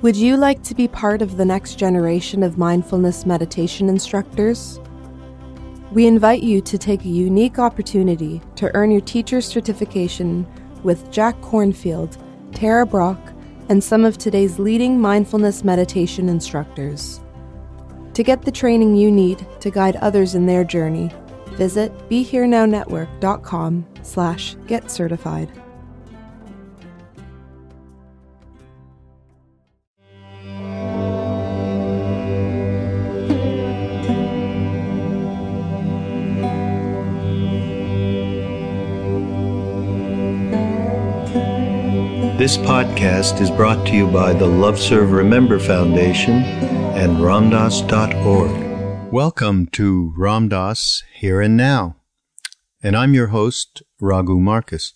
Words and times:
Would 0.00 0.14
you 0.14 0.36
like 0.36 0.62
to 0.62 0.76
be 0.76 0.86
part 0.86 1.22
of 1.22 1.36
the 1.36 1.44
next 1.44 1.74
generation 1.74 2.44
of 2.44 2.56
mindfulness 2.56 3.26
meditation 3.26 3.88
instructors? 3.88 4.78
We 5.90 6.06
invite 6.06 6.44
you 6.44 6.60
to 6.60 6.78
take 6.78 7.04
a 7.04 7.08
unique 7.08 7.58
opportunity 7.58 8.40
to 8.54 8.72
earn 8.76 8.92
your 8.92 9.00
teacher's 9.00 9.44
certification 9.44 10.46
with 10.84 11.10
Jack 11.10 11.34
Kornfield, 11.40 12.16
Tara 12.54 12.86
Brach, 12.86 13.18
and 13.68 13.82
some 13.82 14.04
of 14.04 14.18
today's 14.18 14.60
leading 14.60 15.00
mindfulness 15.00 15.64
meditation 15.64 16.28
instructors. 16.28 17.20
To 18.14 18.22
get 18.22 18.42
the 18.42 18.52
training 18.52 18.94
you 18.94 19.10
need 19.10 19.44
to 19.58 19.68
guide 19.68 19.96
others 19.96 20.36
in 20.36 20.46
their 20.46 20.62
journey, 20.62 21.10
visit 21.54 21.92
BeHereNowNetwork.com 22.08 23.84
slash 24.02 24.54
get 24.68 24.92
certified. 24.92 25.50
This 42.48 42.56
podcast 42.56 43.42
is 43.42 43.50
brought 43.50 43.86
to 43.88 43.92
you 43.94 44.06
by 44.06 44.32
the 44.32 44.46
Love 44.46 44.78
Serve 44.78 45.12
Remember 45.12 45.58
Foundation 45.58 46.36
and 46.96 47.18
RamDass.org. 47.18 49.12
Welcome 49.12 49.66
to 49.72 50.14
Ram 50.16 50.48
Dass 50.48 51.02
Here 51.12 51.42
and 51.42 51.58
Now. 51.58 51.96
And 52.82 52.96
I'm 52.96 53.12
your 53.12 53.26
host, 53.26 53.82
Raghu 54.00 54.40
Markus. 54.40 54.94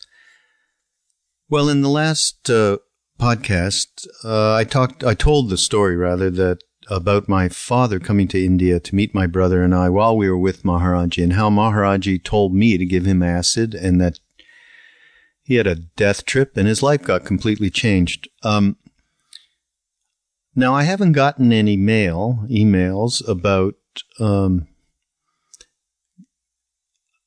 Well, 1.51 1.69
in 1.69 1.83
the 1.83 1.91
last 1.91 2.48
uh, 2.48 2.78
podcast, 3.20 4.06
uh, 4.25 4.55
I 4.55 4.64
talked, 4.64 5.05
I 5.05 5.12
told 5.12 5.50
the 5.50 5.59
story 5.59 5.95
rather 5.95 6.30
that 6.30 6.64
about 6.89 7.28
my 7.28 7.50
father 7.50 8.00
coming 8.00 8.28
to 8.28 8.42
India 8.42 8.80
to 8.80 8.95
meet 8.95 9.14
my 9.14 9.27
brother 9.27 9.62
and 9.62 9.75
I 9.75 9.91
while 9.91 10.17
we 10.17 10.30
were 10.30 10.39
with 10.39 10.62
Maharaji 10.62 11.23
and 11.23 11.34
how 11.34 11.50
Maharaji 11.50 12.25
told 12.25 12.55
me 12.55 12.78
to 12.78 12.86
give 12.86 13.05
him 13.05 13.23
acid 13.23 13.75
and 13.75 14.00
that 14.00 14.20
he 15.43 15.57
had 15.57 15.67
a 15.67 15.77
death 15.77 16.25
trip 16.25 16.57
and 16.57 16.69
his 16.69 16.83
life 16.83 17.03
got 17.03 17.25
completely 17.25 17.71
changed. 17.71 18.29
Um, 18.43 18.77
now 20.55 20.75
I 20.75 20.83
haven't 20.83 21.12
gotten 21.12 21.53
any 21.53 21.77
mail, 21.77 22.45
emails 22.51 23.27
about 23.27 23.75
um, 24.20 24.69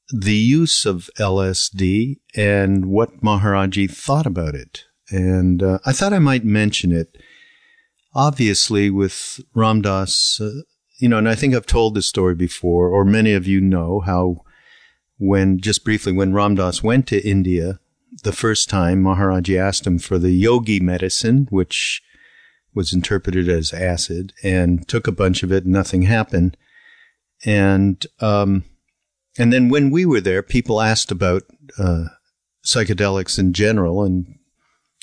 the 0.09 0.35
use 0.35 0.85
of 0.85 1.09
LSD 1.17 2.17
and 2.35 2.85
what 2.85 3.21
Maharaji 3.21 3.89
thought 3.89 4.25
about 4.25 4.55
it. 4.55 4.83
And 5.09 5.61
uh, 5.61 5.79
I 5.85 5.91
thought 5.91 6.13
I 6.13 6.19
might 6.19 6.45
mention 6.45 6.91
it. 6.91 7.17
Obviously, 8.13 8.89
with 8.89 9.41
Ram 9.53 9.81
Dass, 9.81 10.39
uh, 10.41 10.61
you 10.99 11.09
know, 11.09 11.17
and 11.17 11.27
I 11.27 11.35
think 11.35 11.53
I've 11.53 11.65
told 11.65 11.95
this 11.95 12.07
story 12.07 12.33
before, 12.33 12.87
or 12.87 13.03
many 13.03 13.33
of 13.33 13.45
you 13.45 13.59
know 13.59 13.99
how 13.99 14.37
when, 15.17 15.59
just 15.59 15.83
briefly, 15.83 16.13
when 16.13 16.33
Ram 16.33 16.55
Dass 16.55 16.81
went 16.81 17.07
to 17.07 17.27
India, 17.27 17.79
the 18.23 18.31
first 18.31 18.69
time, 18.69 19.03
Maharaji 19.03 19.59
asked 19.59 19.85
him 19.85 19.99
for 19.99 20.17
the 20.17 20.31
yogi 20.31 20.79
medicine, 20.79 21.47
which 21.49 22.01
was 22.73 22.93
interpreted 22.93 23.47
as 23.49 23.73
acid, 23.73 24.33
and 24.43 24.87
took 24.87 25.07
a 25.07 25.11
bunch 25.11 25.43
of 25.43 25.51
it. 25.51 25.63
and 25.63 25.73
Nothing 25.73 26.03
happened. 26.03 26.57
And 27.45 28.05
um, 28.19 28.65
and 29.37 29.51
then 29.51 29.69
when 29.69 29.91
we 29.91 30.05
were 30.05 30.21
there, 30.21 30.41
people 30.41 30.81
asked 30.81 31.11
about 31.11 31.43
uh, 31.77 32.05
psychedelics 32.65 33.37
in 33.37 33.53
general 33.53 34.03
and 34.03 34.25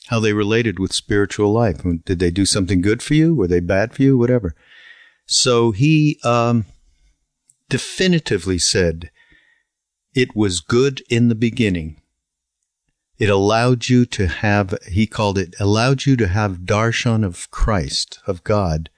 how 0.06 0.18
they 0.18 0.32
related 0.32 0.78
with 0.78 0.92
spiritual 0.92 1.52
life. 1.52 1.82
Did 2.04 2.18
they 2.18 2.30
do 2.30 2.44
something 2.44 2.80
good 2.80 3.02
for 3.02 3.14
you? 3.14 3.34
Were 3.34 3.46
they 3.46 3.60
bad 3.60 3.94
for 3.94 4.02
you? 4.02 4.18
Whatever. 4.18 4.54
So 5.26 5.70
he 5.70 6.18
um, 6.24 6.66
definitively 7.68 8.58
said 8.58 9.10
it 10.14 10.34
was 10.34 10.60
good 10.60 11.02
in 11.08 11.28
the 11.28 11.34
beginning 11.34 12.01
it 13.22 13.30
allowed 13.30 13.88
you 13.88 14.04
to 14.04 14.26
have, 14.26 14.76
he 14.90 15.06
called 15.06 15.38
it, 15.38 15.54
allowed 15.60 16.06
you 16.06 16.16
to 16.16 16.26
have 16.26 16.64
darshan 16.64 17.24
of 17.24 17.48
Christ, 17.52 18.18
of 18.26 18.42
God, 18.42 18.90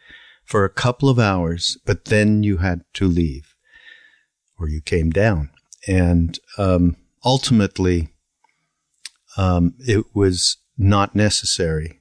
for 0.47 0.65
a 0.65 0.71
couple 0.71 1.11
of 1.11 1.19
hours, 1.19 1.77
but 1.85 2.07
then 2.07 2.43
you 2.43 2.57
had 2.57 2.87
to 2.95 3.07
leave 3.07 3.55
or 4.59 4.67
you 4.67 4.81
came 4.81 5.11
down. 5.11 5.51
And 5.87 6.39
um, 6.57 6.97
ultimately, 7.23 8.09
um, 9.37 9.75
it 9.81 10.07
was 10.15 10.57
not 10.79 11.15
necessary, 11.15 12.01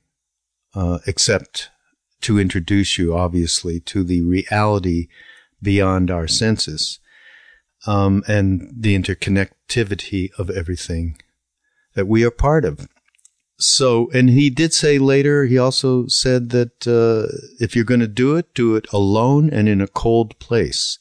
uh, 0.73 0.99
except 1.05 1.71
to 2.21 2.39
introduce 2.39 2.97
you, 2.97 3.13
obviously, 3.13 3.81
to 3.81 4.01
the 4.01 4.21
reality 4.21 5.09
beyond 5.61 6.09
our 6.09 6.29
senses 6.29 6.99
um, 7.85 8.23
and 8.29 8.71
the 8.73 8.97
interconnectivity 8.97 10.29
of 10.37 10.49
everything 10.49 11.17
that 11.95 12.07
we 12.07 12.23
are 12.23 12.31
part 12.31 12.65
of. 12.65 12.87
So, 13.57 14.09
and 14.13 14.29
he 14.29 14.49
did 14.49 14.73
say 14.73 14.97
later, 14.97 15.45
he 15.45 15.57
also 15.57 16.07
said 16.07 16.49
that 16.49 16.87
uh, 16.87 17.33
if 17.59 17.75
you're 17.75 17.85
going 17.85 17.99
to 17.99 18.07
do 18.07 18.35
it, 18.35 18.53
do 18.53 18.75
it 18.75 18.91
alone 18.91 19.49
and 19.49 19.69
in 19.69 19.79
a 19.79 19.87
cold 19.87 20.37
place. 20.39 20.97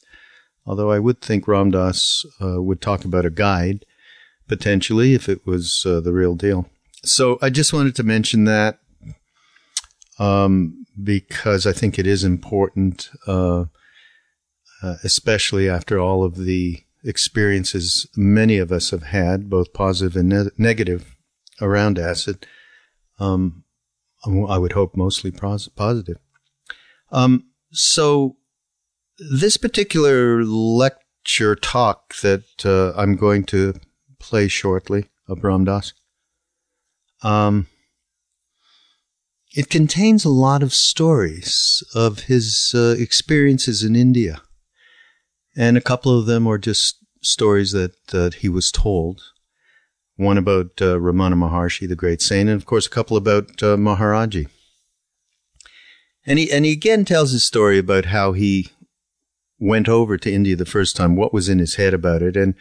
Although 0.65 0.91
I 0.91 0.99
would 0.99 1.19
think 1.19 1.47
Ram 1.47 1.71
Dass 1.71 2.25
uh, 2.41 2.61
would 2.61 2.81
talk 2.81 3.03
about 3.03 3.25
a 3.25 3.29
guide 3.29 3.85
potentially 4.47 5.13
if 5.13 5.27
it 5.27 5.45
was 5.45 5.83
uh, 5.85 5.99
the 5.99 6.13
real 6.13 6.35
deal. 6.35 6.69
So 7.03 7.37
I 7.41 7.49
just 7.49 7.73
wanted 7.73 7.95
to 7.95 8.03
mention 8.03 8.45
that 8.45 8.79
um, 10.19 10.85
because 11.01 11.65
I 11.65 11.73
think 11.73 11.97
it 11.97 12.07
is 12.07 12.23
important, 12.23 13.09
uh, 13.27 13.65
uh, 14.81 14.95
especially 15.03 15.69
after 15.69 15.99
all 15.99 16.23
of 16.23 16.35
the 16.35 16.82
experiences 17.03 18.07
many 18.15 18.57
of 18.57 18.71
us 18.71 18.91
have 18.91 19.03
had, 19.03 19.49
both 19.49 19.73
positive 19.73 20.15
and 20.15 20.29
ne- 20.29 20.51
negative, 20.57 21.15
around 21.61 21.99
acid. 21.99 22.45
Um, 23.19 23.63
I 24.25 24.57
would 24.57 24.71
hope 24.71 24.95
mostly 24.95 25.31
pos- 25.31 25.67
positive. 25.67 26.17
Um, 27.11 27.45
so, 27.71 28.37
this 29.17 29.57
particular 29.57 30.43
lecture 30.43 31.55
talk 31.55 32.15
that 32.21 32.65
uh, 32.65 32.93
I'm 32.99 33.15
going 33.15 33.43
to 33.45 33.73
play 34.19 34.47
shortly 34.47 35.05
of 35.27 35.43
Ram 35.43 35.65
Dass, 35.65 35.93
um, 37.21 37.67
it 39.55 39.69
contains 39.69 40.25
a 40.25 40.29
lot 40.29 40.63
of 40.63 40.73
stories 40.73 41.83
of 41.93 42.21
his 42.21 42.71
uh, 42.73 42.95
experiences 42.97 43.83
in 43.83 43.95
India 43.95 44.41
and 45.55 45.77
a 45.77 45.81
couple 45.81 46.17
of 46.17 46.25
them 46.25 46.47
are 46.47 46.57
just 46.57 46.97
stories 47.21 47.71
that, 47.71 48.07
that 48.07 48.35
he 48.35 48.49
was 48.49 48.71
told. 48.71 49.21
One 50.15 50.37
about 50.37 50.81
uh, 50.81 50.97
Ramana 50.97 51.33
Maharshi, 51.33 51.87
the 51.87 51.95
great 51.95 52.21
saint, 52.21 52.49
and 52.49 52.59
of 52.59 52.65
course 52.65 52.85
a 52.85 52.89
couple 52.91 53.17
about 53.17 53.63
uh, 53.63 53.75
Maharaji. 53.77 54.47
And 56.25 56.39
he 56.39 56.51
and 56.51 56.65
he 56.65 56.71
again 56.71 57.03
tells 57.03 57.31
his 57.31 57.43
story 57.43 57.79
about 57.79 58.05
how 58.05 58.33
he 58.33 58.69
went 59.59 59.89
over 59.89 60.17
to 60.17 60.31
India 60.31 60.55
the 60.55 60.65
first 60.65 60.95
time, 60.95 61.15
what 61.15 61.33
was 61.33 61.49
in 61.49 61.59
his 61.59 61.75
head 61.75 61.93
about 61.93 62.21
it, 62.21 62.37
and 62.37 62.53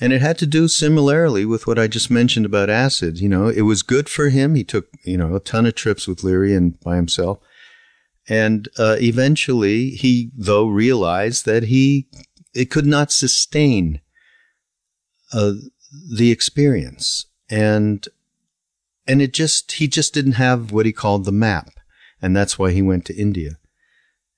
and 0.00 0.12
it 0.12 0.20
had 0.20 0.38
to 0.38 0.46
do 0.46 0.68
similarly 0.68 1.44
with 1.44 1.66
what 1.66 1.78
I 1.78 1.86
just 1.86 2.10
mentioned 2.10 2.44
about 2.44 2.68
acid. 2.68 3.20
You 3.20 3.28
know, 3.28 3.48
it 3.48 3.62
was 3.62 3.82
good 3.82 4.08
for 4.08 4.28
him. 4.28 4.54
He 4.54 4.64
took 4.64 4.88
you 5.02 5.16
know 5.16 5.34
a 5.34 5.40
ton 5.40 5.66
of 5.66 5.74
trips 5.74 6.06
with 6.06 6.22
Leary 6.22 6.54
and 6.54 6.78
by 6.80 6.96
himself, 6.96 7.38
and 8.28 8.68
uh, 8.78 8.96
eventually, 9.00 9.90
he, 9.90 10.30
though, 10.36 10.66
realized 10.66 11.44
that 11.46 11.64
he 11.64 12.08
it 12.54 12.70
could 12.70 12.86
not 12.86 13.10
sustain 13.10 14.00
uh, 15.32 15.52
the 16.14 16.30
experience, 16.30 17.26
and 17.50 18.06
and 19.06 19.20
it 19.20 19.32
just 19.32 19.72
he 19.72 19.88
just 19.88 20.14
didn't 20.14 20.32
have 20.32 20.70
what 20.70 20.86
he 20.86 20.92
called 20.92 21.24
the 21.24 21.32
map, 21.32 21.70
and 22.20 22.36
that's 22.36 22.58
why 22.58 22.70
he 22.70 22.82
went 22.82 23.04
to 23.06 23.16
India. 23.16 23.58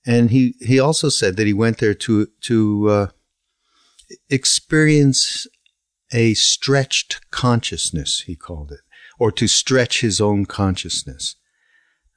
And 0.07 0.31
he 0.31 0.55
he 0.61 0.79
also 0.81 1.09
said 1.09 1.37
that 1.37 1.47
he 1.47 1.53
went 1.53 1.79
there 1.79 1.95
to 1.95 2.29
to 2.43 2.89
uh, 2.89 3.07
experience 4.31 5.47
a 6.13 6.35
stretched 6.35 7.21
consciousness. 7.31 8.21
He 8.27 8.37
called 8.37 8.73
it, 8.73 8.81
or 9.19 9.31
to 9.33 9.47
stretch 9.47 10.01
his 10.01 10.21
own 10.21 10.47
consciousness. 10.47 11.37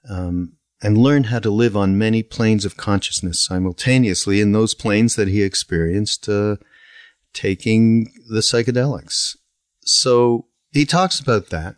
Um, 0.09 0.56
and 0.81 0.97
learn 0.97 1.25
how 1.25 1.39
to 1.39 1.49
live 1.49 1.75
on 1.75 1.97
many 1.97 2.21
planes 2.21 2.65
of 2.65 2.77
consciousness 2.77 3.43
simultaneously 3.43 4.41
in 4.41 4.51
those 4.51 4.75
planes 4.75 5.15
that 5.15 5.27
he 5.27 5.41
experienced 5.41 6.29
uh, 6.29 6.57
taking 7.33 8.11
the 8.29 8.41
psychedelics. 8.41 9.35
So 9.81 10.45
he 10.71 10.85
talks 10.85 11.19
about 11.19 11.49
that. 11.49 11.75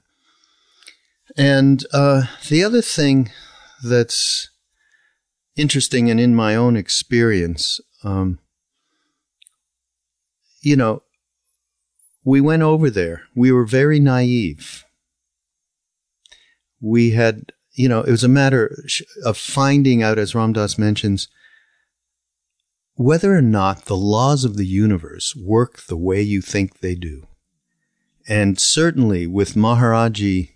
And 1.37 1.85
uh, 1.93 2.23
the 2.49 2.63
other 2.63 2.81
thing 2.81 3.31
that's 3.83 4.49
interesting 5.55 6.09
and 6.09 6.19
in 6.19 6.35
my 6.35 6.55
own 6.55 6.75
experience, 6.75 7.79
um, 8.03 8.39
you 10.61 10.75
know, 10.75 11.03
we 12.25 12.41
went 12.41 12.63
over 12.63 12.89
there. 12.89 13.23
We 13.35 13.51
were 13.51 13.65
very 13.65 13.99
naive. 13.99 14.83
We 16.81 17.11
had 17.11 17.53
you 17.79 17.87
know, 17.87 18.01
it 18.01 18.11
was 18.11 18.25
a 18.25 18.27
matter 18.27 18.75
of 19.23 19.37
finding 19.37 20.03
out, 20.03 20.19
as 20.19 20.35
Ram 20.35 20.51
Dass 20.51 20.77
mentions, 20.77 21.29
whether 22.95 23.33
or 23.33 23.41
not 23.41 23.85
the 23.85 23.95
laws 23.95 24.43
of 24.43 24.57
the 24.57 24.65
universe 24.65 25.33
work 25.33 25.83
the 25.83 25.95
way 25.95 26.21
you 26.21 26.41
think 26.41 26.79
they 26.79 26.93
do. 26.93 27.25
And 28.27 28.59
certainly 28.59 29.27
with 29.27 29.53
Maharaji 29.53 30.49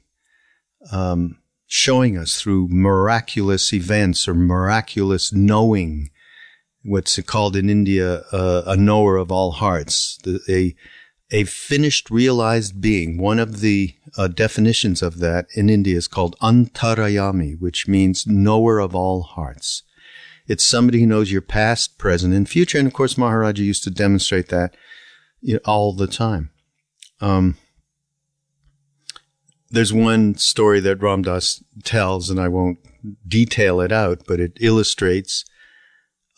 um, 0.92 1.38
showing 1.66 2.18
us 2.18 2.42
through 2.42 2.68
miraculous 2.68 3.72
events 3.72 4.28
or 4.28 4.34
miraculous 4.34 5.32
knowing, 5.32 6.10
what's 6.84 7.18
called 7.22 7.56
in 7.56 7.70
India 7.70 8.24
uh, 8.34 8.64
a 8.66 8.76
knower 8.76 9.16
of 9.16 9.32
all 9.32 9.54
hearts, 9.54 10.20
the, 10.24 10.42
a 10.50 10.76
a 11.34 11.44
finished 11.46 12.12
realized 12.12 12.80
being. 12.80 13.18
One 13.18 13.40
of 13.40 13.60
the 13.60 13.96
uh, 14.16 14.28
definitions 14.28 15.02
of 15.02 15.18
that 15.18 15.48
in 15.56 15.68
India 15.68 15.98
is 15.98 16.08
called 16.08 16.38
antaryami, 16.40 17.60
which 17.60 17.88
means 17.88 18.28
knower 18.28 18.80
of 18.80 18.96
all 18.96 19.24
hearts. 19.24 19.82
It's 20.48 20.64
somebody 20.64 21.00
who 21.00 21.08
knows 21.08 21.32
your 21.32 21.42
past, 21.42 21.98
present, 21.98 22.36
and 22.36 22.48
future. 22.48 22.78
And 22.78 22.88
of 22.88 22.94
course, 22.94 23.16
Maharaji 23.16 23.60
used 23.60 23.84
to 23.86 23.90
demonstrate 23.90 24.50
that 24.50 24.76
you 25.42 25.56
know, 25.56 25.60
all 25.66 25.94
the 25.94 26.08
time. 26.08 26.52
Um, 27.20 27.58
there's 29.72 29.92
one 29.92 30.36
story 30.36 30.80
that 30.82 31.02
Ram 31.02 31.24
Dass 31.24 31.64
tells, 31.84 32.30
and 32.30 32.40
I 32.40 32.48
won't 32.48 32.78
detail 33.28 33.82
it 33.82 33.92
out, 33.92 34.22
but 34.28 34.40
it 34.40 34.56
illustrates 34.60 35.46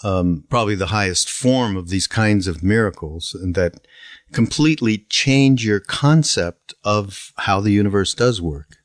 um, 0.03 0.45
probably 0.49 0.75
the 0.75 0.87
highest 0.87 1.29
form 1.29 1.75
of 1.75 1.89
these 1.89 2.07
kinds 2.07 2.47
of 2.47 2.63
miracles, 2.63 3.33
and 3.33 3.55
that 3.55 3.85
completely 4.31 5.05
change 5.09 5.65
your 5.65 5.79
concept 5.79 6.73
of 6.83 7.31
how 7.37 7.59
the 7.59 7.71
universe 7.71 8.13
does 8.13 8.41
work. 8.41 8.77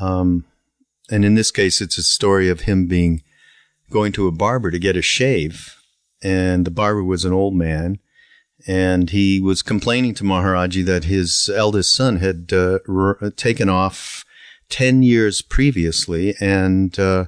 Um, 0.00 0.44
and 1.10 1.24
in 1.24 1.34
this 1.34 1.50
case, 1.50 1.80
it's 1.80 1.98
a 1.98 2.02
story 2.02 2.48
of 2.48 2.62
him 2.62 2.86
being 2.86 3.22
going 3.90 4.12
to 4.12 4.26
a 4.26 4.32
barber 4.32 4.70
to 4.70 4.78
get 4.78 4.96
a 4.96 5.02
shave. 5.02 5.76
And 6.22 6.66
the 6.66 6.70
barber 6.70 7.04
was 7.04 7.24
an 7.24 7.32
old 7.32 7.54
man. 7.54 7.98
And 8.66 9.10
he 9.10 9.40
was 9.40 9.62
complaining 9.62 10.14
to 10.14 10.24
Maharaji 10.24 10.84
that 10.84 11.04
his 11.04 11.48
eldest 11.54 11.94
son 11.94 12.16
had 12.16 12.52
uh, 12.52 12.80
r- 12.88 13.32
taken 13.36 13.68
off 13.68 14.24
10 14.68 15.02
years 15.02 15.42
previously 15.42 16.34
and 16.40 16.98
uh, 16.98 17.26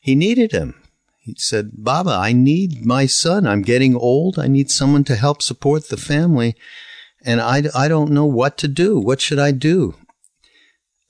he 0.00 0.14
needed 0.14 0.52
him. 0.52 0.81
He 1.22 1.34
said, 1.36 1.70
Baba, 1.74 2.10
I 2.10 2.32
need 2.32 2.84
my 2.84 3.06
son. 3.06 3.46
I'm 3.46 3.62
getting 3.62 3.94
old. 3.94 4.38
I 4.38 4.48
need 4.48 4.70
someone 4.70 5.04
to 5.04 5.16
help 5.16 5.40
support 5.40 5.88
the 5.88 5.96
family. 5.96 6.56
And 7.24 7.40
I, 7.40 7.62
I 7.74 7.88
don't 7.88 8.10
know 8.10 8.26
what 8.26 8.58
to 8.58 8.68
do. 8.68 8.98
What 8.98 9.20
should 9.20 9.38
I 9.38 9.52
do? 9.52 9.94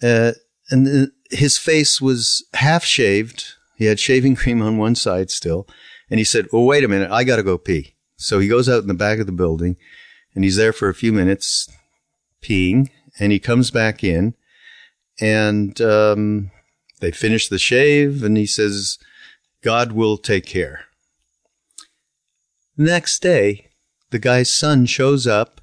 Uh, 0.02 0.32
and 0.70 1.10
his 1.30 1.56
face 1.56 2.00
was 2.00 2.44
half 2.54 2.84
shaved 2.84 3.54
he 3.82 3.88
had 3.88 3.98
shaving 3.98 4.36
cream 4.42 4.62
on 4.62 4.78
one 4.78 4.94
side 4.94 5.30
still. 5.30 5.66
And 6.08 6.18
he 6.18 6.24
said, 6.24 6.46
Well, 6.52 6.64
wait 6.64 6.84
a 6.84 6.88
minute. 6.88 7.10
I 7.10 7.24
got 7.24 7.36
to 7.36 7.42
go 7.42 7.58
pee. 7.58 7.94
So 8.16 8.38
he 8.38 8.46
goes 8.46 8.68
out 8.68 8.82
in 8.82 8.88
the 8.88 8.94
back 8.94 9.18
of 9.18 9.26
the 9.26 9.32
building 9.32 9.76
and 10.34 10.44
he's 10.44 10.56
there 10.56 10.72
for 10.72 10.88
a 10.88 10.94
few 10.94 11.12
minutes 11.12 11.68
peeing 12.40 12.88
and 13.18 13.32
he 13.32 13.40
comes 13.40 13.72
back 13.72 14.04
in 14.04 14.34
and 15.20 15.80
um, 15.80 16.52
they 17.00 17.10
finish 17.10 17.48
the 17.48 17.58
shave 17.58 18.22
and 18.22 18.36
he 18.36 18.46
says, 18.46 18.98
God 19.62 19.92
will 19.92 20.18
take 20.18 20.46
care. 20.46 20.86
Next 22.76 23.22
day, 23.22 23.68
the 24.10 24.18
guy's 24.18 24.52
son 24.52 24.86
shows 24.86 25.26
up 25.26 25.60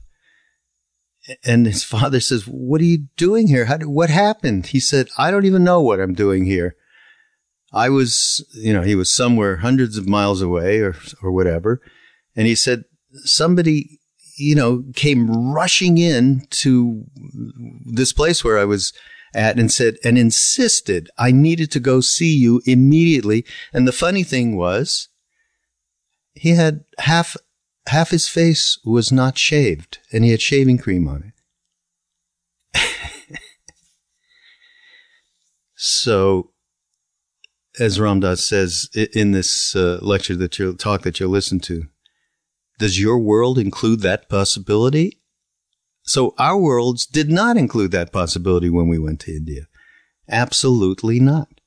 and 1.43 1.65
his 1.65 1.83
father 1.95 2.19
says, 2.19 2.43
What 2.43 2.81
are 2.81 2.85
you 2.85 3.07
doing 3.17 3.47
here? 3.47 3.65
How, 3.65 3.77
what 3.79 4.09
happened? 4.09 4.67
He 4.67 4.79
said, 4.79 5.07
I 5.17 5.31
don't 5.31 5.45
even 5.45 5.63
know 5.63 5.81
what 5.81 5.99
I'm 5.99 6.13
doing 6.13 6.45
here. 6.45 6.75
I 7.71 7.89
was, 7.89 8.43
you 8.53 8.73
know, 8.73 8.81
he 8.81 8.95
was 8.95 9.13
somewhere 9.13 9.57
hundreds 9.57 9.95
of 9.97 10.07
miles 10.07 10.41
away 10.41 10.79
or, 10.79 10.95
or 11.21 11.31
whatever. 11.31 11.81
And 12.35 12.47
he 12.47 12.55
said, 12.55 12.85
somebody, 13.25 13.99
you 14.37 14.55
know, 14.55 14.83
came 14.95 15.29
rushing 15.29 15.99
in 15.99 16.47
to 16.49 17.03
this 17.85 18.11
place 18.11 18.43
where 18.43 18.57
I 18.57 18.65
was 18.65 18.91
at 19.33 19.59
and 19.59 19.71
said, 19.71 19.97
and 20.03 20.17
insisted 20.17 21.09
I 21.17 21.31
needed 21.31 21.71
to 21.71 21.79
go 21.79 22.01
see 22.01 22.35
you 22.35 22.61
immediately. 22.65 23.45
And 23.73 23.87
the 23.87 23.91
funny 23.91 24.23
thing 24.23 24.55
was, 24.55 25.09
he 26.33 26.51
had 26.51 26.85
half, 26.99 27.35
half 27.87 28.11
his 28.11 28.27
face 28.27 28.79
was 28.85 29.11
not 29.11 29.37
shaved 29.37 29.99
and 30.11 30.23
he 30.23 30.31
had 30.31 30.41
shaving 30.41 30.77
cream 30.77 31.07
on 31.07 31.33
it. 32.73 32.89
so 35.75 36.51
as 37.79 37.99
Ram 37.99 38.19
Dass 38.19 38.45
says 38.45 38.89
in 39.13 39.31
this 39.31 39.75
uh, 39.75 39.99
lecture 40.01 40.35
that 40.35 40.59
you'll 40.59 40.75
talk 40.75 41.01
that 41.03 41.19
you'll 41.19 41.29
listen 41.29 41.59
to, 41.61 41.87
does 42.77 42.99
your 42.99 43.19
world 43.19 43.57
include 43.57 44.01
that 44.01 44.29
possibility? 44.29 45.18
So 46.09 46.33
our 46.39 46.57
worlds 46.57 47.05
did 47.05 47.29
not 47.29 47.55
include 47.55 47.91
that 47.91 48.11
possibility 48.11 48.67
when 48.67 48.87
we 48.87 48.97
went 48.97 49.19
to 49.21 49.31
India. 49.31 49.67
Absolutely 50.27 51.19
not. 51.19 51.61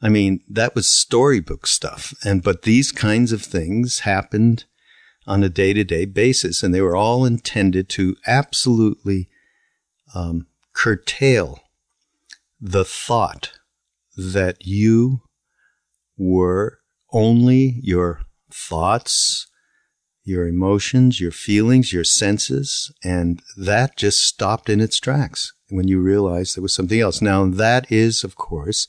I 0.00 0.08
mean, 0.08 0.40
that 0.48 0.74
was 0.74 0.88
storybook 0.88 1.66
stuff. 1.66 2.14
And, 2.24 2.42
but 2.42 2.62
these 2.62 2.90
kinds 2.90 3.32
of 3.32 3.42
things 3.42 4.00
happened 4.00 4.64
on 5.26 5.44
a 5.44 5.50
day 5.50 5.74
to 5.74 5.84
day 5.84 6.06
basis 6.06 6.62
and 6.62 6.74
they 6.74 6.80
were 6.80 6.96
all 6.96 7.26
intended 7.26 7.90
to 7.90 8.16
absolutely, 8.26 9.28
um, 10.14 10.46
curtail 10.72 11.60
the 12.58 12.86
thought 12.86 13.52
that 14.16 14.56
you 14.66 15.20
were 16.16 16.78
only 17.12 17.78
your 17.82 18.22
thoughts, 18.50 19.48
your 20.24 20.46
emotions, 20.46 21.20
your 21.20 21.30
feelings, 21.32 21.92
your 21.92 22.04
senses, 22.04 22.92
and 23.02 23.42
that 23.56 23.96
just 23.96 24.20
stopped 24.20 24.68
in 24.68 24.80
its 24.80 25.00
tracks 25.00 25.52
when 25.68 25.88
you 25.88 26.00
realized 26.00 26.56
there 26.56 26.62
was 26.62 26.74
something 26.74 27.00
else. 27.00 27.20
Now, 27.20 27.46
that 27.46 27.90
is, 27.90 28.22
of 28.22 28.36
course, 28.36 28.88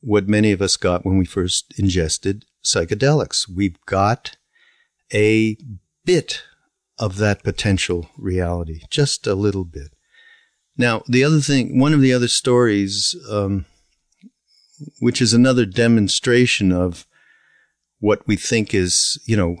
what 0.00 0.28
many 0.28 0.52
of 0.52 0.62
us 0.62 0.76
got 0.76 1.04
when 1.04 1.18
we 1.18 1.24
first 1.26 1.74
ingested 1.76 2.44
psychedelics. 2.64 3.48
We've 3.48 3.78
got 3.86 4.36
a 5.12 5.56
bit 6.04 6.42
of 6.98 7.16
that 7.18 7.42
potential 7.42 8.08
reality, 8.16 8.82
just 8.90 9.26
a 9.26 9.34
little 9.34 9.64
bit. 9.64 9.92
Now, 10.76 11.02
the 11.08 11.24
other 11.24 11.40
thing, 11.40 11.78
one 11.78 11.92
of 11.92 12.00
the 12.00 12.12
other 12.12 12.28
stories, 12.28 13.16
um, 13.30 13.66
which 15.00 15.20
is 15.20 15.34
another 15.34 15.66
demonstration 15.66 16.72
of 16.72 17.06
what 17.98 18.26
we 18.26 18.36
think 18.36 18.74
is, 18.74 19.20
you 19.26 19.36
know, 19.36 19.56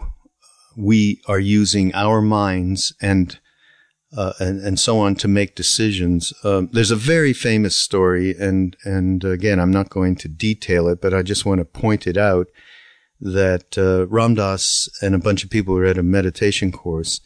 we 0.78 1.20
are 1.26 1.40
using 1.40 1.94
our 1.94 2.22
minds 2.22 2.94
and 3.00 3.38
uh, 4.16 4.32
and, 4.38 4.62
and 4.62 4.80
so 4.80 4.98
on 5.00 5.14
to 5.14 5.28
make 5.28 5.54
decisions. 5.54 6.32
Um, 6.42 6.70
there's 6.72 6.90
a 6.90 6.96
very 6.96 7.34
famous 7.34 7.76
story, 7.76 8.34
and 8.38 8.76
and 8.84 9.22
again, 9.24 9.60
I'm 9.60 9.72
not 9.72 9.90
going 9.90 10.16
to 10.16 10.28
detail 10.28 10.88
it, 10.88 11.00
but 11.02 11.12
I 11.12 11.22
just 11.22 11.44
want 11.44 11.58
to 11.58 11.66
point 11.66 12.06
it 12.06 12.16
out 12.16 12.46
that 13.20 13.76
uh, 13.76 14.06
Ram 14.06 14.34
Dass 14.34 14.88
and 15.02 15.14
a 15.14 15.18
bunch 15.18 15.44
of 15.44 15.50
people 15.50 15.74
were 15.74 15.84
at 15.84 15.98
a 15.98 16.02
meditation 16.02 16.72
course, 16.72 17.20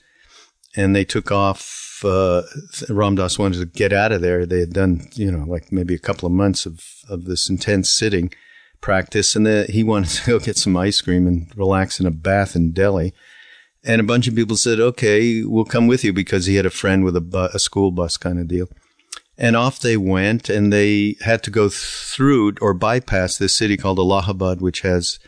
and 0.74 0.96
they 0.96 1.04
took 1.04 1.30
off 1.30 1.82
uh, 2.04 2.42
Ram 2.88 3.14
Dass 3.14 3.38
wanted 3.38 3.58
to 3.58 3.66
get 3.66 3.92
out 3.92 4.12
of 4.12 4.20
there, 4.20 4.46
they 4.46 4.60
had 4.60 4.72
done, 4.72 5.08
you 5.14 5.30
know, 5.30 5.44
like 5.44 5.72
maybe 5.72 5.94
a 5.94 5.98
couple 5.98 6.26
of 6.26 6.32
months 6.32 6.66
of, 6.66 6.84
of 7.08 7.24
this 7.24 7.48
intense 7.48 7.90
sitting 7.90 8.32
practice. 8.80 9.36
And 9.36 9.46
the, 9.46 9.66
he 9.68 9.82
wanted 9.82 10.10
to 10.10 10.26
go 10.26 10.38
get 10.38 10.56
some 10.56 10.76
ice 10.76 11.00
cream 11.00 11.26
and 11.26 11.50
relax 11.56 12.00
in 12.00 12.06
a 12.06 12.10
bath 12.10 12.56
in 12.56 12.72
Delhi. 12.72 13.12
And 13.84 14.00
a 14.00 14.04
bunch 14.04 14.28
of 14.28 14.34
people 14.34 14.56
said, 14.56 14.78
okay, 14.78 15.42
we'll 15.42 15.64
come 15.64 15.88
with 15.88 16.04
you 16.04 16.12
because 16.12 16.46
he 16.46 16.54
had 16.54 16.66
a 16.66 16.70
friend 16.70 17.04
with 17.04 17.16
a, 17.16 17.20
bu- 17.20 17.48
a 17.52 17.58
school 17.58 17.90
bus 17.90 18.16
kind 18.16 18.38
of 18.38 18.46
deal. 18.46 18.68
And 19.36 19.56
off 19.56 19.80
they 19.80 19.96
went 19.96 20.48
and 20.48 20.72
they 20.72 21.16
had 21.22 21.42
to 21.44 21.50
go 21.50 21.68
through 21.68 22.54
or 22.60 22.74
bypass 22.74 23.36
this 23.36 23.56
city 23.56 23.76
called 23.76 23.98
Allahabad, 23.98 24.60
which 24.60 24.82
has 24.82 25.18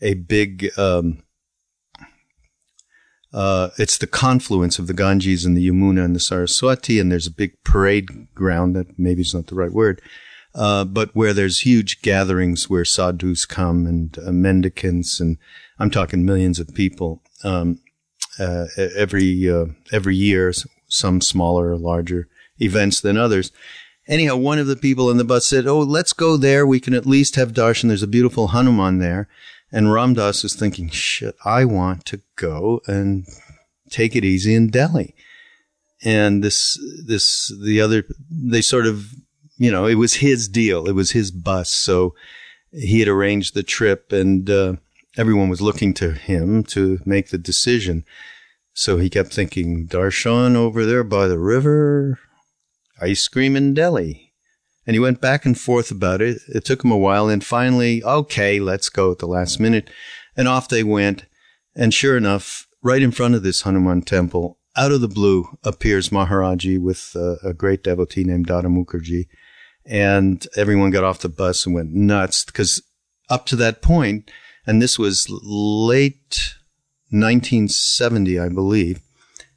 a 0.00 0.14
big, 0.14 0.70
um, 0.78 1.22
uh, 3.32 3.70
it's 3.78 3.98
the 3.98 4.06
confluence 4.06 4.78
of 4.78 4.86
the 4.86 4.94
Ganges 4.94 5.44
and 5.44 5.56
the 5.56 5.68
Yamuna 5.68 6.04
and 6.04 6.16
the 6.16 6.20
Saraswati, 6.20 6.98
and 6.98 7.12
there's 7.12 7.26
a 7.26 7.32
big 7.32 7.62
parade 7.62 8.32
ground 8.34 8.74
that 8.74 8.98
maybe 8.98 9.20
is 9.20 9.34
not 9.34 9.48
the 9.48 9.54
right 9.54 9.72
word, 9.72 10.00
uh, 10.54 10.84
but 10.84 11.14
where 11.14 11.34
there's 11.34 11.60
huge 11.60 12.00
gatherings 12.00 12.70
where 12.70 12.86
sadhus 12.86 13.44
come 13.44 13.86
and 13.86 14.18
uh, 14.18 14.32
mendicants, 14.32 15.20
and 15.20 15.36
I'm 15.78 15.90
talking 15.90 16.24
millions 16.24 16.58
of 16.58 16.74
people 16.74 17.22
um, 17.44 17.80
uh, 18.38 18.66
every 18.76 19.48
uh, 19.48 19.66
every 19.92 20.16
year, 20.16 20.52
some 20.88 21.20
smaller 21.20 21.72
or 21.72 21.76
larger 21.76 22.28
events 22.58 23.00
than 23.00 23.16
others. 23.16 23.52
Anyhow, 24.06 24.36
one 24.36 24.58
of 24.58 24.66
the 24.66 24.76
people 24.76 25.10
in 25.10 25.16
the 25.16 25.24
bus 25.24 25.46
said, 25.46 25.66
"Oh, 25.66 25.80
let's 25.80 26.12
go 26.12 26.36
there. 26.36 26.66
We 26.66 26.80
can 26.80 26.94
at 26.94 27.06
least 27.06 27.36
have 27.36 27.52
darshan. 27.52 27.88
There's 27.88 28.02
a 28.02 28.06
beautiful 28.06 28.48
Hanuman 28.48 28.98
there." 28.98 29.28
And 29.70 29.92
Ram 29.92 30.14
Dass 30.14 30.44
is 30.44 30.54
thinking, 30.54 30.88
shit, 30.88 31.36
I 31.44 31.66
want 31.66 32.06
to 32.06 32.22
go 32.36 32.80
and 32.86 33.26
take 33.90 34.16
it 34.16 34.24
easy 34.24 34.54
in 34.54 34.70
Delhi. 34.70 35.14
And 36.02 36.42
this, 36.42 36.78
this, 37.06 37.52
the 37.62 37.78
other, 37.82 38.04
they 38.30 38.62
sort 38.62 38.86
of 38.86 39.12
you 39.58 39.72
know, 39.72 39.86
it 39.86 39.96
was 39.96 40.14
his 40.14 40.48
deal. 40.48 40.88
It 40.88 40.94
was 40.94 41.10
his 41.10 41.30
bus. 41.30 41.70
So 41.70 42.14
he 42.70 43.00
had 43.00 43.08
arranged 43.08 43.54
the 43.54 43.64
trip 43.64 44.12
and, 44.12 44.48
uh, 44.48 44.74
everyone 45.18 45.48
was 45.48 45.60
looking 45.60 45.92
to 45.92 46.12
him 46.12 46.62
to 46.62 47.00
make 47.04 47.30
the 47.30 47.38
decision. 47.38 48.04
So 48.72 48.98
he 48.98 49.10
kept 49.10 49.34
thinking, 49.34 49.88
Darshan 49.88 50.54
over 50.54 50.86
there 50.86 51.02
by 51.02 51.26
the 51.26 51.40
river, 51.40 52.20
ice 53.00 53.26
cream 53.26 53.56
in 53.56 53.74
Delhi. 53.74 54.32
And 54.86 54.94
he 54.94 55.00
went 55.00 55.20
back 55.20 55.44
and 55.44 55.58
forth 55.58 55.90
about 55.90 56.22
it. 56.22 56.38
It 56.48 56.64
took 56.64 56.84
him 56.84 56.92
a 56.92 56.96
while. 56.96 57.28
And 57.28 57.44
finally, 57.44 58.02
okay, 58.04 58.60
let's 58.60 58.88
go 58.88 59.10
at 59.10 59.18
the 59.18 59.26
last 59.26 59.58
minute. 59.58 59.90
And 60.36 60.46
off 60.46 60.68
they 60.68 60.84
went. 60.84 61.26
And 61.74 61.92
sure 61.92 62.16
enough, 62.16 62.66
right 62.82 63.02
in 63.02 63.10
front 63.10 63.34
of 63.34 63.42
this 63.42 63.62
Hanuman 63.62 64.02
temple, 64.02 64.58
out 64.76 64.92
of 64.92 65.00
the 65.00 65.08
blue 65.08 65.58
appears 65.64 66.10
Maharaji 66.10 66.80
with 66.80 67.12
uh, 67.16 67.36
a 67.42 67.52
great 67.52 67.82
devotee 67.82 68.24
named 68.24 68.46
Dada 68.46 68.68
Mukherjee. 68.68 69.26
And 69.84 70.46
everyone 70.56 70.90
got 70.90 71.04
off 71.04 71.18
the 71.18 71.28
bus 71.28 71.66
and 71.66 71.74
went 71.74 71.92
nuts 71.92 72.44
because 72.44 72.80
up 73.28 73.44
to 73.46 73.56
that 73.56 73.82
point, 73.82 74.30
and 74.68 74.82
this 74.82 74.98
was 74.98 75.26
late 75.30 76.56
1970, 77.08 78.38
I 78.38 78.50
believe, 78.50 79.00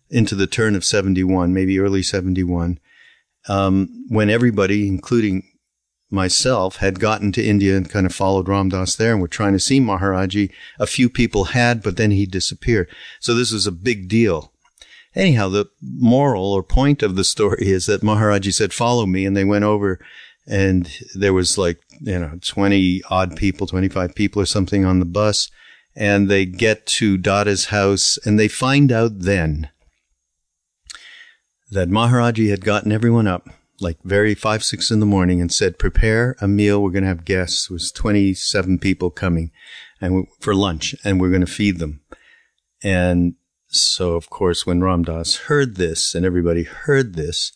into 0.10 0.36
the 0.36 0.48
turn 0.48 0.74
of 0.74 0.86
71, 0.86 1.54
maybe 1.54 1.80
early 1.80 2.02
71, 2.02 2.80
um, 3.50 4.06
when 4.08 4.30
everybody, 4.30 4.88
including 4.88 5.44
myself, 6.10 6.78
had 6.78 7.02
gotten 7.02 7.34
to 7.34 7.44
India 7.44 7.76
and 7.76 7.90
kind 7.90 8.06
of 8.06 8.16
followed 8.16 8.48
Ram 8.48 8.70
Dass 8.70 8.96
there 8.96 9.12
and 9.12 9.22
were 9.22 9.28
trying 9.28 9.52
to 9.52 9.60
see 9.60 9.82
Maharaji. 9.82 10.50
A 10.80 10.88
few 10.88 11.10
people 11.10 11.46
had, 11.46 11.84
but 11.84 11.98
then 11.98 12.12
he 12.12 12.26
disappeared. 12.26 12.88
So 13.20 13.34
this 13.34 13.52
was 13.52 13.68
a 13.68 13.72
big 13.74 14.08
deal. 14.08 14.54
Anyhow, 15.14 15.50
the 15.50 15.66
moral 15.82 16.54
or 16.54 16.64
point 16.64 17.04
of 17.04 17.18
the 17.18 17.26
story 17.26 17.68
is 17.68 17.86
that 17.88 18.02
Maharaji 18.02 18.54
said, 18.54 18.72
follow 18.72 19.06
me. 19.06 19.26
And 19.26 19.36
they 19.36 19.44
went 19.44 19.66
over 19.66 20.00
and 20.48 20.92
there 21.14 21.34
was 21.34 21.58
like, 21.58 21.80
you 22.02 22.20
know, 22.20 22.40
20 22.42 23.02
odd 23.10 23.36
people, 23.36 23.68
25 23.68 24.16
people 24.16 24.42
or 24.42 24.46
something 24.46 24.86
on 24.86 25.00
the 25.00 25.06
bus 25.06 25.50
and 25.96 26.30
they 26.30 26.46
get 26.46 26.86
to 26.86 27.18
Dada's 27.18 27.66
house 27.66 28.18
and 28.26 28.40
they 28.40 28.48
find 28.48 28.92
out 28.92 29.20
then 29.20 29.70
that 31.70 31.90
Maharaji 31.90 32.50
had 32.50 32.66
gotten 32.66 32.92
everyone 32.92 33.28
up 33.28 33.50
like 33.80 33.98
very 34.04 34.36
five, 34.36 34.64
six 34.64 34.92
in 34.92 35.00
the 35.00 35.06
morning 35.06 35.42
and 35.42 35.52
said, 35.52 35.80
prepare 35.80 36.36
a 36.40 36.48
meal. 36.48 36.82
We're 36.82 36.92
going 36.92 37.04
to 37.04 37.10
have 37.10 37.26
guests. 37.26 37.70
It 37.70 37.74
was 37.74 37.92
27 37.92 38.78
people 38.80 39.10
coming 39.10 39.52
and 40.00 40.28
for 40.40 40.54
lunch 40.54 40.96
and 41.04 41.20
we're 41.20 41.30
going 41.30 41.42
to 41.42 41.48
feed 41.48 41.80
them. 41.80 42.02
And 42.84 43.36
so, 43.68 44.14
of 44.14 44.30
course, 44.30 44.66
when 44.66 44.82
Ram 44.82 45.04
Dass 45.04 45.36
heard 45.36 45.76
this 45.76 46.14
and 46.14 46.26
everybody 46.26 46.64
heard 46.64 47.16
this, 47.16 47.54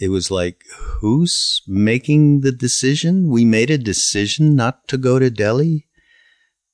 it 0.00 0.08
was 0.08 0.30
like, 0.30 0.62
who's 1.00 1.62
making 1.66 2.40
the 2.40 2.52
decision? 2.52 3.28
We 3.28 3.44
made 3.44 3.70
a 3.70 3.78
decision 3.78 4.56
not 4.56 4.88
to 4.88 4.96
go 4.96 5.18
to 5.18 5.30
Delhi. 5.30 5.86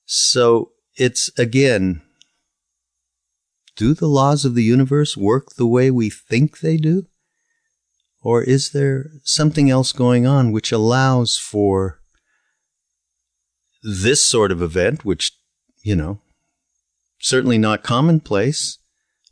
So 0.05 0.73
it's 0.97 1.31
again, 1.39 2.03
do 3.77 3.95
the 3.95 4.09
laws 4.09 4.45
of 4.45 4.55
the 4.55 4.65
universe 4.65 5.17
work 5.17 5.55
the 5.57 5.67
way 5.67 5.91
we 5.91 6.11
think 6.11 6.61
they 6.61 6.77
do? 6.77 7.07
Or 8.21 8.43
is 8.43 8.71
there 8.71 9.11
something 9.25 9.71
else 9.71 9.93
going 9.93 10.27
on 10.27 10.51
which 10.51 10.73
allows 10.73 11.37
for 11.39 12.01
this 13.83 14.25
sort 14.25 14.51
of 14.51 14.61
event, 14.61 15.05
which, 15.05 15.33
you 15.83 15.95
know, 15.95 16.21
certainly 17.21 17.59
not 17.59 17.85
commonplace, 17.85 18.79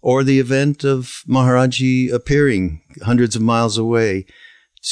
or 0.07 0.23
the 0.23 0.39
event 0.39 0.85
of 0.85 1.25
Maharaji 1.27 2.13
appearing 2.13 2.81
hundreds 3.03 3.35
of 3.35 3.43
miles 3.43 3.77
away 3.77 4.25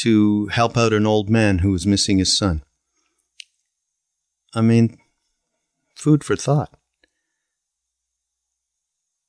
to 0.01 0.49
help 0.49 0.77
out 0.77 0.93
an 0.93 1.07
old 1.07 1.31
man 1.31 1.59
who 1.59 1.71
was 1.71 1.87
missing 1.87 2.19
his 2.19 2.37
son? 2.37 2.65
I 4.57 4.61
mean, 4.61 4.99
food 5.95 6.25
for 6.25 6.35
thought. 6.35 6.77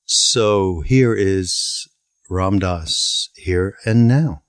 So 0.05 0.81
here 0.81 1.13
is 1.13 1.87
Ram 2.31 2.57
Dass, 2.57 3.29
here 3.35 3.75
and 3.85 4.07
now. 4.07 4.41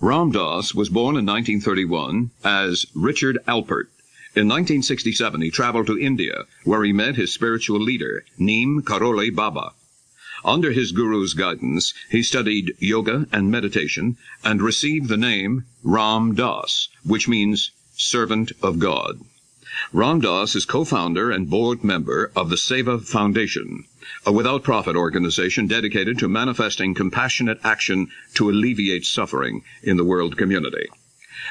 Ram 0.00 0.30
Dass 0.32 0.74
was 0.74 0.88
born 0.88 1.18
in 1.18 1.26
1931 1.26 2.30
as 2.42 2.86
Richard 2.94 3.36
Alpert. 3.46 3.88
In 4.36 4.48
1967, 4.48 5.40
he 5.40 5.50
traveled 5.50 5.86
to 5.86 5.98
India, 5.98 6.44
where 6.64 6.84
he 6.84 6.92
met 6.92 7.16
his 7.16 7.32
spiritual 7.32 7.80
leader, 7.80 8.22
Neem 8.36 8.82
Karoli 8.82 9.34
Baba. 9.34 9.72
Under 10.44 10.72
his 10.72 10.92
guru's 10.92 11.32
guidance, 11.32 11.94
he 12.10 12.22
studied 12.22 12.76
yoga 12.78 13.26
and 13.32 13.50
meditation 13.50 14.18
and 14.44 14.60
received 14.60 15.08
the 15.08 15.16
name 15.16 15.64
Ram 15.82 16.34
Dass, 16.34 16.90
which 17.02 17.26
means 17.26 17.70
servant 17.96 18.52
of 18.62 18.78
God. 18.78 19.20
Ram 19.90 20.20
Dass 20.20 20.54
is 20.54 20.66
co-founder 20.66 21.30
and 21.30 21.48
board 21.48 21.82
member 21.82 22.30
of 22.36 22.50
the 22.50 22.56
Seva 22.56 23.02
Foundation, 23.02 23.86
a 24.26 24.32
without-profit 24.32 24.96
organization 24.96 25.66
dedicated 25.66 26.18
to 26.18 26.28
manifesting 26.28 26.92
compassionate 26.92 27.58
action 27.64 28.08
to 28.34 28.50
alleviate 28.50 29.06
suffering 29.06 29.62
in 29.82 29.96
the 29.96 30.04
world 30.04 30.36
community. 30.36 30.88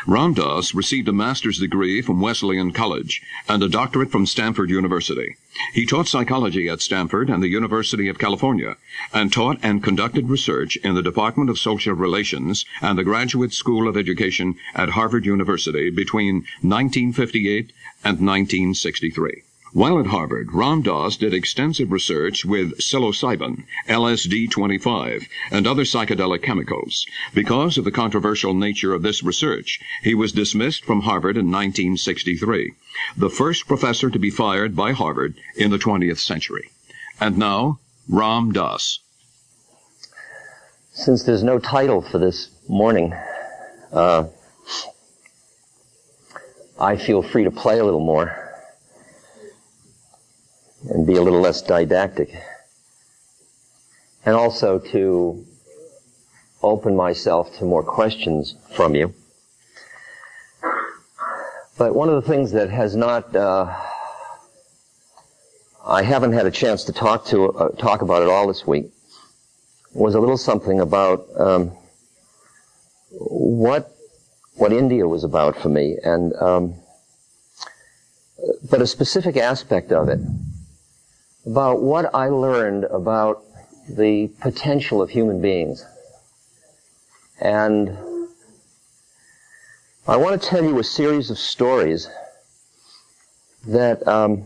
Ram 0.08 0.34
Dass 0.34 0.74
received 0.74 1.08
a 1.08 1.13
master's 1.13 1.60
degree 1.60 2.01
from 2.01 2.20
Wesleyan 2.20 2.72
College 2.72 3.22
and 3.48 3.62
a 3.62 3.70
doctorate 3.70 4.12
from 4.12 4.25
Stanford 4.25 4.70
University. 4.70 5.36
He 5.74 5.86
taught 5.86 6.08
psychology 6.08 6.68
at 6.68 6.82
Stanford 6.82 7.30
and 7.30 7.44
the 7.44 7.50
University 7.50 8.08
of 8.08 8.18
California 8.18 8.77
and 9.13 9.32
taught 9.32 9.60
and 9.62 9.84
conducted 9.84 10.30
research 10.30 10.75
in 10.77 10.96
the 10.96 11.01
Department 11.01 11.50
of 11.50 11.60
Social 11.60 11.94
Relations 11.94 12.65
and 12.82 12.98
the 12.98 13.04
Graduate 13.04 13.54
School 13.54 13.88
of 13.88 13.96
Education 13.96 14.56
at 14.74 14.89
Harvard 14.89 15.25
University 15.25 15.89
between 15.89 16.46
1958 16.62 17.72
and 18.04 18.20
1963. 18.20 19.44
While 19.75 20.00
at 20.00 20.05
Harvard, 20.05 20.53
Ram 20.53 20.84
Dass 20.84 21.17
did 21.17 21.34
extensive 21.34 21.91
research 21.91 22.46
with 22.46 22.77
psilocybin, 22.77 23.65
LSD-25, 23.89 25.25
and 25.51 25.67
other 25.67 25.84
psychedelic 25.84 26.44
chemicals. 26.44 27.05
Because 27.34 27.77
of 27.77 27.84
the 27.84 27.91
controversial 27.91 28.53
nature 28.53 28.94
of 28.94 29.01
this 29.01 29.22
research, 29.22 29.82
he 30.01 30.15
was 30.15 30.32
dismissed 30.32 30.86
from 30.86 31.01
Harvard 31.01 31.36
in 31.36 31.51
1963, 31.51 32.72
the 33.17 33.29
first 33.29 33.67
professor 33.67 34.10
to 34.10 34.17
be 34.17 34.29
fired 34.29 34.77
by 34.77 34.94
Harvard 34.94 35.36
in 35.58 35.72
the 35.72 35.77
20th 35.77 36.20
century. 36.20 36.70
And 37.20 37.38
now, 37.38 37.79
Ram 38.08 38.53
Dass. 38.53 39.00
Since 40.94 41.24
there's 41.24 41.44
no 41.44 41.60
title 41.60 42.01
for 42.01 42.17
this 42.17 42.50
morning, 42.70 43.13
uh, 43.91 44.27
I 46.79 46.96
feel 46.96 47.22
free 47.22 47.44
to 47.44 47.51
play 47.51 47.79
a 47.79 47.84
little 47.84 48.00
more 48.00 48.44
and 50.89 51.06
be 51.06 51.15
a 51.15 51.22
little 51.22 51.42
less 51.42 51.62
didactic. 51.62 52.30
And 54.25 54.36
also 54.36 54.80
to 54.80 55.46
open 56.62 56.96
myself 56.96 57.56
to 57.58 57.65
more 57.65 57.84
questions 57.84 58.56
from 58.75 58.96
you. 58.96 59.13
But 61.77 61.94
one 61.94 62.10
of 62.10 62.15
the 62.15 62.27
things 62.27 62.51
that 62.54 62.70
has 62.70 62.96
not, 62.96 63.36
uh, 63.36 63.72
I 65.86 66.01
haven't 66.01 66.32
had 66.32 66.46
a 66.46 66.51
chance 66.51 66.86
to 66.86 66.94
talk 66.94 67.25
to 67.25 67.51
uh, 67.51 67.70
talk 67.75 68.01
about 68.01 68.24
it 68.24 68.30
all 68.30 68.48
this 68.48 68.65
week, 68.65 68.92
was 69.94 70.15
a 70.15 70.20
little 70.20 70.38
something 70.38 70.80
about 70.80 71.27
um, 71.38 71.72
what 73.12 73.92
what 74.56 74.72
India 74.72 75.06
was 75.06 75.25
about 75.25 75.58
for 75.58 75.68
me, 75.68 75.98
and 76.01 76.34
um, 76.38 76.75
but 78.70 78.82
a 78.82 78.88
specific 78.88 79.36
aspect 79.36 79.92
of 79.92 80.08
it 80.08 80.20
about 81.45 81.81
what 81.81 82.13
I 82.13 82.29
learned 82.29 82.85
about 82.85 83.43
the 83.87 84.27
potential 84.41 85.01
of 85.01 85.09
human 85.09 85.41
beings. 85.41 85.85
And 87.39 87.97
I 90.07 90.17
want 90.17 90.41
to 90.41 90.47
tell 90.47 90.63
you 90.63 90.79
a 90.79 90.83
series 90.83 91.29
of 91.29 91.37
stories 91.37 92.09
that 93.67 94.07
um, 94.07 94.45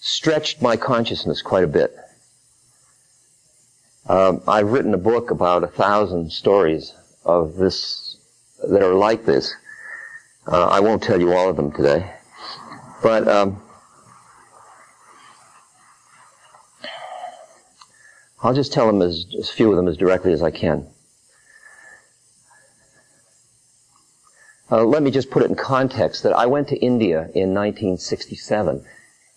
stretched 0.00 0.62
my 0.62 0.76
consciousness 0.76 1.42
quite 1.42 1.64
a 1.64 1.68
bit. 1.68 1.94
Um, 4.08 4.40
I've 4.48 4.72
written 4.72 4.94
a 4.94 4.98
book 4.98 5.30
about 5.30 5.62
a 5.62 5.66
thousand 5.66 6.32
stories 6.32 6.94
of 7.24 7.56
this 7.56 8.16
that 8.66 8.82
are 8.82 8.94
like 8.94 9.24
this. 9.24 9.54
Uh, 10.46 10.66
I 10.66 10.80
won't 10.80 11.02
tell 11.02 11.20
you 11.20 11.32
all 11.32 11.50
of 11.50 11.56
them 11.56 11.70
today, 11.72 12.10
but 13.02 13.28
um, 13.28 13.62
I'll 18.42 18.54
just 18.54 18.72
tell 18.72 18.86
them 18.86 19.02
as, 19.02 19.26
as 19.38 19.50
few 19.50 19.70
of 19.70 19.76
them 19.76 19.88
as 19.88 19.96
directly 19.96 20.32
as 20.32 20.42
I 20.42 20.50
can. 20.50 20.86
Uh, 24.70 24.84
let 24.84 25.02
me 25.02 25.10
just 25.10 25.30
put 25.30 25.42
it 25.42 25.48
in 25.48 25.56
context 25.56 26.22
that 26.22 26.34
I 26.34 26.46
went 26.46 26.68
to 26.68 26.76
India 26.76 27.30
in 27.34 27.54
1967, 27.54 28.84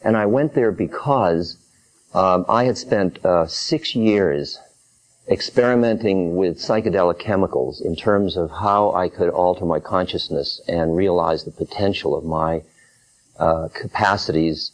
and 0.01 0.17
I 0.17 0.25
went 0.25 0.53
there 0.53 0.71
because 0.71 1.57
um, 2.13 2.45
I 2.49 2.65
had 2.65 2.77
spent 2.77 3.25
uh, 3.25 3.47
six 3.47 3.95
years 3.95 4.59
experimenting 5.29 6.35
with 6.35 6.57
psychedelic 6.57 7.19
chemicals 7.19 7.79
in 7.79 7.95
terms 7.95 8.35
of 8.35 8.51
how 8.51 8.91
I 8.93 9.07
could 9.07 9.29
alter 9.29 9.65
my 9.65 9.79
consciousness 9.79 10.61
and 10.67 10.95
realize 10.95 11.45
the 11.45 11.51
potential 11.51 12.15
of 12.15 12.25
my 12.25 12.63
uh, 13.39 13.69
capacities 13.73 14.73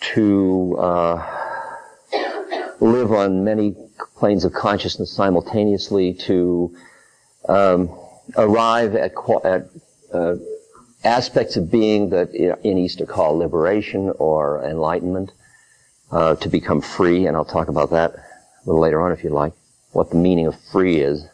to 0.00 0.76
uh, 0.80 1.47
live 2.80 3.12
on 3.12 3.44
many 3.44 3.74
planes 4.16 4.44
of 4.44 4.52
consciousness 4.52 5.12
simultaneously, 5.12 6.14
to 6.14 6.76
um, 7.48 7.90
arrive 8.36 8.94
at, 8.94 9.12
at 9.44 9.68
uh, 10.12 10.34
aspects 11.04 11.56
of 11.56 11.70
being 11.70 12.10
that 12.10 12.34
in 12.34 12.78
East 12.78 13.00
are 13.00 13.06
called 13.06 13.38
liberation 13.38 14.12
or 14.18 14.62
enlightenment, 14.64 15.32
uh, 16.10 16.34
to 16.36 16.48
become 16.48 16.80
free, 16.80 17.26
and 17.26 17.36
I'll 17.36 17.44
talk 17.44 17.68
about 17.68 17.90
that 17.90 18.14
a 18.14 18.22
little 18.66 18.80
later 18.80 19.00
on 19.02 19.12
if 19.12 19.24
you 19.24 19.30
like, 19.30 19.52
what 19.92 20.10
the 20.10 20.16
meaning 20.16 20.46
of 20.46 20.58
free 20.72 21.00
is. 21.00 21.26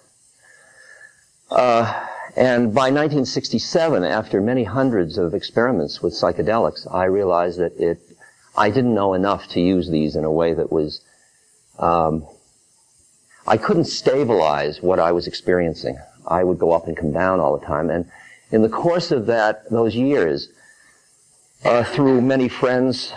Uh, 1.51 2.07
and 2.37 2.75
by 2.75 2.91
1967, 2.91 4.03
after 4.03 4.41
many 4.41 4.65
hundreds 4.65 5.19
of 5.19 5.35
experiments 5.35 6.03
with 6.03 6.15
psychedelics, 6.15 6.93
I 6.93 7.05
realized 7.05 7.59
that 7.59 7.79
it, 7.79 8.01
I 8.57 8.71
didn't 8.71 8.95
know 8.95 9.15
enough 9.15 9.47
to 9.51 9.61
use 9.61 9.89
these 9.89 10.17
in 10.17 10.25
a 10.25 10.33
way 10.33 10.55
that 10.55 10.73
was, 10.73 11.01
um, 11.78 12.26
I 13.47 13.57
couldn't 13.57 13.85
stabilize 13.85 14.81
what 14.81 14.99
I 14.99 15.12
was 15.12 15.26
experiencing. 15.26 15.99
I 16.26 16.45
would 16.45 16.59
go 16.59 16.73
up 16.73 16.87
and 16.87 16.97
come 16.97 17.12
down 17.12 17.40
all 17.40 17.59
the 17.59 17.66
time. 17.66 17.90
And 17.90 18.11
in 18.50 18.62
the 18.62 18.69
course 18.69 19.11
of 19.11 19.26
that, 19.26 19.69
those 19.71 19.95
years, 19.95 20.49
uh, 21.64 21.85
through 21.85 22.21
many 22.23 22.49
friends, 22.49 23.12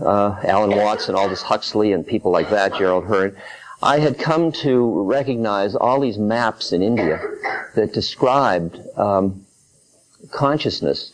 uh, 0.00 0.40
Alan 0.44 0.76
Watts 0.76 1.08
and 1.08 1.16
Aldous 1.16 1.42
Huxley 1.42 1.92
and 1.92 2.06
people 2.06 2.30
like 2.30 2.50
that, 2.50 2.74
Gerald 2.74 3.04
Heard, 3.04 3.36
I 3.82 4.00
had 4.00 4.18
come 4.18 4.50
to 4.52 5.02
recognize 5.02 5.76
all 5.76 6.00
these 6.00 6.18
maps 6.18 6.72
in 6.72 6.82
India 6.82 7.20
that 7.76 7.92
described 7.92 8.80
um, 8.96 9.46
consciousness. 10.32 11.12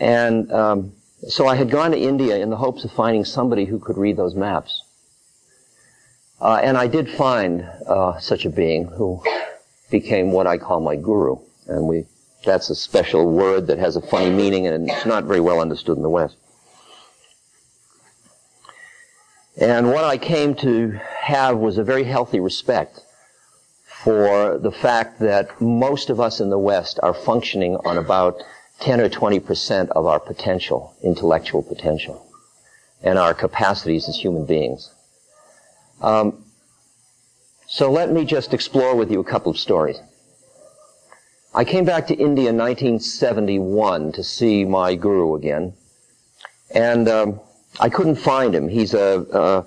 And 0.00 0.50
um, 0.52 0.92
so 1.28 1.46
I 1.46 1.54
had 1.54 1.70
gone 1.70 1.92
to 1.92 1.98
India 1.98 2.36
in 2.38 2.50
the 2.50 2.56
hopes 2.56 2.84
of 2.84 2.90
finding 2.90 3.24
somebody 3.24 3.64
who 3.64 3.78
could 3.78 3.96
read 3.96 4.16
those 4.16 4.34
maps. 4.34 4.82
Uh, 6.40 6.60
and 6.62 6.76
I 6.76 6.86
did 6.86 7.08
find 7.10 7.62
uh, 7.86 8.18
such 8.18 8.44
a 8.44 8.50
being 8.50 8.86
who 8.86 9.22
became 9.90 10.32
what 10.32 10.46
I 10.46 10.58
call 10.58 10.80
my 10.80 10.96
guru. 10.96 11.36
And 11.66 11.86
we, 11.86 12.04
that's 12.44 12.68
a 12.70 12.74
special 12.74 13.30
word 13.30 13.68
that 13.68 13.78
has 13.78 13.96
a 13.96 14.02
funny 14.02 14.30
meaning 14.30 14.66
and 14.66 14.90
it's 14.90 15.06
not 15.06 15.24
very 15.24 15.40
well 15.40 15.60
understood 15.60 15.96
in 15.96 16.02
the 16.02 16.10
West. 16.10 16.36
And 19.58 19.88
what 19.88 20.04
I 20.04 20.18
came 20.18 20.54
to 20.56 21.00
have 21.20 21.56
was 21.56 21.78
a 21.78 21.84
very 21.84 22.04
healthy 22.04 22.40
respect 22.40 23.00
for 23.86 24.58
the 24.58 24.70
fact 24.70 25.20
that 25.20 25.58
most 25.60 26.10
of 26.10 26.20
us 26.20 26.40
in 26.40 26.50
the 26.50 26.58
West 26.58 27.00
are 27.02 27.14
functioning 27.14 27.76
on 27.84 27.96
about 27.96 28.42
10 28.80 29.00
or 29.00 29.08
20 29.08 29.40
percent 29.40 29.90
of 29.92 30.04
our 30.04 30.20
potential, 30.20 30.94
intellectual 31.02 31.62
potential, 31.62 32.30
and 33.02 33.18
our 33.18 33.32
capacities 33.32 34.06
as 34.08 34.18
human 34.18 34.44
beings. 34.44 34.90
Um, 36.00 36.44
so 37.68 37.90
let 37.90 38.12
me 38.12 38.24
just 38.24 38.54
explore 38.54 38.94
with 38.94 39.10
you 39.10 39.20
a 39.20 39.24
couple 39.24 39.50
of 39.50 39.58
stories. 39.58 39.98
I 41.54 41.64
came 41.64 41.84
back 41.84 42.06
to 42.08 42.14
India 42.14 42.50
in 42.50 42.56
1971 42.56 44.12
to 44.12 44.22
see 44.22 44.64
my 44.64 44.94
guru 44.94 45.34
again, 45.34 45.74
and 46.74 47.08
um, 47.08 47.40
I 47.80 47.88
couldn't 47.88 48.16
find 48.16 48.54
him. 48.54 48.68
He's 48.68 48.92
a 48.92 49.20
uh, 49.32 49.62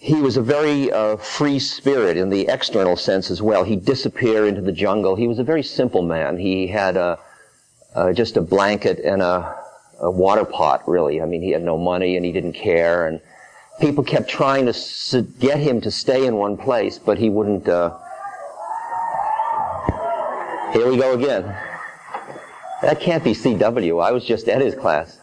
he 0.00 0.14
was 0.14 0.38
a 0.38 0.42
very 0.42 0.90
uh, 0.90 1.16
free 1.16 1.58
spirit 1.58 2.16
in 2.16 2.30
the 2.30 2.48
external 2.48 2.96
sense 2.96 3.30
as 3.30 3.42
well. 3.42 3.64
He'd 3.64 3.84
disappear 3.84 4.46
into 4.46 4.62
the 4.62 4.72
jungle. 4.72 5.14
He 5.14 5.28
was 5.28 5.38
a 5.38 5.44
very 5.44 5.62
simple 5.62 6.00
man. 6.00 6.38
He 6.38 6.66
had 6.66 6.96
a, 6.96 7.18
just 8.14 8.38
a 8.38 8.40
blanket 8.40 8.98
and 9.00 9.20
a, 9.20 9.54
a, 10.00 10.10
water 10.10 10.46
pot, 10.46 10.88
really. 10.88 11.20
I 11.20 11.26
mean, 11.26 11.42
he 11.42 11.50
had 11.50 11.62
no 11.62 11.76
money 11.76 12.16
and 12.16 12.24
he 12.24 12.32
didn't 12.32 12.54
care. 12.54 13.06
And 13.06 13.20
people 13.80 14.04
kept 14.04 14.28
trying 14.28 14.66
to 14.66 15.22
get 15.38 15.58
him 15.58 15.80
to 15.80 15.90
stay 15.90 16.26
in 16.26 16.36
one 16.36 16.56
place, 16.56 16.98
but 16.98 17.18
he 17.18 17.30
wouldn't. 17.30 17.68
Uh... 17.68 17.96
Here 20.72 20.88
we 20.88 20.96
go 20.96 21.14
again. 21.14 21.42
That 22.82 23.00
can't 23.00 23.24
be 23.24 23.32
CW. 23.32 24.02
I 24.02 24.12
was 24.12 24.24
just 24.24 24.48
at 24.48 24.60
his 24.60 24.74
class. 24.74 25.18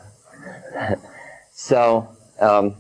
So, 1.60 2.15
um, 2.39 2.76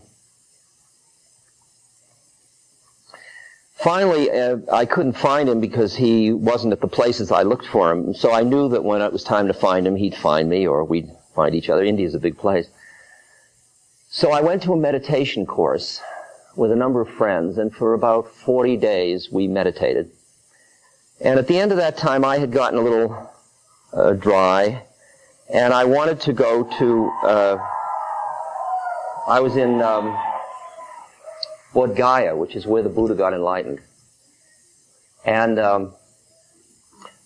finally, 3.73 4.29
uh, 4.29 4.57
I 4.71 4.85
couldn't 4.85 5.13
find 5.13 5.49
him 5.49 5.59
because 5.59 5.95
he 5.95 6.31
wasn't 6.31 6.73
at 6.73 6.81
the 6.81 6.87
places 6.87 7.31
I 7.31 7.41
looked 7.41 7.65
for 7.65 7.91
him. 7.91 8.13
So 8.13 8.31
I 8.31 8.43
knew 8.43 8.69
that 8.69 8.83
when 8.83 9.01
it 9.01 9.11
was 9.11 9.23
time 9.23 9.47
to 9.47 9.53
find 9.55 9.87
him, 9.87 9.95
he'd 9.95 10.13
find 10.13 10.47
me 10.47 10.67
or 10.67 10.83
we'd 10.83 11.09
find 11.33 11.55
each 11.55 11.69
other. 11.69 11.83
India's 11.83 12.13
a 12.13 12.19
big 12.19 12.37
place. 12.37 12.67
So 14.17 14.31
I 14.31 14.41
went 14.41 14.63
to 14.63 14.73
a 14.73 14.75
meditation 14.75 15.45
course 15.45 16.01
with 16.55 16.71
a 16.71 16.75
number 16.75 17.01
of 17.01 17.07
friends, 17.07 17.59
and 17.59 17.71
for 17.71 17.93
about 17.93 18.27
40 18.27 18.75
days 18.77 19.29
we 19.31 19.47
meditated. 19.47 20.09
And 21.21 21.37
at 21.37 21.47
the 21.47 21.59
end 21.59 21.69
of 21.69 21.77
that 21.77 21.97
time, 21.97 22.25
I 22.25 22.39
had 22.39 22.51
gotten 22.51 22.79
a 22.79 22.81
little 22.81 23.31
uh, 23.93 24.13
dry, 24.13 24.85
and 25.53 25.71
I 25.71 25.85
wanted 25.85 26.19
to 26.21 26.33
go 26.33 26.63
to 26.79 27.11
uh, 27.27 27.57
I 29.27 29.39
was 29.39 29.55
in 29.55 29.83
um, 29.83 30.17
Bodh 31.75 31.95
Gaya, 31.95 32.35
which 32.35 32.55
is 32.55 32.65
where 32.65 32.81
the 32.81 32.89
Buddha 32.89 33.13
got 33.13 33.33
enlightened. 33.33 33.81
And 35.25 35.59
um, 35.59 35.93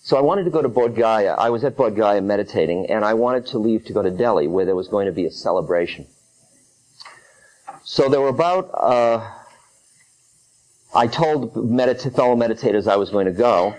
so 0.04 0.18
I 0.18 0.22
wanted 0.22 0.44
to 0.44 0.50
go 0.50 0.62
to 0.62 0.68
Bodh 0.68 0.98
Gaya. 0.98 1.36
I 1.38 1.52
was 1.52 1.64
at 1.64 1.78
Bodh 1.78 1.96
Gaya 1.96 2.22
meditating, 2.22 2.88
and 2.88 3.06
I 3.06 3.14
wanted 3.14 3.46
to 3.48 3.60
leave 3.60 3.86
to 3.86 3.94
go 3.94 4.02
to 4.02 4.12
Delhi, 4.12 4.48
where 4.48 4.66
there 4.66 4.76
was 4.76 4.90
going 4.90 5.06
to 5.06 5.14
be 5.14 5.26
a 5.26 5.32
celebration. 5.32 6.06
So 7.84 8.10
there 8.10 8.22
were 8.22 8.30
about, 8.30 8.70
uh, 8.74 9.28
I 10.94 11.08
told 11.08 11.56
medita- 11.56 12.16
fellow 12.16 12.36
meditators 12.36 12.88
I 12.88 12.96
was 12.96 13.10
going 13.10 13.26
to 13.26 13.32
go, 13.32 13.76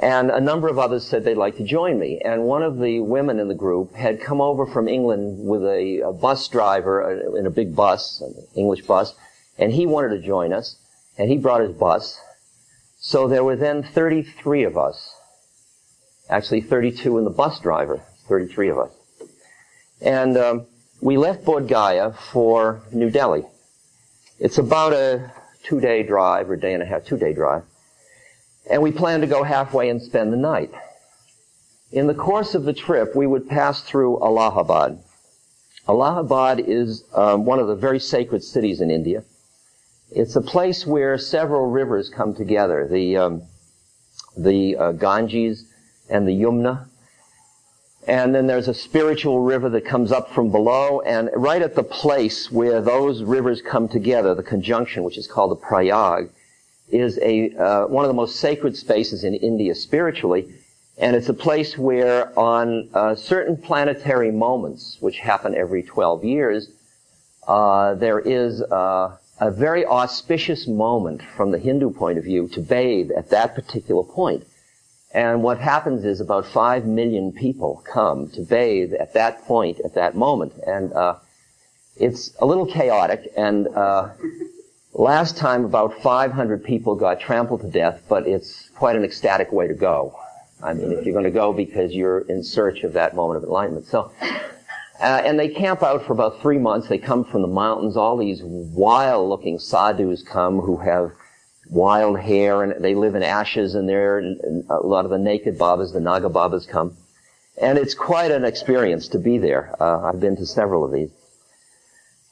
and 0.00 0.30
a 0.30 0.40
number 0.40 0.68
of 0.68 0.78
others 0.78 1.06
said 1.06 1.24
they'd 1.24 1.36
like 1.36 1.56
to 1.58 1.64
join 1.64 1.98
me. 1.98 2.20
And 2.24 2.42
one 2.42 2.62
of 2.62 2.78
the 2.78 3.00
women 3.00 3.38
in 3.38 3.48
the 3.48 3.54
group 3.54 3.94
had 3.94 4.20
come 4.20 4.40
over 4.40 4.66
from 4.66 4.88
England 4.88 5.46
with 5.46 5.62
a, 5.62 6.00
a 6.00 6.12
bus 6.12 6.48
driver 6.48 7.02
uh, 7.04 7.38
in 7.38 7.46
a 7.46 7.50
big 7.50 7.74
bus, 7.74 8.20
an 8.20 8.34
English 8.56 8.82
bus, 8.82 9.14
and 9.58 9.72
he 9.72 9.86
wanted 9.86 10.20
to 10.20 10.26
join 10.26 10.52
us, 10.52 10.76
and 11.16 11.30
he 11.30 11.38
brought 11.38 11.60
his 11.60 11.72
bus. 11.72 12.20
So 12.98 13.28
there 13.28 13.44
were 13.44 13.56
then 13.56 13.82
33 13.82 14.64
of 14.64 14.76
us. 14.76 15.14
Actually, 16.28 16.62
32 16.62 17.18
in 17.18 17.24
the 17.24 17.30
bus 17.30 17.60
driver, 17.60 18.02
33 18.28 18.70
of 18.70 18.78
us. 18.78 18.90
And 20.00 20.36
um, 20.36 20.66
we 21.00 21.16
left 21.16 21.44
Bodh 21.44 21.68
Gaya 21.68 22.12
for 22.12 22.82
New 22.92 23.10
Delhi. 23.10 23.44
It's 24.38 24.58
about 24.58 24.92
a 24.92 25.32
two-day 25.62 26.02
drive, 26.02 26.50
or 26.50 26.56
day 26.56 26.74
and 26.74 26.82
a 26.82 26.86
half, 26.86 27.04
two-day 27.04 27.32
drive 27.32 27.62
and 28.70 28.82
we 28.82 28.90
planned 28.92 29.22
to 29.22 29.28
go 29.28 29.42
halfway 29.42 29.88
and 29.88 30.02
spend 30.02 30.32
the 30.32 30.36
night. 30.36 30.70
In 31.92 32.06
the 32.06 32.14
course 32.14 32.54
of 32.54 32.64
the 32.64 32.72
trip, 32.72 33.14
we 33.14 33.26
would 33.26 33.48
pass 33.48 33.82
through 33.82 34.22
Allahabad. 34.22 34.98
Allahabad 35.88 36.60
is 36.60 37.04
um, 37.14 37.44
one 37.44 37.60
of 37.60 37.68
the 37.68 37.76
very 37.76 38.00
sacred 38.00 38.42
cities 38.42 38.80
in 38.80 38.90
India. 38.90 39.22
It's 40.10 40.36
a 40.36 40.40
place 40.40 40.86
where 40.86 41.16
several 41.16 41.70
rivers 41.70 42.08
come 42.08 42.34
together, 42.34 42.88
the, 42.90 43.16
um, 43.16 43.42
the 44.36 44.76
uh, 44.76 44.92
Ganges 44.92 45.64
and 46.10 46.26
the 46.26 46.32
Yamuna. 46.32 46.88
And 48.06 48.34
then 48.34 48.46
there's 48.46 48.68
a 48.68 48.74
spiritual 48.74 49.40
river 49.40 49.68
that 49.70 49.84
comes 49.84 50.12
up 50.12 50.32
from 50.32 50.50
below, 50.50 51.00
and 51.00 51.28
right 51.34 51.60
at 51.60 51.74
the 51.74 51.82
place 51.82 52.52
where 52.52 52.80
those 52.80 53.24
rivers 53.24 53.60
come 53.60 53.88
together, 53.88 54.32
the 54.34 54.44
conjunction, 54.44 55.02
which 55.02 55.18
is 55.18 55.26
called 55.26 55.50
the 55.50 55.56
Prayag, 55.56 56.30
is 56.88 57.18
a 57.20 57.50
uh, 57.56 57.86
one 57.88 58.04
of 58.04 58.08
the 58.08 58.14
most 58.14 58.36
sacred 58.36 58.76
spaces 58.76 59.24
in 59.24 59.34
India 59.34 59.74
spiritually, 59.74 60.54
and 60.98 61.16
it's 61.16 61.28
a 61.28 61.34
place 61.34 61.76
where, 61.76 62.36
on 62.38 62.88
uh, 62.94 63.16
certain 63.16 63.56
planetary 63.56 64.30
moments, 64.30 64.98
which 65.00 65.18
happen 65.18 65.56
every 65.56 65.82
12 65.82 66.24
years, 66.24 66.70
uh, 67.48 67.94
there 67.94 68.20
is 68.20 68.62
uh, 68.62 69.16
a 69.40 69.50
very 69.50 69.84
auspicious 69.84 70.66
moment 70.66 71.22
from 71.36 71.50
the 71.50 71.58
Hindu 71.58 71.90
point 71.90 72.18
of 72.18 72.24
view 72.24 72.48
to 72.48 72.60
bathe 72.60 73.10
at 73.10 73.30
that 73.30 73.56
particular 73.56 74.04
point. 74.04 74.46
And 75.16 75.42
what 75.42 75.58
happens 75.58 76.04
is 76.04 76.20
about 76.20 76.46
five 76.46 76.84
million 76.84 77.32
people 77.32 77.82
come 77.92 78.28
to 78.30 78.42
bathe 78.42 78.92
at 78.92 79.14
that 79.14 79.44
point, 79.46 79.80
at 79.84 79.94
that 79.94 80.14
moment, 80.14 80.52
and 80.64 80.92
uh, 80.92 81.16
it's 81.96 82.36
a 82.38 82.46
little 82.46 82.66
chaotic 82.66 83.32
and 83.36 83.66
uh, 83.68 84.10
Last 84.98 85.36
time, 85.36 85.66
about 85.66 86.00
500 86.00 86.64
people 86.64 86.94
got 86.94 87.20
trampled 87.20 87.60
to 87.60 87.68
death, 87.68 88.02
but 88.08 88.26
it's 88.26 88.70
quite 88.70 88.96
an 88.96 89.04
ecstatic 89.04 89.52
way 89.52 89.68
to 89.68 89.74
go. 89.74 90.18
I 90.62 90.72
mean, 90.72 90.90
if 90.90 91.04
you're 91.04 91.12
going 91.12 91.26
to 91.26 91.30
go 91.30 91.52
because 91.52 91.92
you're 91.92 92.20
in 92.20 92.42
search 92.42 92.82
of 92.82 92.94
that 92.94 93.14
moment 93.14 93.36
of 93.36 93.44
enlightenment. 93.44 93.84
So, 93.84 94.10
uh, 94.98 95.20
and 95.22 95.38
they 95.38 95.50
camp 95.50 95.82
out 95.82 96.06
for 96.06 96.14
about 96.14 96.40
three 96.40 96.56
months. 96.56 96.88
They 96.88 96.96
come 96.96 97.24
from 97.24 97.42
the 97.42 97.48
mountains. 97.48 97.98
All 97.98 98.16
these 98.16 98.40
wild-looking 98.42 99.58
sadhus 99.58 100.22
come 100.22 100.60
who 100.60 100.78
have 100.78 101.12
wild 101.68 102.18
hair, 102.18 102.62
and 102.62 102.82
they 102.82 102.94
live 102.94 103.14
in 103.14 103.22
ashes, 103.22 103.74
and 103.74 103.88
there 103.88 104.18
a 104.70 104.76
lot 104.86 105.04
of 105.04 105.10
the 105.10 105.18
naked 105.18 105.58
babas, 105.58 105.92
the 105.92 106.00
Naga 106.00 106.28
babas, 106.28 106.66
come. 106.66 106.96
And 107.60 107.78
it's 107.78 107.94
quite 107.94 108.30
an 108.30 108.44
experience 108.44 109.08
to 109.08 109.18
be 109.18 109.38
there. 109.38 109.74
Uh, 109.80 110.02
I've 110.02 110.20
been 110.20 110.36
to 110.36 110.46
several 110.46 110.84
of 110.84 110.92
these. 110.92 111.10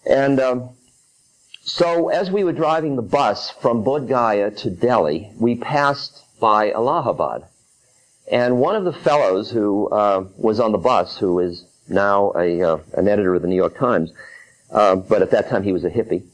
And 0.06 0.38
um, 0.38 0.70
so 1.62 2.10
as 2.10 2.30
we 2.30 2.44
were 2.44 2.52
driving 2.52 2.96
the 2.96 3.02
bus 3.02 3.50
from 3.50 3.84
Bodh 3.84 4.06
Gaya 4.06 4.50
to 4.50 4.70
Delhi, 4.70 5.32
we 5.38 5.54
passed 5.54 6.22
by 6.38 6.72
Allahabad. 6.72 7.46
And 8.30 8.58
one 8.58 8.76
of 8.76 8.84
the 8.84 8.92
fellows 8.92 9.50
who 9.50 9.88
uh, 9.88 10.24
was 10.36 10.60
on 10.60 10.72
the 10.72 10.78
bus, 10.78 11.16
who 11.16 11.40
is 11.40 11.64
now 11.88 12.32
a, 12.36 12.62
uh, 12.62 12.78
an 12.94 13.08
editor 13.08 13.34
of 13.34 13.42
the 13.42 13.48
New 13.48 13.56
York 13.56 13.78
Times, 13.78 14.12
uh, 14.70 14.96
but 14.96 15.22
at 15.22 15.30
that 15.30 15.48
time 15.48 15.62
he 15.62 15.72
was 15.72 15.84
a 15.84 15.90
hippie, 15.90 16.24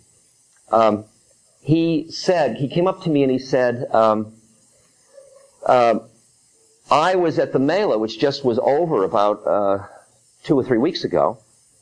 um, 0.72 1.04
he 1.62 2.10
said, 2.10 2.56
he 2.56 2.68
came 2.68 2.86
up 2.86 3.02
to 3.02 3.10
me 3.10 3.22
and 3.22 3.30
he 3.30 3.38
said, 3.38 3.86
um, 3.92 4.32
uh, 5.66 6.00
I 6.90 7.14
was 7.14 7.38
at 7.38 7.52
the 7.52 7.58
Mela, 7.58 7.98
which 7.98 8.18
just 8.18 8.44
was 8.44 8.58
over 8.58 9.04
about 9.04 9.46
uh, 9.46 9.86
two 10.42 10.56
or 10.56 10.64
three 10.64 10.78
weeks 10.78 11.04
ago. 11.04 11.38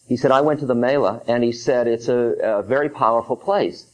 He 0.06 0.16
said, 0.16 0.30
I 0.30 0.40
went 0.40 0.60
to 0.60 0.66
the 0.66 0.74
Mela, 0.74 1.22
and 1.28 1.44
he 1.44 1.52
said, 1.52 1.86
it's 1.86 2.08
a, 2.08 2.14
a 2.42 2.62
very 2.62 2.88
powerful 2.88 3.36
place. 3.36 3.86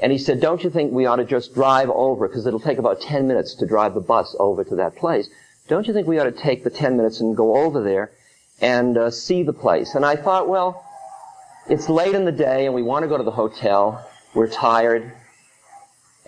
And 0.00 0.12
he 0.12 0.18
said, 0.18 0.40
don't 0.40 0.62
you 0.62 0.70
think 0.70 0.92
we 0.92 1.06
ought 1.06 1.16
to 1.16 1.24
just 1.24 1.54
drive 1.54 1.90
over, 1.90 2.28
because 2.28 2.46
it'll 2.46 2.60
take 2.60 2.78
about 2.78 3.00
10 3.00 3.26
minutes 3.26 3.54
to 3.56 3.66
drive 3.66 3.94
the 3.94 4.00
bus 4.00 4.34
over 4.38 4.62
to 4.64 4.76
that 4.76 4.96
place. 4.96 5.28
Don't 5.68 5.86
you 5.86 5.92
think 5.92 6.06
we 6.06 6.18
ought 6.18 6.24
to 6.24 6.32
take 6.32 6.64
the 6.64 6.70
10 6.70 6.96
minutes 6.96 7.20
and 7.20 7.36
go 7.36 7.56
over 7.56 7.82
there 7.82 8.12
and 8.60 8.96
uh, 8.96 9.10
see 9.10 9.42
the 9.42 9.52
place? 9.52 9.94
And 9.94 10.06
I 10.06 10.16
thought, 10.16 10.48
well, 10.48 10.84
it's 11.68 11.88
late 11.88 12.14
in 12.14 12.24
the 12.24 12.32
day 12.32 12.66
and 12.66 12.74
we 12.74 12.82
want 12.82 13.02
to 13.02 13.08
go 13.08 13.18
to 13.18 13.24
the 13.24 13.32
hotel. 13.32 14.08
We're 14.34 14.48
tired. 14.48 15.12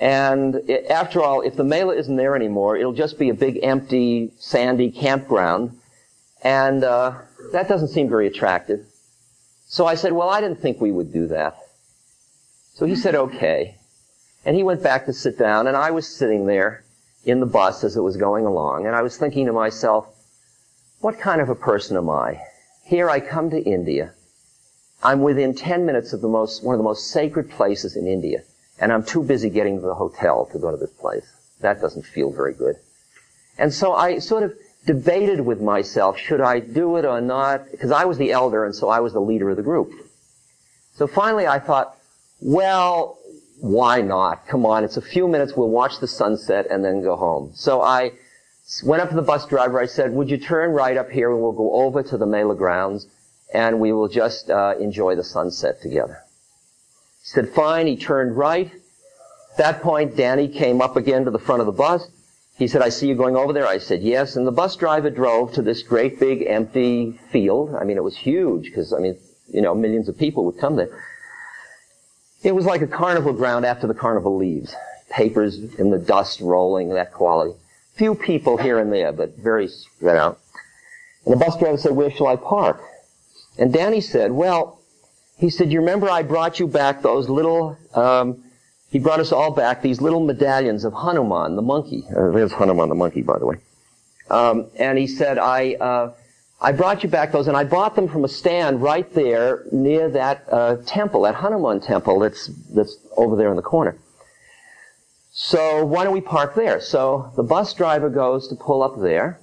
And 0.00 0.56
it, 0.68 0.86
after 0.90 1.20
all, 1.20 1.42
if 1.42 1.56
the 1.56 1.64
Mela 1.64 1.94
isn't 1.94 2.16
there 2.16 2.34
anymore, 2.34 2.76
it'll 2.76 2.94
just 2.94 3.18
be 3.18 3.28
a 3.28 3.34
big 3.34 3.60
empty, 3.62 4.32
sandy 4.38 4.90
campground. 4.90 5.78
And 6.42 6.82
uh, 6.82 7.18
that 7.52 7.68
doesn't 7.68 7.88
seem 7.88 8.08
very 8.08 8.26
attractive. 8.26 8.86
So 9.66 9.86
I 9.86 9.94
said, 9.94 10.12
well, 10.12 10.30
I 10.30 10.40
didn't 10.40 10.60
think 10.60 10.80
we 10.80 10.90
would 10.90 11.12
do 11.12 11.28
that. 11.28 11.58
So 12.74 12.86
he 12.86 12.96
said, 12.96 13.14
okay. 13.14 13.76
And 14.44 14.56
he 14.56 14.62
went 14.62 14.82
back 14.82 15.04
to 15.04 15.12
sit 15.12 15.38
down, 15.38 15.66
and 15.66 15.76
I 15.76 15.90
was 15.90 16.08
sitting 16.08 16.46
there 16.46 16.82
in 17.24 17.40
the 17.40 17.46
bus 17.46 17.84
as 17.84 17.96
it 17.96 18.00
was 18.00 18.16
going 18.16 18.46
along, 18.46 18.86
and 18.86 18.96
I 18.96 19.02
was 19.02 19.18
thinking 19.18 19.46
to 19.46 19.52
myself, 19.52 20.06
what 21.00 21.20
kind 21.20 21.42
of 21.42 21.50
a 21.50 21.54
person 21.54 21.98
am 21.98 22.08
I? 22.08 22.40
Here 22.84 23.10
I 23.10 23.20
come 23.20 23.50
to 23.50 23.62
India. 23.62 24.12
I'm 25.02 25.20
within 25.20 25.54
10 25.54 25.84
minutes 25.84 26.12
of 26.14 26.22
the 26.22 26.28
most, 26.28 26.64
one 26.64 26.74
of 26.74 26.78
the 26.78 26.84
most 26.84 27.10
sacred 27.10 27.50
places 27.50 27.96
in 27.96 28.06
India, 28.06 28.42
and 28.80 28.92
I'm 28.92 29.04
too 29.04 29.22
busy 29.22 29.50
getting 29.50 29.76
to 29.80 29.86
the 29.86 29.94
hotel 29.94 30.46
to 30.52 30.58
go 30.58 30.70
to 30.70 30.76
this 30.76 30.90
place. 30.90 31.30
That 31.60 31.80
doesn't 31.80 32.06
feel 32.06 32.32
very 32.32 32.54
good. 32.54 32.76
And 33.58 33.72
so 33.72 33.92
I 33.92 34.18
sort 34.18 34.42
of 34.42 34.54
debated 34.86 35.40
with 35.40 35.60
myself, 35.60 36.18
should 36.18 36.40
I 36.40 36.60
do 36.60 36.96
it 36.96 37.04
or 37.04 37.20
not? 37.20 37.70
Because 37.70 37.90
I 37.90 38.06
was 38.06 38.16
the 38.16 38.32
elder, 38.32 38.64
and 38.64 38.74
so 38.74 38.88
I 38.88 39.00
was 39.00 39.12
the 39.12 39.20
leader 39.20 39.50
of 39.50 39.56
the 39.56 39.62
group. 39.62 39.92
So 40.94 41.06
finally 41.06 41.46
I 41.46 41.58
thought, 41.58 41.96
well, 42.40 43.18
why 43.60 44.00
not? 44.00 44.46
Come 44.48 44.64
on, 44.64 44.84
it's 44.84 44.96
a 44.96 45.02
few 45.02 45.28
minutes, 45.28 45.54
we'll 45.54 45.68
watch 45.68 46.00
the 46.00 46.08
sunset 46.08 46.66
and 46.70 46.82
then 46.82 47.02
go 47.02 47.16
home. 47.16 47.52
So 47.54 47.82
I 47.82 48.12
went 48.82 49.02
up 49.02 49.10
to 49.10 49.14
the 49.14 49.22
bus 49.22 49.46
driver, 49.46 49.78
I 49.78 49.86
said, 49.86 50.12
would 50.12 50.30
you 50.30 50.38
turn 50.38 50.70
right 50.70 50.96
up 50.96 51.10
here 51.10 51.30
and 51.30 51.42
we'll 51.42 51.52
go 51.52 51.74
over 51.74 52.02
to 52.02 52.16
the 52.16 52.26
Mela 52.26 52.56
grounds 52.56 53.06
and 53.52 53.80
we 53.80 53.92
will 53.92 54.08
just 54.08 54.50
uh, 54.50 54.74
enjoy 54.80 55.16
the 55.16 55.24
sunset 55.24 55.82
together. 55.82 56.22
He 57.22 57.26
said, 57.26 57.48
fine, 57.50 57.86
he 57.86 57.96
turned 57.96 58.36
right. 58.36 58.72
At 59.52 59.58
that 59.58 59.82
point, 59.82 60.16
Danny 60.16 60.48
came 60.48 60.80
up 60.80 60.96
again 60.96 61.24
to 61.24 61.30
the 61.30 61.38
front 61.38 61.60
of 61.60 61.66
the 61.66 61.72
bus. 61.72 62.08
He 62.56 62.68
said, 62.68 62.82
I 62.82 62.90
see 62.90 63.08
you 63.08 63.14
going 63.14 63.36
over 63.36 63.52
there. 63.52 63.66
I 63.66 63.78
said, 63.78 64.02
yes. 64.02 64.36
And 64.36 64.46
the 64.46 64.52
bus 64.52 64.76
driver 64.76 65.10
drove 65.10 65.52
to 65.54 65.62
this 65.62 65.82
great 65.82 66.20
big 66.20 66.44
empty 66.46 67.18
field. 67.30 67.74
I 67.74 67.84
mean, 67.84 67.96
it 67.96 68.04
was 68.04 68.16
huge 68.16 68.64
because, 68.64 68.92
I 68.92 68.98
mean, 68.98 69.18
you 69.48 69.62
know, 69.62 69.74
millions 69.74 70.08
of 70.08 70.18
people 70.18 70.44
would 70.44 70.58
come 70.58 70.76
there. 70.76 70.90
It 72.42 72.54
was 72.54 72.64
like 72.64 72.82
a 72.82 72.86
carnival 72.86 73.32
ground 73.32 73.64
after 73.66 73.86
the 73.86 73.94
carnival 73.94 74.36
leaves. 74.36 74.74
Papers 75.10 75.58
in 75.74 75.90
the 75.90 75.98
dust 75.98 76.40
rolling, 76.40 76.90
that 76.90 77.12
quality. 77.12 77.58
Few 77.94 78.14
people 78.14 78.56
here 78.56 78.78
and 78.78 78.92
there, 78.92 79.12
but 79.12 79.36
very 79.36 79.68
spread 79.68 80.16
out. 80.16 80.38
And 81.24 81.34
the 81.34 81.44
bus 81.44 81.58
driver 81.58 81.76
said, 81.76 81.92
where 81.92 82.10
shall 82.10 82.28
I 82.28 82.36
park? 82.36 82.80
And 83.58 83.72
Danny 83.72 84.00
said, 84.00 84.32
well, 84.32 84.79
he 85.40 85.48
said, 85.48 85.72
you 85.72 85.80
remember 85.80 86.10
I 86.10 86.22
brought 86.22 86.60
you 86.60 86.66
back 86.66 87.00
those 87.00 87.30
little, 87.30 87.78
um, 87.94 88.44
he 88.90 88.98
brought 88.98 89.20
us 89.20 89.32
all 89.32 89.50
back 89.50 89.80
these 89.80 90.02
little 90.02 90.20
medallions 90.20 90.84
of 90.84 90.92
Hanuman, 90.92 91.56
the 91.56 91.62
monkey. 91.62 92.04
Uh, 92.14 92.30
there's 92.30 92.52
Hanuman, 92.52 92.90
the 92.90 92.94
monkey, 92.94 93.22
by 93.22 93.38
the 93.38 93.46
way. 93.46 93.56
Um, 94.28 94.66
and 94.76 94.98
he 94.98 95.06
said, 95.06 95.38
I, 95.38 95.74
uh, 95.74 96.12
I 96.60 96.72
brought 96.72 97.02
you 97.02 97.08
back 97.08 97.32
those, 97.32 97.48
and 97.48 97.56
I 97.56 97.64
bought 97.64 97.96
them 97.96 98.06
from 98.06 98.22
a 98.22 98.28
stand 98.28 98.82
right 98.82 99.10
there 99.14 99.64
near 99.72 100.10
that 100.10 100.44
uh, 100.52 100.76
temple, 100.84 101.22
that 101.22 101.34
Hanuman 101.36 101.80
temple 101.80 102.18
that's 102.18 102.48
that's 102.74 102.98
over 103.16 103.34
there 103.34 103.48
in 103.48 103.56
the 103.56 103.62
corner. 103.62 103.96
So 105.32 105.86
why 105.86 106.04
don't 106.04 106.12
we 106.12 106.20
park 106.20 106.54
there? 106.54 106.82
So 106.82 107.32
the 107.34 107.42
bus 107.42 107.72
driver 107.72 108.10
goes 108.10 108.48
to 108.48 108.56
pull 108.56 108.82
up 108.82 109.00
there, 109.00 109.39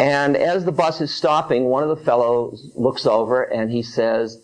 and 0.00 0.36
as 0.36 0.64
the 0.64 0.72
bus 0.72 1.00
is 1.00 1.14
stopping, 1.14 1.64
one 1.64 1.82
of 1.82 1.90
the 1.90 2.04
fellows 2.04 2.72
looks 2.74 3.06
over 3.06 3.42
and 3.42 3.70
he 3.70 3.82
says, 3.82 4.40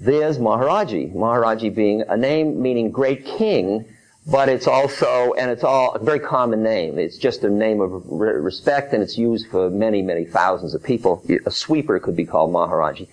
"There's 0.00 0.38
Maharaji." 0.38 1.14
Maharaji 1.14 1.74
being 1.74 2.02
a 2.08 2.16
name 2.16 2.62
meaning 2.62 2.90
great 2.90 3.24
king, 3.24 3.84
but 4.26 4.48
it's 4.48 4.68
also, 4.68 5.32
and 5.34 5.50
it's 5.50 5.64
all 5.64 5.94
a 5.94 5.98
very 5.98 6.20
common 6.20 6.62
name. 6.62 6.98
It's 6.98 7.18
just 7.18 7.42
a 7.42 7.50
name 7.50 7.80
of 7.80 7.90
respect, 8.06 8.92
and 8.92 9.02
it's 9.02 9.18
used 9.18 9.48
for 9.48 9.68
many, 9.68 10.00
many 10.00 10.24
thousands 10.24 10.74
of 10.74 10.82
people. 10.82 11.22
A 11.44 11.50
sweeper 11.50 11.98
could 11.98 12.14
be 12.14 12.24
called 12.24 12.52
Maharaji. 12.52 13.08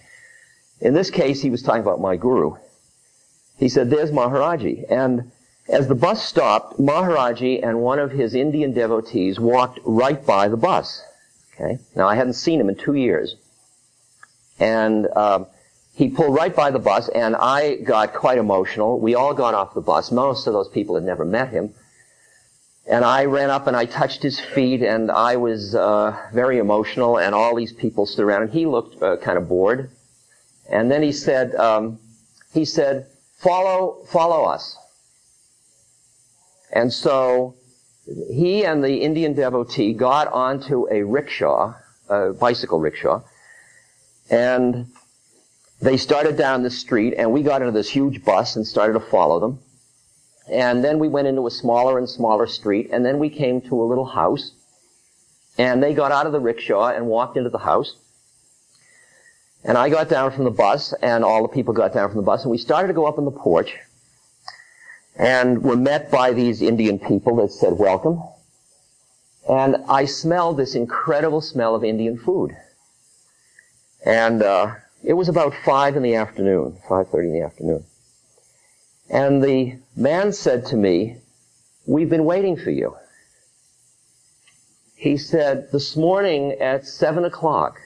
In 0.82 0.93
this 0.93 1.10
case, 1.10 1.41
he 1.41 1.49
was 1.49 1.63
talking 1.63 1.82
about 1.82 1.99
my 1.99 2.15
guru. 2.15 2.56
He 3.58 3.67
said, 3.67 3.89
there's 3.89 4.12
Maharaji. 4.12 4.86
And 4.89 5.32
as 5.67 5.88
the 5.88 5.95
bus 5.95 6.23
stopped, 6.23 6.80
Maharaji 6.80 7.60
and 7.62 7.82
one 7.82 7.99
of 7.99 8.12
his 8.12 8.34
Indian 8.34 8.71
devotees 8.71 9.39
walked 9.39 9.80
right 9.84 10.25
by 10.25 10.47
the 10.47 10.58
bus. 10.58 11.04
Okay? 11.60 11.80
Now, 11.95 12.08
I 12.08 12.15
hadn't 12.15 12.34
seen 12.34 12.60
him 12.60 12.69
in 12.69 12.76
two 12.76 12.93
years. 12.93 13.36
And, 14.60 15.08
um, 15.15 15.48
he 16.00 16.08
pulled 16.08 16.34
right 16.34 16.56
by 16.56 16.72
the 16.72 16.80
bus, 16.80 17.10
and 17.10 17.36
I 17.36 17.76
got 17.76 18.13
quite 18.13 18.38
emotional. 18.38 19.02
We 19.02 19.15
all 19.15 19.34
got 19.34 19.54
off 19.54 19.74
the 19.74 19.82
bus. 19.82 20.13
Most 20.13 20.48
of 20.48 20.54
those 20.54 20.69
people 20.69 20.95
had 20.95 21.04
never 21.04 21.26
met 21.26 21.50
him. 21.50 21.74
And 22.89 23.04
I 23.04 23.26
ran 23.26 23.50
up 23.50 23.67
and 23.67 23.76
I 23.76 23.84
touched 23.84 24.24
his 24.24 24.39
feet, 24.39 24.82
and 24.82 25.12
I 25.12 25.36
was 25.36 25.76
uh, 25.76 26.17
very 26.34 26.58
emotional, 26.58 27.19
and 27.19 27.36
all 27.36 27.54
these 27.54 27.74
people 27.74 28.06
stood 28.06 28.24
around, 28.24 28.43
and 28.43 28.52
he 28.52 28.65
looked 28.65 29.04
uh, 29.04 29.17
kind 29.17 29.38
of 29.38 29.50
bored. 29.50 29.91
And 30.72 30.89
then 30.89 31.04
he 31.04 31.12
said, 31.12 31.54
um, 31.56 32.00
he 32.54 32.63
said, 32.63 33.08
follow, 33.38 34.06
follow 34.10 34.45
us. 34.45 34.78
And 36.72 36.93
so 36.93 37.56
he 38.32 38.65
and 38.65 38.84
the 38.84 39.02
Indian 39.02 39.34
devotee 39.34 39.93
got 39.93 40.28
onto 40.28 40.88
a 40.91 41.04
rickshaw, 41.04 41.74
a 42.10 42.34
bicycle 42.34 42.80
rickshaw, 42.80 43.22
and 44.30 44.88
they 45.82 45.98
started 45.98 46.38
down 46.38 46.63
the 46.63 46.69
street 46.69 47.13
and 47.17 47.32
we 47.32 47.41
got 47.41 47.62
into 47.62 47.72
this 47.72 47.89
huge 47.89 48.24
bus 48.24 48.56
and 48.56 48.67
started 48.67 48.93
to 48.93 49.00
follow 49.00 49.39
them. 49.39 49.60
And 50.52 50.84
then 50.84 51.00
we 51.00 51.08
went 51.08 51.28
into 51.28 51.45
a 51.48 51.52
smaller 51.52 51.98
and 51.98 52.10
smaller 52.10 52.48
street 52.48 52.89
and 52.91 53.06
then 53.06 53.19
we 53.19 53.30
came 53.30 53.62
to 53.62 53.82
a 53.82 53.86
little 53.86 54.06
house 54.06 54.52
and 55.58 55.82
they 55.82 55.93
got 55.93 56.12
out 56.12 56.26
of 56.26 56.32
the 56.32 56.39
rickshaw 56.39 56.89
and 56.89 57.06
walked 57.08 57.38
into 57.38 57.50
the 57.50 57.60
house. 57.60 57.95
And 59.63 59.78
I 59.78 59.89
got 59.89 60.10
down 60.10 60.32
from 60.32 60.45
the 60.45 60.52
bus 60.52 60.93
and 61.02 61.24
all 61.24 61.43
the 61.43 61.50
people 61.50 61.74
got 61.74 61.93
down 61.93 62.10
from 62.10 62.17
the 62.17 62.24
bus 62.24 62.43
and 62.43 62.52
we 62.52 62.58
started 62.58 62.88
to 62.88 62.93
go 62.93 63.06
up 63.06 63.17
on 63.17 63.26
the 63.26 63.32
porch 63.32 63.78
and 65.19 65.62
we 65.62 65.71
were 65.71 65.75
met 65.75 66.10
by 66.10 66.32
these 66.32 66.62
Indian 66.62 66.97
people 66.97 67.36
that 67.36 67.51
said 67.51 67.73
welcome. 67.73 68.23
And 69.49 69.75
I 69.89 70.05
smelled 70.05 70.58
this 70.58 70.75
incredible 70.75 71.41
smell 71.41 71.75
of 71.75 71.84
Indian 71.84 72.17
food. 72.17 72.55
And, 74.05 74.41
uh, 74.41 74.75
it 75.03 75.13
was 75.13 75.29
about 75.29 75.53
five 75.65 75.95
in 75.95 76.03
the 76.03 76.15
afternoon, 76.15 76.77
5.30 76.88 77.23
in 77.25 77.34
the 77.34 77.41
afternoon. 77.41 77.84
And 79.10 79.43
the 79.43 79.77
man 79.95 80.34
said 80.34 80.65
to 80.67 80.75
me, 80.75 81.17
we've 81.86 82.10
been 82.10 82.25
waiting 82.25 82.58
for 82.58 82.69
you. 82.69 82.95
He 84.95 85.17
said, 85.17 85.71
this 85.71 85.95
morning 85.95 86.53
at 86.60 86.86
seven 86.86 87.23
o'clock, 87.25 87.79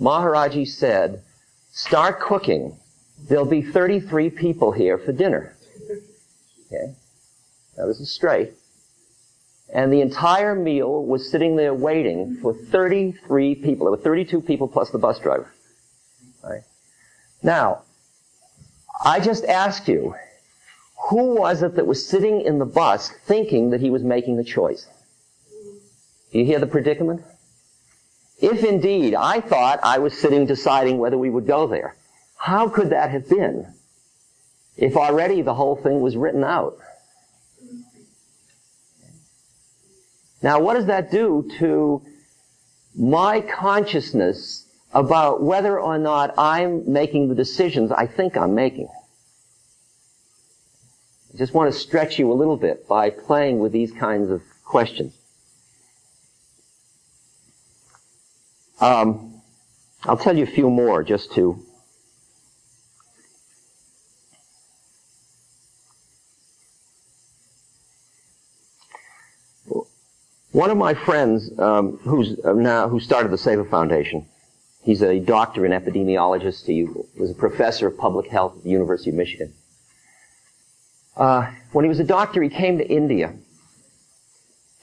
Maharaji 0.00 0.66
said, 0.66 1.22
start 1.72 2.20
cooking. 2.20 2.76
There'll 3.28 3.44
be 3.44 3.62
33 3.62 4.30
people 4.30 4.72
here 4.72 4.98
for 4.98 5.12
dinner. 5.12 5.54
Okay. 6.74 6.94
Now 7.76 7.86
this 7.86 8.00
is 8.00 8.10
straight. 8.10 8.52
And 9.72 9.92
the 9.92 10.02
entire 10.02 10.54
meal 10.54 11.04
was 11.04 11.30
sitting 11.30 11.56
there 11.56 11.74
waiting 11.74 12.36
for 12.36 12.54
33 12.54 13.54
people. 13.56 13.86
There 13.86 13.92
were 13.92 13.96
32 13.96 14.40
people 14.42 14.68
plus 14.68 14.90
the 14.90 14.98
bus 14.98 15.18
driver. 15.18 15.50
Right? 16.42 16.62
Now, 17.42 17.82
I 19.02 19.20
just 19.20 19.44
ask 19.44 19.88
you, 19.88 20.14
who 21.08 21.34
was 21.34 21.62
it 21.62 21.76
that 21.76 21.86
was 21.86 22.06
sitting 22.06 22.42
in 22.42 22.58
the 22.58 22.66
bus 22.66 23.10
thinking 23.26 23.70
that 23.70 23.80
he 23.80 23.90
was 23.90 24.02
making 24.02 24.36
the 24.36 24.44
choice? 24.44 24.86
You 26.30 26.44
hear 26.44 26.58
the 26.58 26.66
predicament? 26.66 27.22
If 28.40 28.64
indeed 28.64 29.14
I 29.14 29.40
thought 29.40 29.80
I 29.82 29.98
was 29.98 30.16
sitting 30.18 30.46
deciding 30.46 30.98
whether 30.98 31.16
we 31.16 31.30
would 31.30 31.46
go 31.46 31.66
there, 31.66 31.96
how 32.36 32.68
could 32.68 32.90
that 32.90 33.10
have 33.10 33.28
been 33.28 33.74
if 34.76 34.96
already 34.96 35.42
the 35.42 35.54
whole 35.54 35.76
thing 35.76 36.00
was 36.00 36.16
written 36.16 36.44
out? 36.44 36.78
Now, 40.42 40.60
what 40.60 40.74
does 40.74 40.86
that 40.86 41.10
do 41.10 41.50
to 41.58 42.02
my 42.94 43.40
consciousness 43.40 44.66
about 44.92 45.42
whether 45.42 45.80
or 45.80 45.98
not 45.98 46.34
I'm 46.38 46.92
making 46.92 47.28
the 47.28 47.34
decisions 47.34 47.90
I 47.90 48.06
think 48.06 48.36
I'm 48.36 48.54
making? 48.54 48.88
I 51.32 51.38
just 51.38 51.54
want 51.54 51.72
to 51.72 51.78
stretch 51.78 52.18
you 52.18 52.30
a 52.30 52.34
little 52.34 52.56
bit 52.56 52.86
by 52.86 53.10
playing 53.10 53.58
with 53.58 53.72
these 53.72 53.90
kinds 53.90 54.30
of 54.30 54.42
questions. 54.64 55.14
Um, 58.80 59.40
I'll 60.04 60.18
tell 60.18 60.36
you 60.36 60.44
a 60.44 60.46
few 60.46 60.68
more 60.68 61.02
just 61.02 61.32
to 61.32 61.64
One 70.54 70.70
of 70.70 70.76
my 70.76 70.94
friends, 70.94 71.50
um, 71.58 71.98
who's 72.04 72.38
uh, 72.44 72.52
now 72.52 72.88
who 72.88 73.00
started 73.00 73.32
the 73.32 73.36
Seva 73.36 73.68
Foundation, 73.68 74.24
he's 74.84 75.02
a 75.02 75.18
doctor 75.18 75.64
and 75.64 75.74
epidemiologist. 75.74 76.64
He 76.64 76.84
was 77.18 77.32
a 77.32 77.34
professor 77.34 77.88
of 77.88 77.98
public 77.98 78.30
health 78.30 78.58
at 78.58 78.62
the 78.62 78.70
University 78.70 79.10
of 79.10 79.16
Michigan. 79.16 79.52
Uh, 81.16 81.50
when 81.72 81.84
he 81.84 81.88
was 81.88 81.98
a 81.98 82.04
doctor, 82.04 82.40
he 82.40 82.48
came 82.48 82.78
to 82.78 82.88
India, 82.88 83.34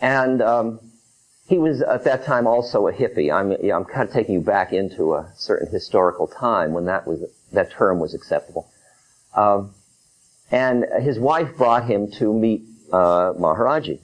and 0.02 0.42
um, 0.42 0.82
he 1.48 1.58
was 1.58 1.82
at 1.82 2.04
that 2.04 2.26
time 2.26 2.48
also 2.48 2.90
a 2.90 2.92
hippie. 2.92 3.34
I'm, 3.34 3.54
you 3.54 3.70
know, 3.70 3.78
I'm 3.78 3.86
kind 3.86 4.10
of 4.10 4.14
taking 4.14 4.34
you 4.34 4.42
back 4.42 4.74
into 4.74 5.14
a 5.14 5.32
certain 5.38 5.72
historical 5.72 6.28
time 6.28 6.74
when 6.74 6.84
that 6.88 7.08
was 7.08 7.24
that 7.54 7.72
term 7.72 8.02
was 8.02 8.14
acceptable. 8.14 8.70
Um, 9.34 9.74
and 10.52 10.86
his 11.00 11.18
wife 11.18 11.56
brought 11.56 11.86
him 11.86 12.12
to 12.20 12.34
meet 12.34 12.64
uh, 12.92 13.32
Maharaji. 13.40 14.02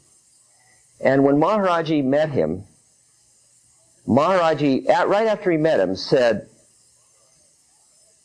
And 1.00 1.24
when 1.24 1.36
Maharaji 1.36 2.04
met 2.04 2.30
him, 2.30 2.64
Maharaji, 4.08 4.90
at, 4.90 5.08
right 5.10 5.28
after 5.28 5.52
he 5.52 5.58
met 5.58 5.80
him, 5.80 5.96
said, 5.96 6.48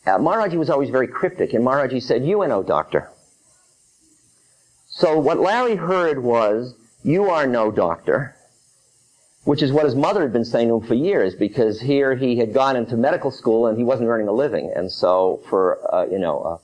uh, 0.07 0.19
Maharaji 0.19 0.55
was 0.55 0.71
always 0.71 0.91
very 0.91 1.07
cryptic, 1.07 1.53
and 1.53 1.65
Maharaji 1.65 2.03
said, 2.03 2.23
UNO 2.23 2.63
doctor. 2.63 3.11
So 4.89 5.19
what 5.19 5.39
Larry 5.39 5.77
heard 5.77 6.23
was, 6.23 6.75
you 7.03 7.31
are 7.31 7.47
no 7.47 7.71
doctor, 7.71 8.37
which 9.45 9.63
is 9.63 9.73
what 9.73 9.85
his 9.85 9.95
mother 9.95 10.23
had 10.23 10.33
been 10.33 10.45
saying 10.45 10.69
to 10.69 10.77
him 10.77 10.87
for 10.87 10.95
years, 10.95 11.35
because 11.35 11.81
here 11.81 12.15
he 12.15 12.37
had 12.37 12.55
gone 12.55 12.77
into 12.77 12.97
medical 12.97 13.31
school 13.31 13.67
and 13.67 13.77
he 13.77 13.85
wasn't 13.85 14.09
earning 14.09 14.29
a 14.29 14.33
living, 14.33 14.73
and 14.75 14.91
so 14.91 15.43
for, 15.49 15.79
uh, 15.95 16.07
you 16.07 16.19
know, 16.19 16.41
uh, 16.43 16.57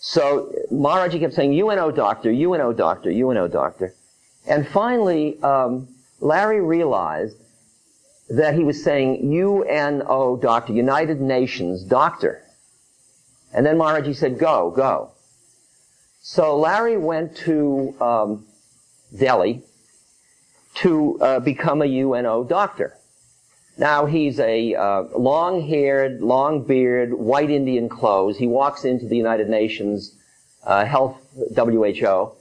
so 0.00 0.52
Maharaji 0.72 1.20
kept 1.20 1.34
saying, 1.34 1.58
UNO 1.58 1.90
doctor, 1.90 2.30
UNO 2.30 2.72
doctor, 2.72 3.10
UNO 3.10 3.48
doctor. 3.48 3.94
And 4.46 4.66
finally, 4.68 5.42
um, 5.42 5.88
Larry 6.20 6.60
realized 6.60 7.36
that 8.28 8.54
he 8.54 8.64
was 8.64 8.82
saying 8.82 9.32
UNO 9.32 10.38
doctor, 10.40 10.72
United 10.72 11.20
Nations 11.20 11.84
doctor. 11.84 12.42
And 13.52 13.64
then 13.64 13.76
Maharaji 13.76 14.16
said, 14.16 14.38
go, 14.38 14.70
go. 14.70 15.12
So 16.20 16.58
Larry 16.58 16.96
went 16.96 17.36
to 17.38 17.94
um, 18.00 18.46
Delhi 19.16 19.62
to 20.76 21.20
uh, 21.20 21.40
become 21.40 21.82
a 21.82 21.86
UNO 21.86 22.44
doctor. 22.44 22.96
Now 23.76 24.06
he's 24.06 24.38
a 24.40 24.74
uh, 24.74 25.02
long-haired, 25.16 26.20
long-beard, 26.20 27.12
white 27.14 27.50
Indian 27.50 27.88
clothes. 27.88 28.38
He 28.38 28.46
walks 28.46 28.84
into 28.84 29.06
the 29.06 29.16
United 29.16 29.48
Nations 29.48 30.16
uh, 30.64 30.84
Health 30.84 31.16
WHO 31.54 32.32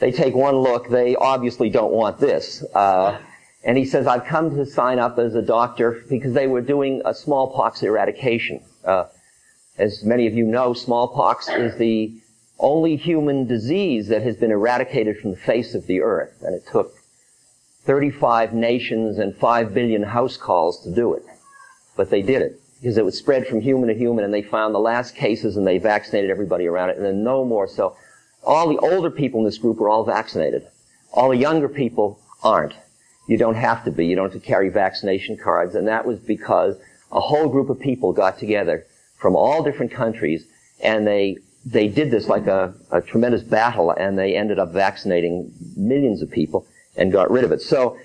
they 0.00 0.10
take 0.10 0.34
one 0.34 0.56
look. 0.56 0.88
They 0.88 1.14
obviously 1.14 1.70
don't 1.70 1.92
want 1.92 2.18
this. 2.18 2.64
Uh, 2.74 3.18
and 3.62 3.76
he 3.76 3.84
says, 3.84 4.06
I've 4.06 4.24
come 4.24 4.56
to 4.56 4.64
sign 4.64 4.98
up 4.98 5.18
as 5.18 5.34
a 5.34 5.42
doctor 5.42 6.02
because 6.08 6.32
they 6.32 6.46
were 6.46 6.62
doing 6.62 7.02
a 7.04 7.14
smallpox 7.14 7.82
eradication. 7.82 8.62
Uh, 8.84 9.04
as 9.76 10.02
many 10.02 10.26
of 10.26 10.34
you 10.34 10.44
know, 10.44 10.72
smallpox 10.72 11.48
is 11.48 11.76
the 11.76 12.14
only 12.58 12.96
human 12.96 13.46
disease 13.46 14.08
that 14.08 14.22
has 14.22 14.36
been 14.36 14.50
eradicated 14.50 15.18
from 15.18 15.30
the 15.30 15.36
face 15.36 15.74
of 15.74 15.86
the 15.86 16.00
earth. 16.00 16.42
And 16.42 16.54
it 16.54 16.66
took 16.66 16.94
35 17.84 18.54
nations 18.54 19.18
and 19.18 19.36
5 19.36 19.74
billion 19.74 20.02
house 20.02 20.36
calls 20.38 20.82
to 20.84 20.94
do 20.94 21.14
it. 21.14 21.24
But 21.96 22.10
they 22.10 22.22
did 22.22 22.40
it 22.40 22.60
because 22.80 22.96
it 22.96 23.04
was 23.04 23.18
spread 23.18 23.46
from 23.46 23.60
human 23.60 23.88
to 23.88 23.94
human 23.94 24.24
and 24.24 24.32
they 24.32 24.42
found 24.42 24.74
the 24.74 24.78
last 24.78 25.14
cases 25.14 25.58
and 25.58 25.66
they 25.66 25.76
vaccinated 25.76 26.30
everybody 26.30 26.66
around 26.66 26.88
it 26.88 26.96
and 26.96 27.04
then 27.04 27.22
no 27.22 27.44
more. 27.44 27.68
So 27.68 27.96
all 28.42 28.68
the 28.68 28.78
older 28.78 29.10
people 29.10 29.40
in 29.40 29.46
this 29.46 29.58
group 29.58 29.80
are 29.80 29.88
all 29.88 30.04
vaccinated. 30.04 30.66
All 31.12 31.30
the 31.30 31.36
younger 31.36 31.68
people 31.68 32.20
aren't. 32.42 32.74
You 33.26 33.36
don't 33.36 33.54
have 33.54 33.84
to 33.84 33.90
be. 33.90 34.06
You 34.06 34.16
don't 34.16 34.32
have 34.32 34.40
to 34.40 34.46
carry 34.46 34.68
vaccination 34.68 35.36
cards. 35.36 35.74
And 35.74 35.86
that 35.88 36.06
was 36.06 36.18
because 36.18 36.76
a 37.12 37.20
whole 37.20 37.48
group 37.48 37.70
of 37.70 37.78
people 37.78 38.12
got 38.12 38.38
together 38.38 38.86
from 39.18 39.36
all 39.36 39.62
different 39.62 39.92
countries 39.92 40.46
and 40.82 41.06
they, 41.06 41.36
they 41.64 41.88
did 41.88 42.10
this 42.10 42.28
like 42.28 42.46
a, 42.46 42.74
a 42.90 43.00
tremendous 43.00 43.42
battle 43.42 43.90
and 43.90 44.18
they 44.18 44.36
ended 44.36 44.58
up 44.58 44.72
vaccinating 44.72 45.52
millions 45.76 46.22
of 46.22 46.30
people 46.30 46.66
and 46.96 47.12
got 47.12 47.30
rid 47.30 47.44
of 47.44 47.52
it. 47.52 47.60
So, 47.60 47.98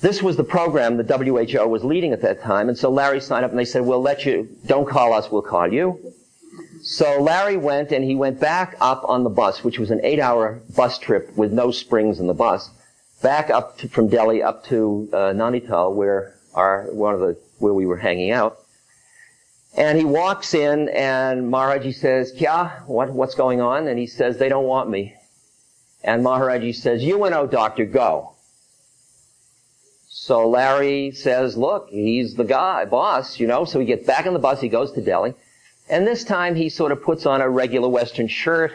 this 0.00 0.22
was 0.22 0.36
the 0.36 0.44
program 0.44 0.98
the 0.98 1.04
WHO 1.04 1.66
was 1.66 1.82
leading 1.82 2.12
at 2.12 2.20
that 2.20 2.42
time, 2.42 2.68
and 2.68 2.76
so 2.76 2.90
Larry 2.90 3.20
signed 3.20 3.46
up 3.46 3.50
and 3.50 3.58
they 3.58 3.64
said, 3.64 3.82
we'll 3.82 4.02
let 4.02 4.26
you, 4.26 4.48
don't 4.66 4.86
call 4.86 5.14
us, 5.14 5.30
we'll 5.30 5.40
call 5.40 5.72
you. 5.72 6.12
So 6.88 7.20
Larry 7.20 7.56
went 7.56 7.90
and 7.90 8.04
he 8.04 8.14
went 8.14 8.38
back 8.38 8.76
up 8.80 9.02
on 9.08 9.24
the 9.24 9.28
bus, 9.28 9.64
which 9.64 9.76
was 9.76 9.90
an 9.90 10.00
eight 10.04 10.20
hour 10.20 10.62
bus 10.76 11.00
trip 11.00 11.36
with 11.36 11.52
no 11.52 11.72
springs 11.72 12.20
in 12.20 12.28
the 12.28 12.32
bus, 12.32 12.70
back 13.20 13.50
up 13.50 13.76
to, 13.78 13.88
from 13.88 14.06
Delhi 14.06 14.40
up 14.40 14.64
to 14.66 15.08
uh, 15.12 15.16
Nainital 15.34 15.92
where 15.92 16.36
our, 16.54 16.84
one 16.92 17.12
of 17.12 17.18
the, 17.18 17.36
where 17.58 17.74
we 17.74 17.86
were 17.86 17.96
hanging 17.96 18.30
out. 18.30 18.58
And 19.76 19.98
he 19.98 20.04
walks 20.04 20.54
in 20.54 20.88
and 20.90 21.52
Maharaji 21.52 21.92
says, 21.92 22.32
Kya, 22.32 22.86
what, 22.86 23.10
what's 23.10 23.34
going 23.34 23.60
on? 23.60 23.88
And 23.88 23.98
he 23.98 24.06
says, 24.06 24.38
they 24.38 24.48
don't 24.48 24.66
want 24.66 24.88
me. 24.88 25.16
And 26.04 26.24
Maharaji 26.24 26.72
says, 26.72 27.02
UNO 27.02 27.48
doctor, 27.48 27.84
go. 27.84 28.36
So 30.08 30.48
Larry 30.48 31.10
says, 31.10 31.56
look, 31.56 31.88
he's 31.90 32.36
the 32.36 32.44
guy, 32.44 32.84
boss, 32.84 33.40
you 33.40 33.48
know, 33.48 33.64
so 33.64 33.80
he 33.80 33.86
gets 33.86 34.06
back 34.06 34.24
on 34.24 34.34
the 34.34 34.38
bus, 34.38 34.60
he 34.60 34.68
goes 34.68 34.92
to 34.92 35.00
Delhi. 35.00 35.34
And 35.88 36.06
this 36.06 36.24
time 36.24 36.54
he 36.54 36.68
sort 36.68 36.92
of 36.92 37.02
puts 37.02 37.26
on 37.26 37.40
a 37.40 37.48
regular 37.48 37.88
Western 37.88 38.28
shirt 38.28 38.72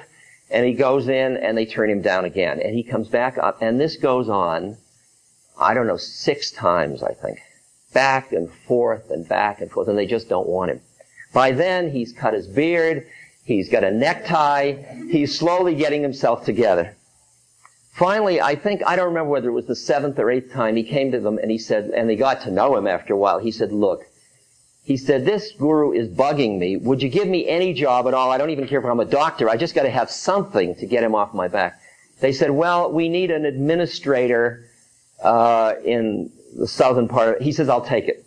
and 0.49 0.65
he 0.65 0.73
goes 0.73 1.07
in 1.07 1.37
and 1.37 1.57
they 1.57 1.65
turn 1.65 1.89
him 1.89 2.01
down 2.01 2.25
again. 2.25 2.61
And 2.61 2.75
he 2.75 2.83
comes 2.83 3.07
back 3.07 3.37
up 3.37 3.61
and 3.61 3.79
this 3.79 3.97
goes 3.97 4.29
on, 4.29 4.77
I 5.59 5.73
don't 5.73 5.87
know, 5.87 5.97
six 5.97 6.51
times, 6.51 7.03
I 7.03 7.13
think. 7.13 7.39
Back 7.93 8.31
and 8.31 8.51
forth 8.51 9.09
and 9.09 9.27
back 9.27 9.61
and 9.61 9.69
forth 9.69 9.87
and 9.87 9.97
they 9.97 10.05
just 10.05 10.29
don't 10.29 10.47
want 10.47 10.71
him. 10.71 10.81
By 11.33 11.51
then 11.51 11.91
he's 11.91 12.13
cut 12.13 12.33
his 12.33 12.47
beard, 12.47 13.07
he's 13.43 13.69
got 13.69 13.83
a 13.83 13.91
necktie, 13.91 14.73
he's 15.09 15.37
slowly 15.37 15.75
getting 15.75 16.01
himself 16.01 16.45
together. 16.45 16.95
Finally, 17.93 18.39
I 18.39 18.55
think, 18.55 18.81
I 18.85 18.95
don't 18.95 19.07
remember 19.07 19.29
whether 19.29 19.49
it 19.49 19.53
was 19.53 19.67
the 19.67 19.75
seventh 19.75 20.17
or 20.17 20.31
eighth 20.31 20.51
time, 20.53 20.77
he 20.77 20.83
came 20.83 21.11
to 21.11 21.19
them 21.19 21.37
and 21.37 21.51
he 21.51 21.57
said, 21.57 21.91
and 21.95 22.09
they 22.09 22.15
got 22.15 22.41
to 22.41 22.51
know 22.51 22.75
him 22.77 22.87
after 22.87 23.13
a 23.13 23.17
while, 23.17 23.39
he 23.39 23.51
said, 23.51 23.71
look, 23.71 24.05
he 24.83 24.97
said, 24.97 25.25
this 25.25 25.51
guru 25.51 25.91
is 25.91 26.07
bugging 26.07 26.57
me. 26.57 26.77
Would 26.77 27.03
you 27.03 27.09
give 27.09 27.27
me 27.27 27.47
any 27.47 27.73
job 27.73 28.07
at 28.07 28.13
all? 28.13 28.31
I 28.31 28.37
don't 28.37 28.49
even 28.49 28.67
care 28.67 28.79
if 28.79 28.85
I'm 28.85 28.99
a 28.99 29.05
doctor. 29.05 29.49
I 29.49 29.57
just 29.57 29.75
got 29.75 29.83
to 29.83 29.91
have 29.91 30.09
something 30.09 30.75
to 30.75 30.85
get 30.87 31.03
him 31.03 31.13
off 31.13 31.33
my 31.33 31.47
back. 31.47 31.79
They 32.19 32.33
said, 32.33 32.51
well, 32.51 32.91
we 32.91 33.07
need 33.07 33.31
an 33.31 33.45
administrator 33.45 34.65
uh, 35.23 35.75
in 35.83 36.31
the 36.57 36.67
southern 36.67 37.07
part. 37.07 37.37
Of, 37.37 37.43
he 37.43 37.51
says, 37.51 37.69
I'll 37.69 37.85
take 37.85 38.07
it. 38.07 38.25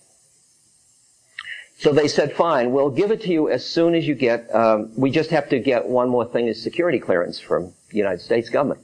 So 1.79 1.93
they 1.93 2.07
said, 2.07 2.33
fine, 2.35 2.71
we'll 2.71 2.91
give 2.91 3.11
it 3.11 3.23
to 3.23 3.31
you 3.31 3.51
as 3.51 3.67
soon 3.67 3.95
as 3.95 4.07
you 4.07 4.15
get, 4.15 4.53
um, 4.55 4.93
we 4.97 5.11
just 5.11 5.31
have 5.31 5.49
to 5.49 5.59
get 5.59 5.87
one 5.87 6.09
more 6.09 6.25
thing 6.25 6.47
is 6.47 6.63
security 6.63 7.01
clearance 7.01 7.41
from 7.41 7.73
the 7.91 7.99
United 7.99 8.21
States 8.21 8.49
government. 8.49 8.81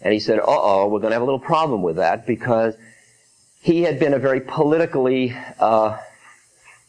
And 0.00 0.12
he 0.12 0.18
said, 0.18 0.40
uh-oh, 0.40 0.88
we're 0.88 1.00
going 1.00 1.10
to 1.10 1.14
have 1.14 1.22
a 1.22 1.26
little 1.26 1.38
problem 1.38 1.82
with 1.82 1.96
that 1.96 2.26
because 2.26 2.74
he 3.60 3.82
had 3.82 4.00
been 4.00 4.14
a 4.14 4.18
very 4.18 4.40
politically 4.40 5.36
uh, 5.60 5.98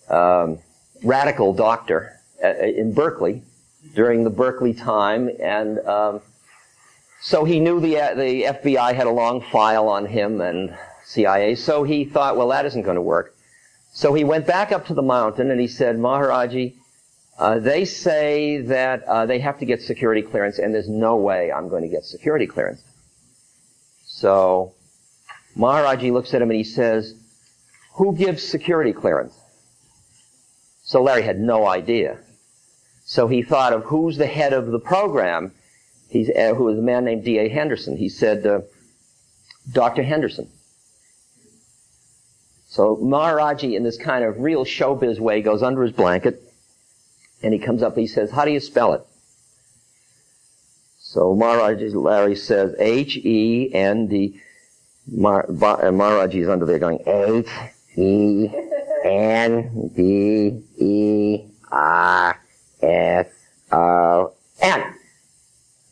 um, 0.10 0.60
radical 1.04 1.54
doctor 1.54 2.20
uh, 2.44 2.56
in 2.58 2.94
Berkeley 2.94 3.44
during 3.96 4.24
the 4.24 4.30
Berkeley 4.30 4.74
time, 4.74 5.30
and 5.40 5.80
um, 5.80 6.22
so 7.22 7.46
he 7.46 7.60
knew 7.60 7.80
the 7.80 8.00
uh, 8.00 8.16
the 8.16 8.44
FBI 8.44 8.96
had 8.96 9.08
a 9.08 9.12
long 9.12 9.42
file 9.42 9.88
on 9.88 10.06
him 10.06 10.42
and 10.42 10.76
CIA. 11.06 11.56
So 11.56 11.84
he 11.84 12.06
thought, 12.06 12.38
well, 12.38 12.50
that 12.50 12.66
isn't 12.66 12.84
going 12.84 12.96
to 12.96 13.02
work. 13.02 13.36
So 13.92 14.14
he 14.14 14.24
went 14.24 14.48
back 14.48 14.72
up 14.72 14.88
to 14.88 14.94
the 14.94 15.04
mountain 15.04 15.52
and 15.52 15.60
he 15.60 15.68
said, 15.68 15.98
Maharaji, 15.98 16.76
Uh, 17.38 17.60
they 17.60 17.86
say 17.86 18.62
that 18.62 19.04
uh, 19.04 19.26
they 19.26 19.40
have 19.40 19.58
to 19.60 19.66
get 19.66 19.82
security 19.82 20.22
clearance, 20.22 20.60
and 20.60 20.74
there's 20.74 20.90
no 20.90 21.16
way 21.16 21.52
I'm 21.52 21.68
going 21.68 21.82
to 21.82 21.90
get 21.90 22.04
security 22.06 22.46
clearance. 22.48 22.82
So 24.06 24.74
Maharaji 25.58 26.12
looks 26.12 26.34
at 26.34 26.42
him 26.42 26.50
and 26.52 26.58
he 26.58 26.64
says, 26.64 27.16
"Who 27.96 28.16
gives 28.16 28.44
security 28.44 28.94
clearance?" 28.94 29.34
So 30.94 31.02
Larry 31.02 31.24
had 31.24 31.40
no 31.40 31.66
idea. 31.66 32.20
So 33.04 33.28
he 33.28 33.42
thought 33.42 33.74
of 33.74 33.86
who's 33.86 34.18
the 34.18 34.28
head 34.28 34.54
of 34.54 34.68
the 34.68 34.78
program. 34.78 35.52
He's, 36.08 36.30
uh, 36.30 36.54
who 36.54 36.66
was 36.66 36.78
a 36.78 36.84
man 36.84 37.04
named 37.04 37.24
D.A. 37.24 37.50
Henderson. 37.50 37.98
He 37.98 38.10
said, 38.10 38.46
uh, 38.46 38.62
Dr. 39.72 40.04
Henderson. 40.04 40.50
So 42.68 42.96
Maharaji, 42.98 43.76
in 43.76 43.82
this 43.82 43.98
kind 43.98 44.24
of 44.24 44.40
real 44.40 44.66
showbiz 44.66 45.20
way, 45.20 45.42
goes 45.42 45.64
under 45.64 45.82
his 45.82 45.94
blanket 45.94 46.44
and 47.42 47.56
he 47.56 47.60
comes 47.60 47.82
up. 47.82 47.94
and 47.94 48.02
He 48.02 48.08
says, 48.08 48.30
"How 48.30 48.46
do 48.46 48.52
you 48.52 48.60
spell 48.60 48.94
it?" 48.94 49.02
So 51.00 51.36
Maharaji 51.36 51.92
Larry 51.96 52.36
says, 52.36 52.76
"H 52.78 53.18
E 53.18 53.74
N 53.74 54.06
D." 54.06 54.40
Maharaji 55.12 56.36
is 56.36 56.50
under 56.50 56.68
there 56.68 56.78
going, 56.78 57.00
"H 57.08 57.50
E 57.98 58.50
N 59.04 59.92
D 59.96 60.64
E 60.78 61.42
R 61.72 62.40
S 62.82 63.28
O 63.72 64.34
N." 64.62 64.96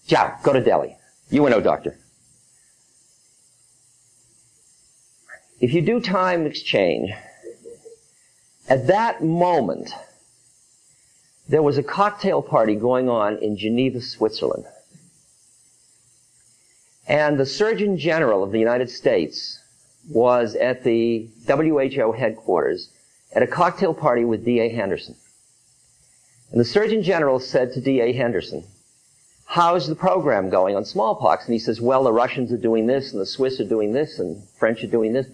Joe, 0.08 0.32
go 0.44 0.54
to 0.54 0.62
Delhi. 0.62 0.98
UNO 1.34 1.62
doctor. 1.62 1.98
If 5.60 5.74
you 5.74 5.82
do 5.82 6.00
time 6.00 6.46
exchange, 6.46 7.12
at 8.68 8.88
that 8.88 9.24
moment, 9.24 9.94
there 11.48 11.62
was 11.62 11.78
a 11.78 11.84
cocktail 11.84 12.42
party 12.42 12.76
going 12.76 13.10
on 13.10 13.38
in 13.38 13.58
Geneva, 13.58 14.02
Switzerland. 14.02 14.66
And 17.08 17.40
the 17.40 17.46
Surgeon 17.46 17.98
General 17.98 18.44
of 18.44 18.52
the 18.52 18.60
United 18.60 18.90
States 18.90 19.60
was 20.10 20.56
at 20.56 20.84
the 20.84 21.30
WHO 21.48 22.14
headquarters 22.14 22.90
at 23.34 23.44
a 23.44 23.48
cocktail 23.48 23.94
party 23.94 24.26
with 24.26 24.46
D.A. 24.46 24.70
Henderson. 24.70 25.16
And 26.52 26.60
the 26.60 26.66
Surgeon 26.66 27.02
General 27.02 27.40
said 27.40 27.74
to 27.74 27.82
D.A. 27.82 28.14
Henderson, 28.14 28.66
how's 29.46 29.88
the 29.88 29.96
program 29.96 30.50
going 30.50 30.76
on 30.76 30.84
smallpox? 30.84 31.46
And 31.46 31.54
he 31.54 31.60
says, 31.60 31.80
well, 31.80 32.04
the 32.04 32.12
Russians 32.12 32.52
are 32.52 32.58
doing 32.58 32.88
this, 32.88 33.12
and 33.12 33.22
the 33.22 33.26
Swiss 33.26 33.60
are 33.60 33.68
doing 33.68 33.94
this, 33.94 34.20
and 34.20 34.44
French 34.60 34.84
are 34.84 34.88
doing 34.88 35.14
this. 35.14 35.28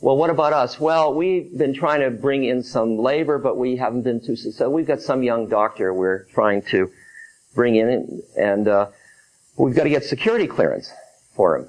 Well, 0.00 0.16
what 0.16 0.30
about 0.30 0.52
us? 0.52 0.80
Well, 0.80 1.12
we've 1.12 1.56
been 1.58 1.74
trying 1.74 2.00
to 2.00 2.10
bring 2.10 2.44
in 2.44 2.62
some 2.62 2.98
labor, 2.98 3.38
but 3.38 3.58
we 3.58 3.76
haven't 3.76 4.02
been 4.02 4.20
too 4.20 4.36
successful. 4.36 4.72
We've 4.72 4.86
got 4.86 5.02
some 5.02 5.22
young 5.22 5.48
doctor 5.48 5.92
we're 5.92 6.24
trying 6.32 6.62
to 6.70 6.90
bring 7.54 7.76
in, 7.76 8.22
and 8.38 8.68
uh, 8.68 8.86
we've 9.58 9.74
got 9.74 9.84
to 9.84 9.90
get 9.90 10.04
security 10.04 10.46
clearance 10.46 10.90
for 11.34 11.56
him. 11.56 11.68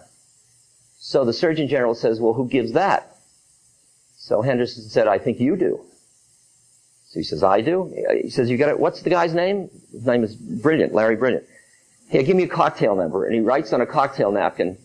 So 0.99 1.25
the 1.25 1.33
Surgeon 1.33 1.67
General 1.67 1.95
says, 1.95 2.21
well, 2.21 2.33
who 2.33 2.47
gives 2.47 2.73
that? 2.73 3.10
So 4.21 4.43
Henderson 4.43 4.83
said, 4.83 5.07
I 5.07 5.17
think 5.17 5.39
you 5.39 5.55
do. 5.55 5.83
So 7.07 7.19
he 7.19 7.23
says, 7.23 7.41
I 7.43 7.61
do? 7.61 7.91
He 8.21 8.29
says, 8.29 8.51
you 8.51 8.57
got 8.57 8.69
it. 8.69 8.79
What's 8.79 9.01
the 9.01 9.09
guy's 9.09 9.33
name? 9.33 9.71
His 9.91 10.05
name 10.05 10.23
is 10.23 10.35
Brilliant, 10.35 10.93
Larry 10.93 11.15
Brilliant. 11.15 11.45
Here, 12.07 12.21
give 12.21 12.37
me 12.37 12.43
a 12.43 12.47
cocktail 12.47 12.95
number. 12.95 13.25
And 13.25 13.33
he 13.33 13.41
writes 13.41 13.73
on 13.73 13.81
a 13.81 13.85
cocktail 13.87 14.31
napkin, 14.31 14.77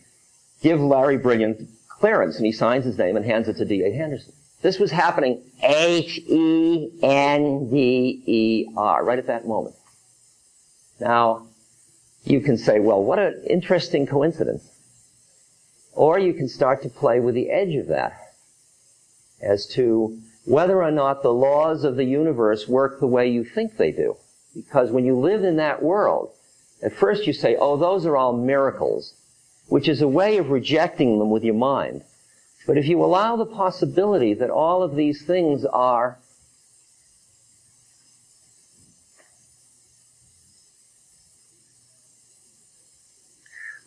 give 0.62 0.80
Larry 0.80 1.18
Brilliant 1.18 1.68
clearance, 1.86 2.36
and 2.36 2.46
he 2.46 2.52
signs 2.52 2.86
his 2.86 2.96
name 2.96 3.14
and 3.14 3.26
hands 3.26 3.46
it 3.46 3.58
to 3.58 3.66
D.A. 3.66 3.92
Henderson. 3.92 4.32
This 4.62 4.78
was 4.78 4.90
happening 4.90 5.42
H-E-N-D-E-R, 5.62 6.94
right 9.04 9.18
at 9.18 9.26
that 9.26 9.46
moment. 9.46 9.76
Now, 10.98 11.46
you 12.24 12.40
can 12.40 12.56
say, 12.56 12.80
well, 12.80 13.04
what 13.04 13.18
an 13.18 13.44
interesting 13.48 14.06
coincidence. 14.06 14.66
Or 15.92 16.18
you 16.18 16.32
can 16.32 16.48
start 16.48 16.82
to 16.84 16.88
play 16.88 17.20
with 17.20 17.34
the 17.34 17.50
edge 17.50 17.74
of 17.74 17.88
that 17.88 18.25
as 19.40 19.66
to 19.66 20.18
whether 20.44 20.82
or 20.82 20.90
not 20.90 21.22
the 21.22 21.32
laws 21.32 21.84
of 21.84 21.96
the 21.96 22.04
universe 22.04 22.68
work 22.68 23.00
the 23.00 23.06
way 23.06 23.28
you 23.28 23.44
think 23.44 23.76
they 23.76 23.92
do. 23.92 24.16
Because 24.54 24.90
when 24.90 25.04
you 25.04 25.18
live 25.18 25.44
in 25.44 25.56
that 25.56 25.82
world, 25.82 26.32
at 26.82 26.92
first 26.92 27.26
you 27.26 27.32
say, 27.32 27.56
oh, 27.56 27.76
those 27.76 28.06
are 28.06 28.16
all 28.16 28.36
miracles 28.36 29.14
which 29.68 29.88
is 29.88 30.00
a 30.00 30.08
way 30.08 30.38
of 30.38 30.50
rejecting 30.50 31.18
them 31.18 31.30
with 31.30 31.42
your 31.42 31.54
mind. 31.54 32.02
But 32.66 32.78
if 32.78 32.86
you 32.86 33.02
allow 33.02 33.36
the 33.36 33.46
possibility 33.46 34.34
that 34.34 34.50
all 34.50 34.82
of 34.82 34.96
these 34.96 35.24
things 35.24 35.64
are 35.64 36.18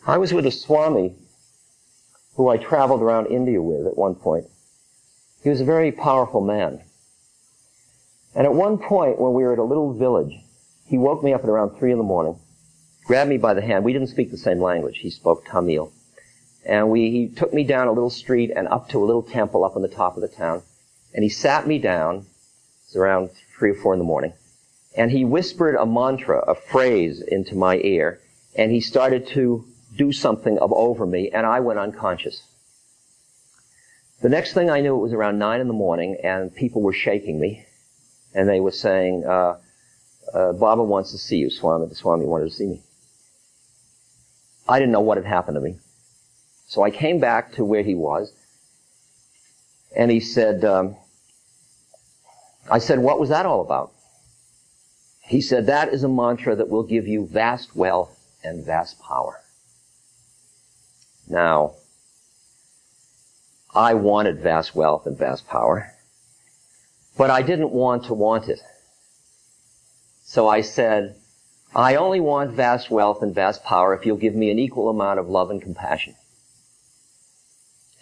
I 0.06 0.16
was 0.16 0.32
with 0.32 0.46
a 0.46 0.50
Swami 0.50 1.14
who 2.34 2.48
I 2.48 2.56
traveled 2.56 3.02
around 3.02 3.26
India 3.26 3.60
with 3.60 3.86
at 3.86 3.98
one 3.98 4.14
point. 4.14 4.46
He 5.42 5.48
was 5.48 5.60
a 5.60 5.64
very 5.64 5.92
powerful 5.92 6.40
man. 6.40 6.82
And 8.34 8.46
at 8.46 8.54
one 8.54 8.78
point, 8.78 9.20
when 9.20 9.32
we 9.34 9.42
were 9.42 9.52
at 9.52 9.58
a 9.58 9.64
little 9.64 9.92
village, 9.92 10.34
he 10.86 10.98
woke 10.98 11.22
me 11.22 11.32
up 11.32 11.42
at 11.42 11.50
around 11.50 11.78
three 11.78 11.92
in 11.92 11.98
the 11.98 12.04
morning 12.04 12.38
grabbed 13.10 13.28
me 13.28 13.38
by 13.38 13.54
the 13.54 13.60
hand. 13.60 13.84
We 13.84 13.92
didn't 13.92 14.06
speak 14.06 14.30
the 14.30 14.36
same 14.36 14.60
language. 14.60 14.98
He 14.98 15.10
spoke 15.10 15.44
Tamil. 15.44 15.92
And 16.64 16.90
we, 16.90 17.10
he 17.10 17.26
took 17.26 17.52
me 17.52 17.64
down 17.64 17.88
a 17.88 17.92
little 17.92 18.08
street 18.08 18.52
and 18.54 18.68
up 18.68 18.88
to 18.90 19.02
a 19.02 19.04
little 19.04 19.24
temple 19.24 19.64
up 19.64 19.74
on 19.74 19.82
the 19.82 19.88
top 19.88 20.14
of 20.14 20.22
the 20.22 20.28
town. 20.28 20.62
And 21.12 21.24
he 21.24 21.28
sat 21.28 21.66
me 21.66 21.80
down. 21.80 22.26
It's 22.84 22.94
around 22.94 23.30
three 23.58 23.70
or 23.70 23.74
four 23.74 23.94
in 23.94 23.98
the 23.98 24.04
morning. 24.04 24.32
And 24.96 25.10
he 25.10 25.24
whispered 25.24 25.74
a 25.74 25.84
mantra, 25.84 26.38
a 26.38 26.54
phrase 26.54 27.20
into 27.20 27.56
my 27.56 27.78
ear. 27.78 28.20
And 28.54 28.70
he 28.70 28.80
started 28.80 29.26
to 29.28 29.64
do 29.96 30.12
something 30.12 30.58
of 30.58 30.72
over 30.72 31.04
me 31.04 31.30
and 31.30 31.44
I 31.44 31.58
went 31.58 31.80
unconscious. 31.80 32.44
The 34.20 34.28
next 34.28 34.52
thing 34.52 34.68
I 34.68 34.80
knew, 34.80 34.94
it 34.94 35.00
was 35.00 35.12
around 35.12 35.38
nine 35.38 35.60
in 35.60 35.66
the 35.66 35.74
morning 35.74 36.18
and 36.22 36.54
people 36.54 36.82
were 36.82 36.92
shaking 36.92 37.40
me. 37.40 37.64
And 38.34 38.48
they 38.48 38.60
were 38.60 38.70
saying, 38.70 39.24
uh, 39.24 39.56
uh, 40.32 40.52
Baba 40.52 40.82
wants 40.82 41.12
to 41.12 41.18
see 41.18 41.38
you, 41.38 41.50
Swami. 41.50 41.86
The 41.86 41.94
Swami 41.94 42.26
wanted 42.26 42.44
to 42.44 42.54
see 42.54 42.66
me. 42.66 42.82
I 44.68 44.78
didn't 44.78 44.92
know 44.92 45.00
what 45.00 45.16
had 45.16 45.26
happened 45.26 45.56
to 45.56 45.60
me. 45.60 45.78
So 46.68 46.82
I 46.82 46.90
came 46.90 47.18
back 47.18 47.54
to 47.54 47.64
where 47.64 47.82
he 47.82 47.96
was, 47.96 48.32
and 49.96 50.08
he 50.08 50.20
said, 50.20 50.64
um, 50.64 50.94
I 52.70 52.78
said, 52.78 53.00
what 53.00 53.18
was 53.18 53.30
that 53.30 53.46
all 53.46 53.60
about? 53.60 53.90
He 55.22 55.40
said, 55.40 55.66
that 55.66 55.88
is 55.88 56.04
a 56.04 56.08
mantra 56.08 56.54
that 56.54 56.68
will 56.68 56.84
give 56.84 57.08
you 57.08 57.26
vast 57.26 57.74
wealth 57.74 58.16
and 58.44 58.64
vast 58.64 59.00
power. 59.00 59.40
Now, 61.28 61.74
I 63.74 63.94
wanted 63.94 64.40
vast 64.40 64.74
wealth 64.74 65.06
and 65.06 65.16
vast 65.16 65.46
power, 65.46 65.92
but 67.16 67.30
I 67.30 67.42
didn't 67.42 67.70
want 67.70 68.06
to 68.06 68.14
want 68.14 68.48
it. 68.48 68.60
So 70.24 70.48
I 70.48 70.60
said, 70.60 71.16
I 71.74 71.94
only 71.94 72.18
want 72.20 72.52
vast 72.52 72.90
wealth 72.90 73.22
and 73.22 73.34
vast 73.34 73.62
power 73.62 73.94
if 73.94 74.04
you'll 74.04 74.16
give 74.16 74.34
me 74.34 74.50
an 74.50 74.58
equal 74.58 74.88
amount 74.88 75.20
of 75.20 75.28
love 75.28 75.50
and 75.50 75.62
compassion. 75.62 76.16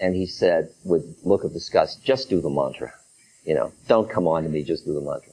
And 0.01 0.15
he 0.15 0.27
said, 0.27 0.71
with 0.85 1.19
look 1.23 1.45
of 1.45 1.53
disgust, 1.53 2.03
just 2.03 2.31
do 2.31 2.41
the 2.41 2.49
mantra. 2.49 2.95
You 3.45 3.55
know, 3.55 3.73
don't 3.89 4.09
come 4.09 4.27
on 4.27 4.45
to 4.45 4.49
me, 4.49 4.63
just 4.63 4.87
do 4.87 4.95
the 4.95 5.01
mantra. 5.01 5.33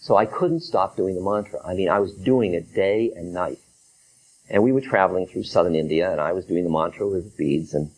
So 0.00 0.16
I 0.16 0.26
couldn't 0.26 0.60
stop 0.60 0.96
doing 0.96 1.14
the 1.14 1.22
mantra. 1.22 1.60
I 1.64 1.74
mean, 1.74 1.88
I 1.88 1.98
was 2.00 2.12
doing 2.12 2.54
it 2.54 2.74
day 2.74 3.12
and 3.14 3.32
night. 3.32 3.58
And 4.48 4.62
we 4.62 4.72
were 4.72 4.80
traveling 4.80 5.26
through 5.26 5.44
southern 5.44 5.76
India, 5.76 6.10
and 6.10 6.20
I 6.20 6.32
was 6.32 6.44
doing 6.44 6.64
the 6.64 6.70
mantra 6.70 7.06
with 7.06 7.36
beads, 7.36 7.72
and 7.72 7.90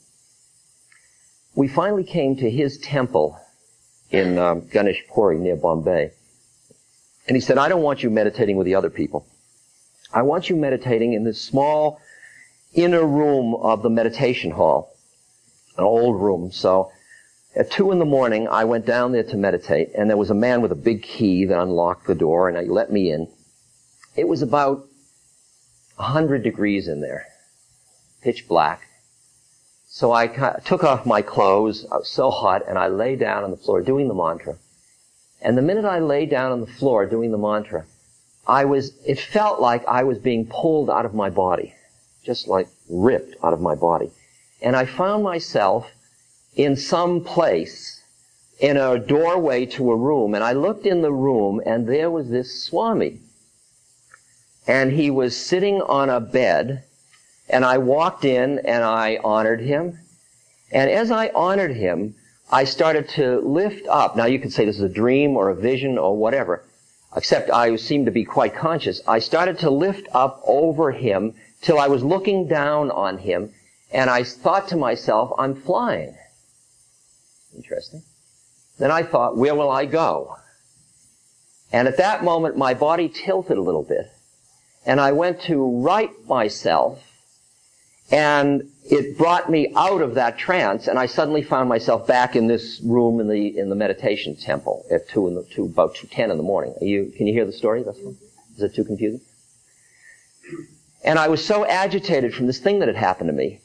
we 1.55 1.69
finally 1.69 2.05
came 2.05 2.37
to 2.37 2.51
his 2.51 2.79
temple 2.79 3.39
in 4.11 4.39
um, 4.39 4.69
Ganesh 4.69 5.05
Puri 5.13 5.39
near 5.39 5.57
Bombay. 5.57 6.13
And 7.27 7.37
he 7.37 7.41
said, 7.41 7.59
I 7.59 7.69
don't 7.69 7.83
want 7.83 8.03
you 8.03 8.11
meditating 8.11 8.57
with 8.57 8.67
the 8.67 8.75
other 8.75 8.91
people. 8.91 9.27
I 10.13 10.23
want 10.23 10.51
you 10.51 10.57
meditating 10.57 11.13
in 11.13 11.25
this 11.25 11.41
small 11.41 12.01
inner 12.75 13.05
room 13.05 13.55
of 13.55 13.83
the 13.83 13.91
meditation 13.91 14.51
hall, 14.51 14.95
an 15.77 15.85
old 15.85 16.21
room. 16.21 16.51
So 16.53 16.91
at 17.55 17.71
two 17.71 17.93
in 17.93 17.99
the 17.99 18.05
morning, 18.05 18.49
I 18.49 18.65
went 18.65 18.87
down 18.87 19.13
there 19.13 19.23
to 19.25 19.37
meditate, 19.37 19.91
and 19.95 20.09
there 20.09 20.17
was 20.17 20.31
a 20.31 20.35
man 20.35 20.63
with 20.63 20.73
a 20.73 20.77
big 20.77 21.03
key 21.03 21.45
that 21.47 21.61
unlocked 21.61 22.07
the 22.07 22.15
door, 22.15 22.49
and 22.49 22.59
he 22.59 22.69
let 22.69 22.91
me 22.91 23.11
in. 23.11 23.29
It 24.17 24.29
was 24.29 24.43
about 24.43 24.87
a 25.99 26.03
hundred 26.03 26.43
degrees 26.43 26.89
in 26.89 27.01
there, 27.01 27.27
pitch 28.23 28.49
black. 28.49 28.89
So 29.95 30.11
I 30.11 30.27
took 30.65 30.85
off 30.85 31.05
my 31.05 31.21
clothes. 31.21 31.85
I 31.93 31.99
was 31.99 32.09
so 32.09 32.31
hot, 32.31 32.67
and 32.67 32.79
I 32.79 32.89
lay 32.89 33.15
down 33.15 33.45
on 33.45 33.51
the 33.51 33.59
floor 33.59 33.83
doing 33.83 34.09
the 34.09 34.15
mantra. 34.15 34.57
And 35.43 35.57
the 35.57 35.61
minute 35.61 35.85
I 35.85 35.99
lay 35.99 36.25
down 36.25 36.51
on 36.51 36.63
the 36.63 36.67
floor 36.67 37.05
doing 37.05 37.31
the 37.31 37.37
mantra, 37.37 37.85
I 38.47 38.65
was, 38.65 38.95
it 39.05 39.21
felt 39.21 39.61
like 39.61 39.85
I 39.85 40.05
was 40.05 40.17
being 40.17 40.47
pulled 40.47 40.89
out 40.89 41.05
of 41.05 41.13
my 41.13 41.29
body, 41.29 41.75
just 42.25 42.49
like 42.49 42.69
ripped 42.89 43.37
out 43.45 43.53
of 43.53 43.61
my 43.61 43.75
body. 43.75 44.11
And 44.63 44.77
I 44.77 44.87
found 44.87 45.25
myself 45.25 45.91
in 46.57 46.75
some 46.75 47.23
place 47.23 48.03
in 48.61 48.79
a 48.79 48.99
doorway 48.99 49.67
to 49.67 49.93
a 49.93 49.97
room, 49.97 50.35
and 50.35 50.43
I 50.43 50.55
looked 50.55 50.87
in 50.87 51.03
the 51.03 51.13
room, 51.13 51.61
and 51.67 51.87
there 51.87 52.11
was 52.11 52.31
this 52.31 52.65
Swami. 52.65 53.21
And 54.67 54.93
he 54.93 55.11
was 55.11 55.37
sitting 55.37 55.83
on 55.83 56.09
a 56.09 56.19
bed, 56.19 56.85
and 57.53 57.65
I 57.65 57.79
walked 57.79 58.25
in 58.25 58.59
and 58.61 58.83
I 58.83 59.19
honored 59.23 59.61
him. 59.61 59.99
And 60.73 60.91
as 60.91 61.11
I 61.11 61.29
honored 61.29 61.77
him, 61.77 62.15
I 62.51 62.65
started 62.65 63.09
to 63.11 63.41
lift 63.41 63.87
up. 63.87 64.17
Now 64.17 64.25
you 64.25 64.39
could 64.39 64.53
say 64.53 64.65
this 64.65 64.77
is 64.77 64.83
a 64.83 64.89
dream 64.89 65.37
or 65.37 65.51
a 65.51 65.55
vision 65.55 65.99
or 65.99 66.17
whatever, 66.17 66.65
except 67.15 67.51
I 67.51 67.77
seemed 67.77 68.07
to 68.07 68.13
be 68.13 68.25
quite 68.25 68.55
conscious. 68.55 69.03
I 69.07 69.19
started 69.19 69.59
to 69.61 69.71
lift 69.71 70.09
up 70.13 70.41
over 70.45 70.93
him 70.93 71.35
till 71.61 71.79
I 71.79 71.89
was 71.89 72.03
looking 72.03 72.49
down 72.49 72.91
on 72.91 73.19
him, 73.19 73.53
and 73.93 74.11
I 74.11 74.25
thought 74.25 74.69
to 74.69 74.77
myself, 74.77 75.33
I'm 75.39 75.55
flying. 75.55 76.17
Interesting. 77.55 78.03
Then 78.79 78.91
I 78.91 79.03
thought, 79.03 79.37
where 79.37 79.55
will 79.55 79.71
I 79.71 79.85
go? 79.85 80.37
And 81.71 81.87
at 81.87 81.99
that 81.99 82.25
moment, 82.25 82.57
my 82.57 82.75
body 82.75 83.09
tilted 83.09 83.57
a 83.57 83.63
little 83.63 83.83
bit. 83.85 84.07
And 84.85 85.01
I 85.01 85.13
went 85.13 85.43
to 85.43 85.83
right 85.83 86.11
myself. 86.27 87.12
And 88.13 88.71
it 88.85 89.17
brought 89.17 89.51
me 89.51 89.73
out 89.75 90.03
of 90.03 90.15
that 90.17 90.37
trance. 90.37 90.87
And 90.87 90.99
I 90.99 91.07
suddenly 91.07 91.43
found 91.43 91.69
myself 91.69 92.07
back 92.07 92.37
in 92.37 92.47
this 92.47 92.79
room 92.85 93.21
in 93.21 93.29
the, 93.29 93.59
in 93.59 93.71
the 93.71 93.75
meditation 93.75 94.37
temple 94.37 94.85
at 94.91 95.09
two 95.09 95.27
in 95.29 95.35
the, 95.35 95.45
two, 95.45 95.65
about 95.65 95.95
two, 95.95 96.07
ten 96.09 96.31
in 96.31 96.37
the 96.37 96.43
morning. 96.43 96.75
Are 96.81 96.85
you, 96.85 97.11
can 97.17 97.27
you 97.27 97.33
hear 97.33 97.47
the 97.47 97.53
story? 97.53 97.81
Is 97.81 98.63
it 98.63 98.75
too 98.75 98.85
confusing? 98.85 99.23
And 101.03 101.19
I 101.19 101.29
was 101.29 101.45
so 101.45 101.65
agitated 101.65 102.35
from 102.35 102.47
this 102.47 102.59
thing 102.59 102.81
that 102.81 102.89
had 102.89 102.97
happened 102.97 103.29
to 103.29 103.33
me 103.33 103.61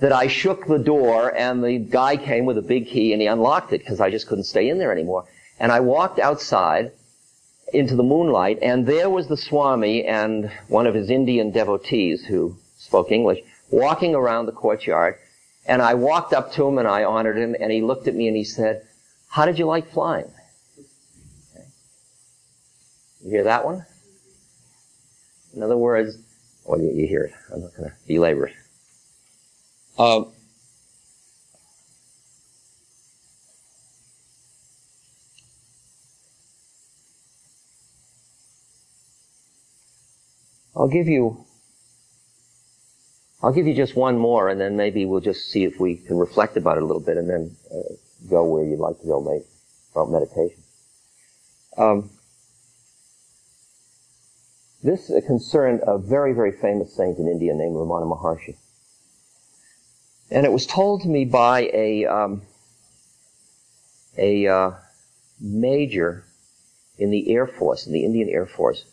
that 0.00 0.12
I 0.12 0.26
shook 0.26 0.66
the 0.66 0.80
door 0.80 1.32
and 1.34 1.62
the 1.62 1.78
guy 1.78 2.16
came 2.16 2.44
with 2.44 2.58
a 2.58 2.62
big 2.62 2.88
key 2.88 3.12
and 3.12 3.22
he 3.22 3.28
unlocked 3.28 3.72
it 3.72 3.78
because 3.78 4.00
I 4.00 4.10
just 4.10 4.26
couldn't 4.26 4.44
stay 4.44 4.68
in 4.68 4.78
there 4.78 4.90
anymore. 4.90 5.26
And 5.60 5.70
I 5.70 5.78
walked 5.78 6.18
outside 6.18 6.90
into 7.72 7.94
the 7.94 8.02
moonlight 8.02 8.58
and 8.62 8.84
there 8.84 9.08
was 9.08 9.28
the 9.28 9.36
Swami 9.36 10.04
and 10.04 10.50
one 10.66 10.88
of 10.88 10.94
his 10.94 11.08
Indian 11.08 11.52
devotees 11.52 12.24
who 12.24 12.56
spoke 12.76 13.12
English 13.12 13.38
walking 13.72 14.14
around 14.14 14.46
the 14.46 14.52
courtyard. 14.52 15.16
And 15.66 15.82
I 15.82 15.94
walked 15.94 16.32
up 16.32 16.52
to 16.52 16.66
him 16.66 16.78
and 16.78 16.86
I 16.86 17.04
honored 17.04 17.38
him 17.38 17.56
and 17.58 17.72
he 17.72 17.82
looked 17.82 18.06
at 18.06 18.14
me 18.14 18.28
and 18.28 18.36
he 18.36 18.44
said, 18.44 18.86
how 19.28 19.46
did 19.46 19.58
you 19.58 19.64
like 19.64 19.90
flying? 19.90 20.30
Okay. 21.54 21.64
You 23.24 23.30
hear 23.30 23.44
that 23.44 23.64
one? 23.64 23.84
In 25.54 25.62
other 25.62 25.76
words, 25.76 26.18
well, 26.64 26.80
you, 26.80 26.90
you 26.90 27.06
hear 27.06 27.24
it. 27.24 27.32
I'm 27.52 27.62
not 27.62 27.74
going 27.76 27.90
to 27.90 27.96
belabor 28.06 28.46
it. 28.46 28.54
Um, 29.98 30.32
I'll 40.74 40.88
give 40.88 41.06
you 41.06 41.44
I'll 43.42 43.52
give 43.52 43.66
you 43.66 43.74
just 43.74 43.96
one 43.96 44.18
more, 44.18 44.48
and 44.48 44.60
then 44.60 44.76
maybe 44.76 45.04
we'll 45.04 45.20
just 45.20 45.50
see 45.50 45.64
if 45.64 45.80
we 45.80 45.96
can 45.96 46.16
reflect 46.16 46.56
about 46.56 46.76
it 46.76 46.82
a 46.82 46.86
little 46.86 47.02
bit, 47.02 47.16
and 47.16 47.28
then 47.28 47.56
uh, 47.74 47.94
go 48.30 48.44
where 48.44 48.64
you'd 48.64 48.78
like 48.78 49.00
to 49.00 49.06
go, 49.06 49.20
mate, 49.20 49.44
about 49.92 50.10
meditation. 50.10 50.62
Um, 51.76 52.10
this 54.82 55.12
concerned 55.26 55.80
a 55.86 55.98
very, 55.98 56.32
very 56.32 56.52
famous 56.52 56.94
saint 56.94 57.18
in 57.18 57.28
India 57.28 57.54
named 57.54 57.74
Ramana 57.74 58.06
Maharshi. 58.06 58.56
And 60.30 60.46
it 60.46 60.52
was 60.52 60.66
told 60.66 61.02
to 61.02 61.08
me 61.08 61.24
by 61.24 61.70
a, 61.72 62.06
um, 62.06 62.42
a 64.16 64.46
uh, 64.46 64.70
major 65.40 66.24
in 66.98 67.10
the 67.10 67.30
Air 67.30 67.46
Force, 67.46 67.86
in 67.86 67.92
the 67.92 68.04
Indian 68.04 68.28
Air 68.28 68.46
Force, 68.46 68.84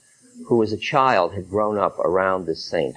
who 0.47 0.62
as 0.64 0.72
a 0.72 0.78
child 0.78 1.34
had 1.34 1.50
grown 1.50 1.78
up 1.78 1.97
around 2.00 2.45
this 2.45 2.64
saint. 2.64 2.95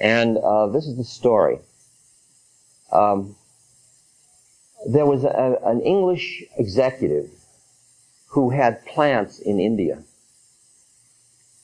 And 0.00 0.38
uh, 0.38 0.68
this 0.68 0.86
is 0.86 0.96
the 0.96 1.04
story. 1.04 1.58
Um, 2.90 3.36
there 4.88 5.06
was 5.06 5.24
a, 5.24 5.58
an 5.64 5.82
English 5.82 6.42
executive 6.56 7.30
who 8.28 8.50
had 8.50 8.84
plants 8.86 9.38
in 9.38 9.60
India. 9.60 10.02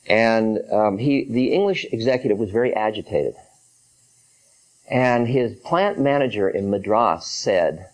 And 0.06 0.60
um, 0.70 0.98
he, 0.98 1.24
the 1.24 1.52
English 1.52 1.86
executive 1.90 2.38
was 2.38 2.50
very 2.50 2.74
agitated. 2.74 3.34
And 4.88 5.26
his 5.26 5.56
plant 5.56 5.98
manager 5.98 6.48
in 6.48 6.70
Madras 6.70 7.26
said, 7.26 7.88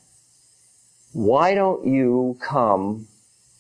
why 1.12 1.54
don't 1.54 1.86
you 1.86 2.36
come 2.40 3.06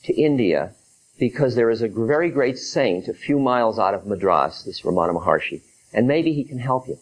to 0.04 0.14
India? 0.14 0.72
Because 1.18 1.54
there 1.54 1.70
is 1.70 1.82
a 1.82 1.88
very 1.88 2.30
great 2.30 2.58
saint 2.58 3.08
a 3.08 3.14
few 3.14 3.38
miles 3.38 3.78
out 3.78 3.94
of 3.94 4.06
Madras, 4.06 4.64
this 4.64 4.82
Ramana 4.82 5.14
Maharshi, 5.14 5.62
and 5.92 6.06
maybe 6.06 6.32
he 6.32 6.44
can 6.44 6.58
help 6.58 6.88
you. 6.88 6.98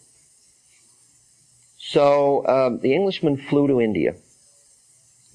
So 1.77 2.45
um, 2.47 2.79
the 2.79 2.93
Englishman 2.93 3.37
flew 3.37 3.67
to 3.67 3.81
India 3.81 4.15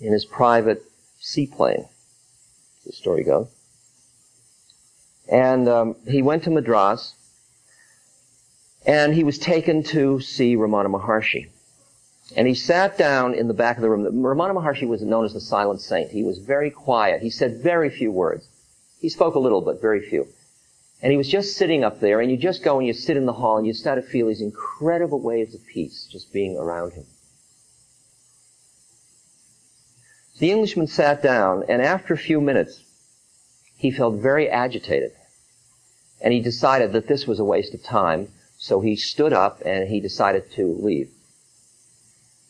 in 0.01 0.13
his 0.13 0.25
private 0.25 0.83
seaplane, 1.19 1.89
the 2.85 2.93
story 2.93 3.25
goes. 3.25 3.49
And 5.31 5.69
um, 5.69 5.97
he 6.07 6.23
went 6.23 6.45
to 6.45 6.51
Madras, 6.51 7.15
and 8.87 9.15
he 9.15 9.25
was 9.25 9.39
taken 9.39 9.83
to 9.85 10.21
see 10.21 10.57
Ramana 10.57 10.89
Maharshi. 10.89 11.49
And 12.37 12.47
he 12.47 12.55
sat 12.55 12.97
down 12.99 13.35
in 13.35 13.49
the 13.49 13.55
back 13.55 13.77
of 13.77 13.83
the 13.83 13.91
room. 13.91 14.05
Ramana 14.05 14.55
Maharshi 14.55 14.87
was 14.87 15.03
known 15.03 15.25
as 15.25 15.33
the 15.33 15.41
silent 15.41 15.81
saint. 15.81 16.11
He 16.11 16.23
was 16.23 16.39
very 16.39 16.71
quiet. 16.71 17.23
He 17.23 17.31
said 17.31 17.63
very 17.63 17.91
few 17.91 18.11
words. 18.11 18.49
He 19.01 19.09
spoke 19.09 19.35
a 19.35 19.39
little, 19.39 19.61
but 19.61 19.81
very 19.81 20.09
few. 20.09 20.29
And 21.03 21.13
he 21.13 21.19
was 21.19 21.29
just 21.29 21.57
sitting 21.57 21.85
up 21.85 22.01
there, 22.01 22.21
and 22.21 22.31
you 22.31 22.37
just 22.37 22.63
go 22.63 22.79
and 22.79 22.87
you 22.87 22.93
sit 22.93 23.17
in 23.17 23.27
the 23.27 23.33
hall, 23.33 23.59
and 23.59 23.67
you 23.67 23.75
start 23.75 24.03
to 24.03 24.11
feel 24.11 24.29
these 24.29 24.41
incredible 24.41 25.21
waves 25.21 25.55
of 25.55 25.67
peace 25.67 26.09
just 26.11 26.33
being 26.33 26.57
around 26.57 26.93
him. 26.93 27.05
The 30.39 30.51
Englishman 30.51 30.87
sat 30.87 31.23
down, 31.23 31.65
and 31.69 31.81
after 31.83 32.15
a 32.15 32.19
few 32.19 32.41
minutes, 32.41 32.83
he 33.77 33.91
felt 33.91 34.17
very 34.17 34.49
agitated. 34.49 35.13
And 36.21 36.33
he 36.33 36.41
decided 36.41 36.93
that 36.93 37.09
this 37.09 37.27
was 37.27 37.39
a 37.39 37.45
waste 37.45 37.75
of 37.75 37.83
time, 37.83 38.29
so 38.59 38.81
he 38.81 38.97
stood 38.97 39.33
up 39.33 39.63
and 39.65 39.89
he 39.89 40.01
decided 40.01 40.51
to 40.53 40.65
leave. 40.81 41.11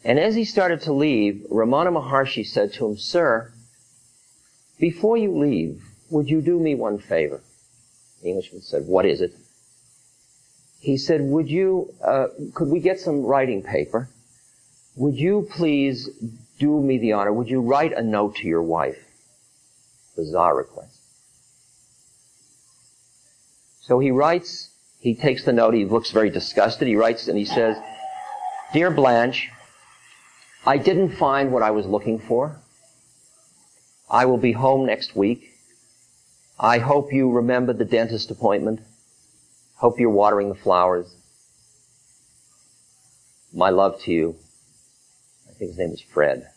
And 0.05 0.21
as 0.21 0.37
he 0.37 0.45
started 0.45 0.83
to 0.83 0.93
leave, 0.93 1.45
Ramana 1.51 1.93
Maharshi 1.93 2.47
said 2.47 2.73
to 2.75 2.87
him, 2.87 2.97
Sir, 2.97 3.53
before 4.79 5.17
you 5.17 5.37
leave, 5.37 5.83
would 6.11 6.31
you 6.31 6.41
do 6.41 6.61
me 6.61 6.77
one 6.77 6.99
favor? 6.99 7.41
The 8.23 8.29
Englishman 8.29 8.63
said, 8.63 8.87
What 8.87 9.07
is 9.07 9.21
it? 9.21 9.35
He 10.81 10.97
said, 10.97 11.21
Would 11.23 11.49
you, 11.49 11.95
uh, 12.03 12.27
could 12.55 12.69
we 12.69 12.81
get 12.81 13.01
some 13.01 13.23
writing 13.23 13.63
paper? 13.63 14.09
Would 14.97 15.15
you 15.15 15.49
please 15.51 16.09
do 16.59 16.81
me 16.81 16.99
the 16.99 17.13
honor? 17.13 17.33
Would 17.33 17.49
you 17.49 17.61
write 17.61 17.93
a 17.93 18.03
note 18.03 18.37
to 18.37 18.47
your 18.47 18.63
wife? 18.63 18.99
Bizarre 20.17 20.57
request. 20.57 20.99
So 23.83 23.99
he 23.99 24.11
writes 24.11 24.71
he 25.07 25.15
takes 25.15 25.45
the 25.45 25.53
note. 25.53 25.75
He 25.75 25.85
looks 25.85 26.11
very 26.11 26.31
disgusted. 26.31 26.89
He 26.89 26.97
writes 26.97 27.29
and 27.29 27.39
he 27.39 27.45
says, 27.45 27.77
Dear 28.73 28.91
Blanche, 28.91 29.51
I 30.67 30.79
didn't 30.79 31.13
find 31.13 31.53
what 31.53 31.63
I 31.63 31.71
was 31.71 31.87
looking 31.87 32.19
for. 32.19 32.57
I 34.11 34.27
will 34.27 34.37
be 34.37 34.51
home 34.51 34.87
next 34.87 35.15
week. 35.15 35.53
I 36.59 36.79
hope 36.79 37.13
you 37.13 37.31
remember 37.31 37.73
the 37.73 37.85
dentist 37.85 38.31
appointment. 38.31 38.81
Hope 39.77 40.01
you're 40.01 40.11
watering 40.11 40.49
the 40.49 40.55
flowers. 40.55 41.15
My 43.53 43.71
love 43.71 44.01
to 44.03 44.13
you. 44.13 44.37
I 45.49 45.53
think 45.53 45.71
his 45.71 45.79
name 45.79 45.91
was 45.91 46.01
Fred. 46.01 46.49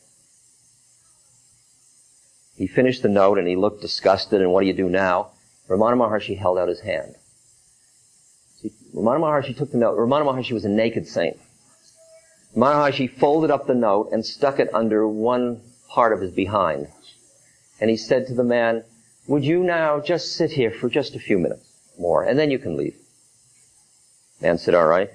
He 2.55 2.67
finished 2.67 3.03
the 3.03 3.09
note 3.09 3.37
and 3.37 3.47
he 3.47 3.55
looked 3.55 3.81
disgusted 3.81 4.41
and 4.41 4.51
what 4.51 4.61
do 4.61 4.67
you 4.67 4.73
do 4.73 4.89
now? 4.89 5.31
Ramana 5.69 5.95
Maharshi 5.95 6.37
held 6.37 6.57
out 6.57 6.67
his 6.67 6.81
hand. 6.81 7.15
Ramana 8.93 9.19
Maharshi 9.19 9.55
took 9.55 9.71
the 9.71 9.77
note. 9.77 9.97
Ramana 9.97 10.25
Maharshi 10.25 10.51
was 10.51 10.65
a 10.65 10.69
naked 10.69 11.07
saint. 11.07 11.37
Ramana 12.55 12.91
Maharshi 12.91 13.09
folded 13.09 13.51
up 13.51 13.67
the 13.67 13.75
note 13.75 14.09
and 14.11 14.25
stuck 14.25 14.59
it 14.59 14.73
under 14.73 15.07
one 15.07 15.61
part 15.89 16.11
of 16.11 16.21
his 16.21 16.31
behind. 16.31 16.87
And 17.79 17.89
he 17.89 17.97
said 17.97 18.27
to 18.27 18.33
the 18.33 18.43
man, 18.43 18.83
would 19.29 19.45
you 19.45 19.63
now 19.63 19.99
just 19.99 20.35
sit 20.35 20.49
here 20.49 20.71
for 20.71 20.89
just 20.89 21.13
a 21.15 21.19
few 21.19 21.37
minutes 21.37 21.63
more, 21.99 22.23
and 22.23 22.39
then 22.39 22.49
you 22.49 22.57
can 22.57 22.75
leave. 22.75 22.95
Man 24.41 24.57
said, 24.57 24.73
all 24.73 24.87
right. 24.87 25.11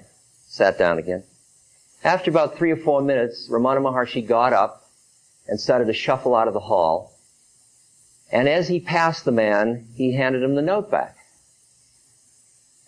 Sat 0.47 0.77
down 0.77 0.99
again. 0.99 1.23
After 2.01 2.31
about 2.31 2.57
three 2.57 2.71
or 2.71 2.77
four 2.77 3.01
minutes, 3.01 3.49
Ramana 3.49 3.81
Maharshi 3.81 4.25
got 4.25 4.53
up 4.53 4.87
and 5.49 5.59
started 5.59 5.87
to 5.87 5.93
shuffle 5.93 6.33
out 6.33 6.47
of 6.47 6.53
the 6.53 6.61
hall. 6.61 7.11
And 8.31 8.47
as 8.47 8.69
he 8.69 8.79
passed 8.79 9.25
the 9.25 9.33
man, 9.33 9.85
he 9.95 10.13
handed 10.13 10.43
him 10.43 10.55
the 10.55 10.61
note 10.61 10.89
back. 10.89 11.17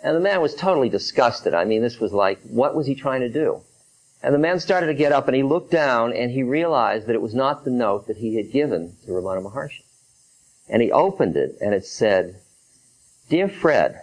And 0.02 0.16
the 0.16 0.22
man 0.22 0.40
was 0.40 0.56
totally 0.56 0.88
disgusted. 0.88 1.54
I 1.54 1.66
mean, 1.66 1.82
this 1.82 2.00
was 2.00 2.14
like, 2.14 2.40
what 2.44 2.74
was 2.74 2.88
he 2.88 2.96
trying 2.96 3.20
to 3.20 3.30
do? 3.30 3.64
And 4.24 4.34
the 4.34 4.40
man 4.40 4.62
started 4.62 4.88
to 4.88 4.94
get 4.94 5.12
up 5.12 5.28
and 5.28 5.36
he 5.36 5.44
looked 5.44 5.72
down 5.72 6.14
and 6.14 6.32
he 6.32 6.44
realized 6.44 7.08
that 7.08 7.16
it 7.16 7.22
was 7.22 7.36
not 7.36 7.66
the 7.66 7.72
note 7.72 8.08
that 8.08 8.18
he 8.18 8.36
had 8.36 8.54
given 8.54 8.96
to 9.06 9.12
Ramana 9.12 9.44
Maharshi. 9.44 9.84
And 10.70 10.82
he 10.82 10.92
opened 10.92 11.38
it 11.38 11.58
and 11.62 11.74
it 11.74 11.86
said, 11.86 12.42
Dear 13.30 13.50
Fred, 13.50 14.02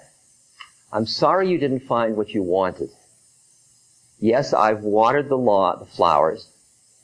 I'm 0.93 1.07
sorry 1.07 1.51
you 1.51 1.59
didn't 1.59 1.81
find 1.81 2.17
what 2.17 2.31
you 2.31 2.43
wanted. 2.43 2.91
Yes, 4.21 4.53
I've 4.53 4.83
watered 4.83 5.29
the 5.29 5.37
law, 5.37 5.77
the 5.77 5.85
flowers, 5.85 6.49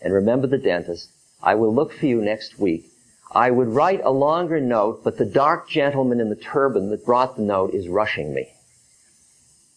and 0.01 0.15
remember 0.15 0.47
the 0.47 0.59
dentist. 0.59 1.11
I 1.43 1.55
will 1.55 1.75
look 1.75 1.93
for 1.93 2.07
you 2.07 2.23
next 2.23 2.59
week. 2.59 2.87
I 3.33 3.51
would 3.51 3.69
write 3.69 4.01
a 4.03 4.11
longer 4.11 4.61
note, 4.61 5.03
but 5.05 5.17
the 5.17 5.25
dark 5.25 5.69
gentleman 5.69 6.21
in 6.21 6.31
the 6.31 6.37
turban 6.37 6.91
that 6.91 7.05
brought 7.05 7.37
the 7.37 7.43
note 7.43 7.75
is 7.75 7.89
rushing 7.89 8.35
me. 8.35 8.49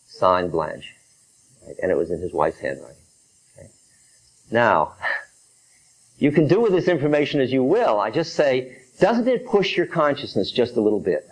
Signed 0.08 0.52
Blanche. 0.52 0.94
Right? 1.66 1.76
And 1.82 1.92
it 1.92 1.98
was 1.98 2.12
in 2.12 2.20
his 2.20 2.34
wife's 2.34 2.60
handwriting. 2.60 2.98
Okay? 3.58 3.70
Now, 4.52 4.94
you 6.18 6.32
can 6.32 6.48
do 6.48 6.62
with 6.62 6.72
this 6.72 6.88
information 6.88 7.42
as 7.42 7.52
you 7.52 7.64
will. 7.64 8.00
I 8.00 8.10
just 8.10 8.34
say, 8.34 8.78
doesn't 9.00 9.28
it 9.28 9.46
push 9.46 9.76
your 9.76 9.86
consciousness 9.86 10.52
just 10.52 10.76
a 10.76 10.82
little 10.82 11.00
bit? 11.00 11.28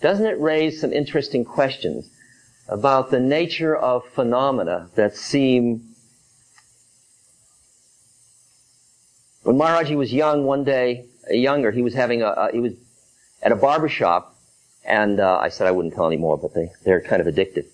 Doesn't 0.00 0.26
it 0.26 0.40
raise 0.40 0.80
some 0.80 0.92
interesting 0.92 1.44
questions 1.44 2.10
about 2.68 3.10
the 3.10 3.20
nature 3.20 3.74
of 3.76 4.04
phenomena 4.06 4.90
that 4.94 5.16
seem 5.16 5.82
when 9.42 9.56
Maharaji 9.56 9.96
was 9.96 10.12
young 10.12 10.44
one 10.44 10.64
day 10.64 11.06
younger 11.30 11.70
he 11.70 11.82
was 11.82 11.94
having 11.94 12.22
a, 12.22 12.26
a 12.26 12.52
he 12.52 12.60
was 12.60 12.74
at 13.42 13.52
a 13.52 13.56
barber 13.56 13.88
shop 13.88 14.36
and 14.84 15.18
uh, 15.18 15.38
I 15.38 15.48
said 15.48 15.66
I 15.66 15.70
wouldn't 15.70 15.94
tell 15.94 16.06
anymore 16.06 16.36
but 16.36 16.54
they 16.54 16.70
they're 16.84 17.00
kind 17.00 17.26
of 17.26 17.34
addictive 17.34 17.64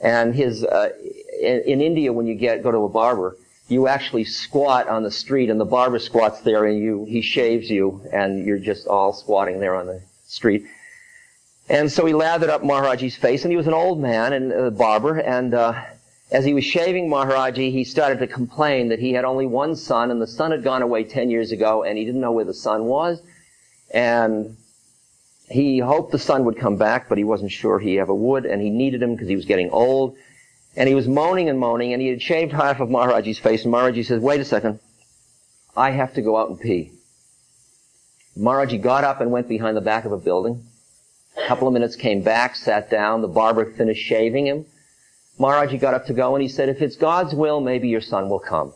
and 0.00 0.34
his 0.34 0.64
uh, 0.64 0.88
in, 1.40 1.60
in 1.66 1.80
India 1.82 2.12
when 2.12 2.26
you 2.26 2.34
get 2.34 2.62
go 2.62 2.70
to 2.70 2.78
a 2.78 2.88
barber 2.88 3.36
you 3.68 3.88
actually 3.88 4.24
squat 4.24 4.88
on 4.88 5.02
the 5.02 5.10
street 5.10 5.50
and 5.50 5.60
the 5.60 5.64
barber 5.64 5.98
squats 5.98 6.40
there 6.40 6.64
and 6.64 6.78
you 6.78 7.04
he 7.04 7.20
shaves 7.20 7.68
you 7.68 8.00
and 8.12 8.46
you're 8.46 8.58
just 8.58 8.86
all 8.86 9.12
squatting 9.12 9.60
there 9.60 9.74
on 9.74 9.86
the 9.86 10.00
street. 10.26 10.66
And 11.68 11.90
so 11.90 12.06
he 12.06 12.14
lathered 12.14 12.48
up 12.50 12.62
Maharaji's 12.62 13.16
face, 13.16 13.42
and 13.42 13.50
he 13.50 13.56
was 13.56 13.66
an 13.66 13.74
old 13.74 14.00
man 14.00 14.32
and 14.32 14.52
a 14.52 14.70
barber, 14.70 15.18
and 15.18 15.52
uh, 15.52 15.74
as 16.30 16.44
he 16.44 16.54
was 16.54 16.64
shaving 16.64 17.08
Maharaji, 17.08 17.72
he 17.72 17.82
started 17.82 18.20
to 18.20 18.28
complain 18.28 18.88
that 18.88 19.00
he 19.00 19.12
had 19.12 19.24
only 19.24 19.46
one 19.46 19.74
son, 19.74 20.12
and 20.12 20.22
the 20.22 20.28
son 20.28 20.52
had 20.52 20.62
gone 20.62 20.82
away 20.82 21.02
ten 21.02 21.28
years 21.28 21.50
ago, 21.50 21.82
and 21.82 21.98
he 21.98 22.04
didn't 22.04 22.20
know 22.20 22.30
where 22.30 22.44
the 22.44 22.54
son 22.54 22.84
was, 22.84 23.20
and 23.92 24.56
he 25.48 25.78
hoped 25.78 26.12
the 26.12 26.18
son 26.20 26.44
would 26.44 26.56
come 26.56 26.76
back, 26.76 27.08
but 27.08 27.18
he 27.18 27.24
wasn't 27.24 27.50
sure 27.50 27.80
he 27.80 27.98
ever 27.98 28.14
would, 28.14 28.46
and 28.46 28.62
he 28.62 28.70
needed 28.70 29.02
him 29.02 29.14
because 29.14 29.28
he 29.28 29.36
was 29.36 29.44
getting 29.44 29.70
old, 29.70 30.16
and 30.76 30.88
he 30.88 30.94
was 30.94 31.08
moaning 31.08 31.48
and 31.48 31.58
moaning, 31.58 31.92
and 31.92 32.02
he 32.02 32.08
had 32.08 32.22
shaved 32.22 32.52
half 32.64 32.80
of 32.80 32.88
Maharaji's 32.88 33.38
face, 33.38 33.64
and 33.64 33.72
Maharaji 33.72 34.04
says, 34.04 34.20
wait 34.20 34.40
a 34.40 34.44
second, 34.44 34.80
I 35.76 35.90
have 35.90 36.14
to 36.14 36.22
go 36.22 36.36
out 36.36 36.50
and 36.50 36.60
pee. 36.60 36.92
Maharaji 38.38 38.82
got 38.82 39.04
up 39.04 39.20
and 39.20 39.30
went 39.30 39.48
behind 39.48 39.76
the 39.76 39.82
back 39.82 40.04
of 40.04 40.12
a 40.12 40.18
building, 40.18 40.64
a 41.36 41.46
couple 41.46 41.66
of 41.66 41.74
minutes, 41.74 41.96
came 41.96 42.22
back, 42.22 42.56
sat 42.56 42.90
down. 42.90 43.22
The 43.22 43.28
barber 43.28 43.72
finished 43.72 44.04
shaving 44.04 44.46
him. 44.46 44.66
Maharaji 45.38 45.80
got 45.80 45.94
up 45.94 46.06
to 46.06 46.14
go 46.14 46.34
and 46.34 46.42
he 46.42 46.48
said, 46.48 46.68
if 46.68 46.80
it's 46.80 46.96
God's 46.96 47.34
will, 47.34 47.60
maybe 47.60 47.88
your 47.88 48.00
son 48.00 48.28
will 48.28 48.38
come. 48.38 48.72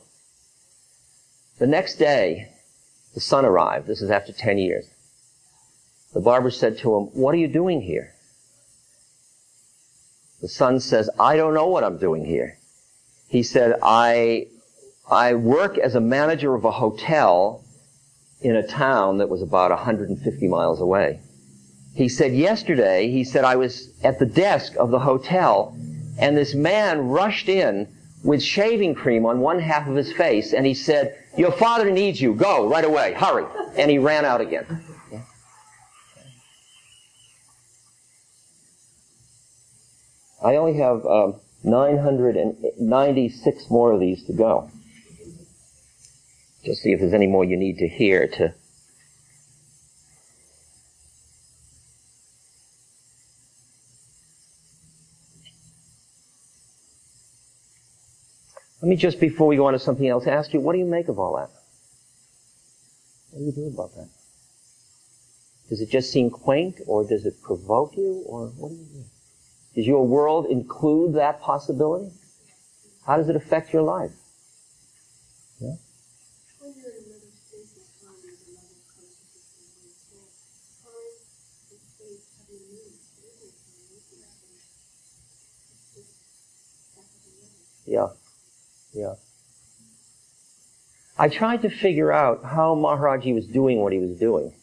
The 1.58 1.66
next 1.66 1.96
day, 1.96 2.52
the 3.14 3.20
son 3.20 3.44
arrived. 3.44 3.86
This 3.86 4.02
is 4.02 4.10
after 4.10 4.32
10 4.32 4.58
years. 4.58 4.86
The 6.12 6.20
barber 6.20 6.50
said 6.50 6.78
to 6.78 6.96
him, 6.96 7.04
what 7.12 7.34
are 7.34 7.38
you 7.38 7.48
doing 7.48 7.82
here? 7.82 8.14
The 10.40 10.48
son 10.48 10.80
says, 10.80 11.10
I 11.18 11.36
don't 11.36 11.54
know 11.54 11.66
what 11.66 11.84
I'm 11.84 11.98
doing 11.98 12.24
here. 12.24 12.56
He 13.28 13.42
said, 13.42 13.78
I, 13.82 14.46
I 15.10 15.34
work 15.34 15.78
as 15.78 15.94
a 15.94 16.00
manager 16.00 16.54
of 16.54 16.64
a 16.64 16.70
hotel 16.70 17.64
in 18.40 18.56
a 18.56 18.66
town 18.66 19.18
that 19.18 19.28
was 19.28 19.42
about 19.42 19.70
150 19.70 20.48
miles 20.48 20.80
away. 20.80 21.20
He 21.94 22.08
said 22.08 22.32
yesterday, 22.32 23.10
he 23.10 23.24
said, 23.24 23.44
I 23.44 23.56
was 23.56 23.90
at 24.02 24.18
the 24.18 24.26
desk 24.26 24.74
of 24.78 24.90
the 24.90 25.00
hotel 25.00 25.76
and 26.18 26.36
this 26.36 26.54
man 26.54 27.08
rushed 27.08 27.48
in 27.48 27.88
with 28.24 28.42
shaving 28.42 28.94
cream 28.94 29.26
on 29.26 29.40
one 29.40 29.58
half 29.58 29.88
of 29.88 29.96
his 29.96 30.12
face 30.12 30.52
and 30.52 30.64
he 30.66 30.74
said, 30.74 31.16
your 31.36 31.52
father 31.52 31.90
needs 31.90 32.20
you. 32.20 32.34
Go 32.34 32.68
right 32.68 32.84
away. 32.84 33.12
Hurry. 33.12 33.44
And 33.76 33.90
he 33.90 33.98
ran 33.98 34.24
out 34.24 34.40
again. 34.40 34.82
I 40.42 40.56
only 40.56 40.78
have 40.78 41.06
um, 41.06 41.36
996 41.64 43.70
more 43.70 43.92
of 43.92 44.00
these 44.00 44.24
to 44.24 44.32
go. 44.32 44.70
Just 46.64 46.82
see 46.82 46.92
if 46.92 47.00
there's 47.00 47.14
any 47.14 47.26
more 47.26 47.44
you 47.44 47.56
need 47.56 47.78
to 47.78 47.88
hear 47.88 48.26
to 48.26 48.54
Let 58.82 58.88
me 58.88 58.96
just, 58.96 59.20
before 59.20 59.46
we 59.46 59.56
go 59.56 59.66
on 59.66 59.74
to 59.74 59.78
something 59.78 60.08
else, 60.08 60.26
ask 60.26 60.54
you, 60.54 60.60
what 60.60 60.72
do 60.72 60.78
you 60.78 60.86
make 60.86 61.08
of 61.08 61.18
all 61.18 61.36
that? 61.36 61.50
What 63.30 63.40
do 63.40 63.44
you 63.44 63.52
do 63.52 63.74
about 63.74 63.94
that? 63.94 64.08
Does 65.68 65.82
it 65.82 65.90
just 65.90 66.10
seem 66.10 66.30
quaint, 66.30 66.80
or 66.86 67.06
does 67.06 67.26
it 67.26 67.42
provoke 67.42 67.96
you, 67.96 68.22
or 68.26 68.46
what 68.48 68.70
do 68.70 68.76
you 68.76 68.84
do? 68.84 69.04
Does 69.74 69.86
your 69.86 70.06
world 70.06 70.46
include 70.46 71.14
that 71.14 71.40
possibility? 71.40 72.10
How 73.06 73.16
does 73.16 73.28
it 73.28 73.36
affect 73.36 73.72
your 73.72 73.82
life? 73.82 74.12
Yeah? 75.60 75.74
Yeah. 87.86 88.06
Yeah. 88.92 89.14
I 91.18 91.28
tried 91.28 91.62
to 91.62 91.70
figure 91.70 92.10
out 92.10 92.44
how 92.44 92.74
Maharaji 92.74 93.34
was 93.34 93.46
doing 93.46 93.80
what 93.80 93.92
he 93.92 93.98
was 93.98 94.18
doing. 94.18 94.54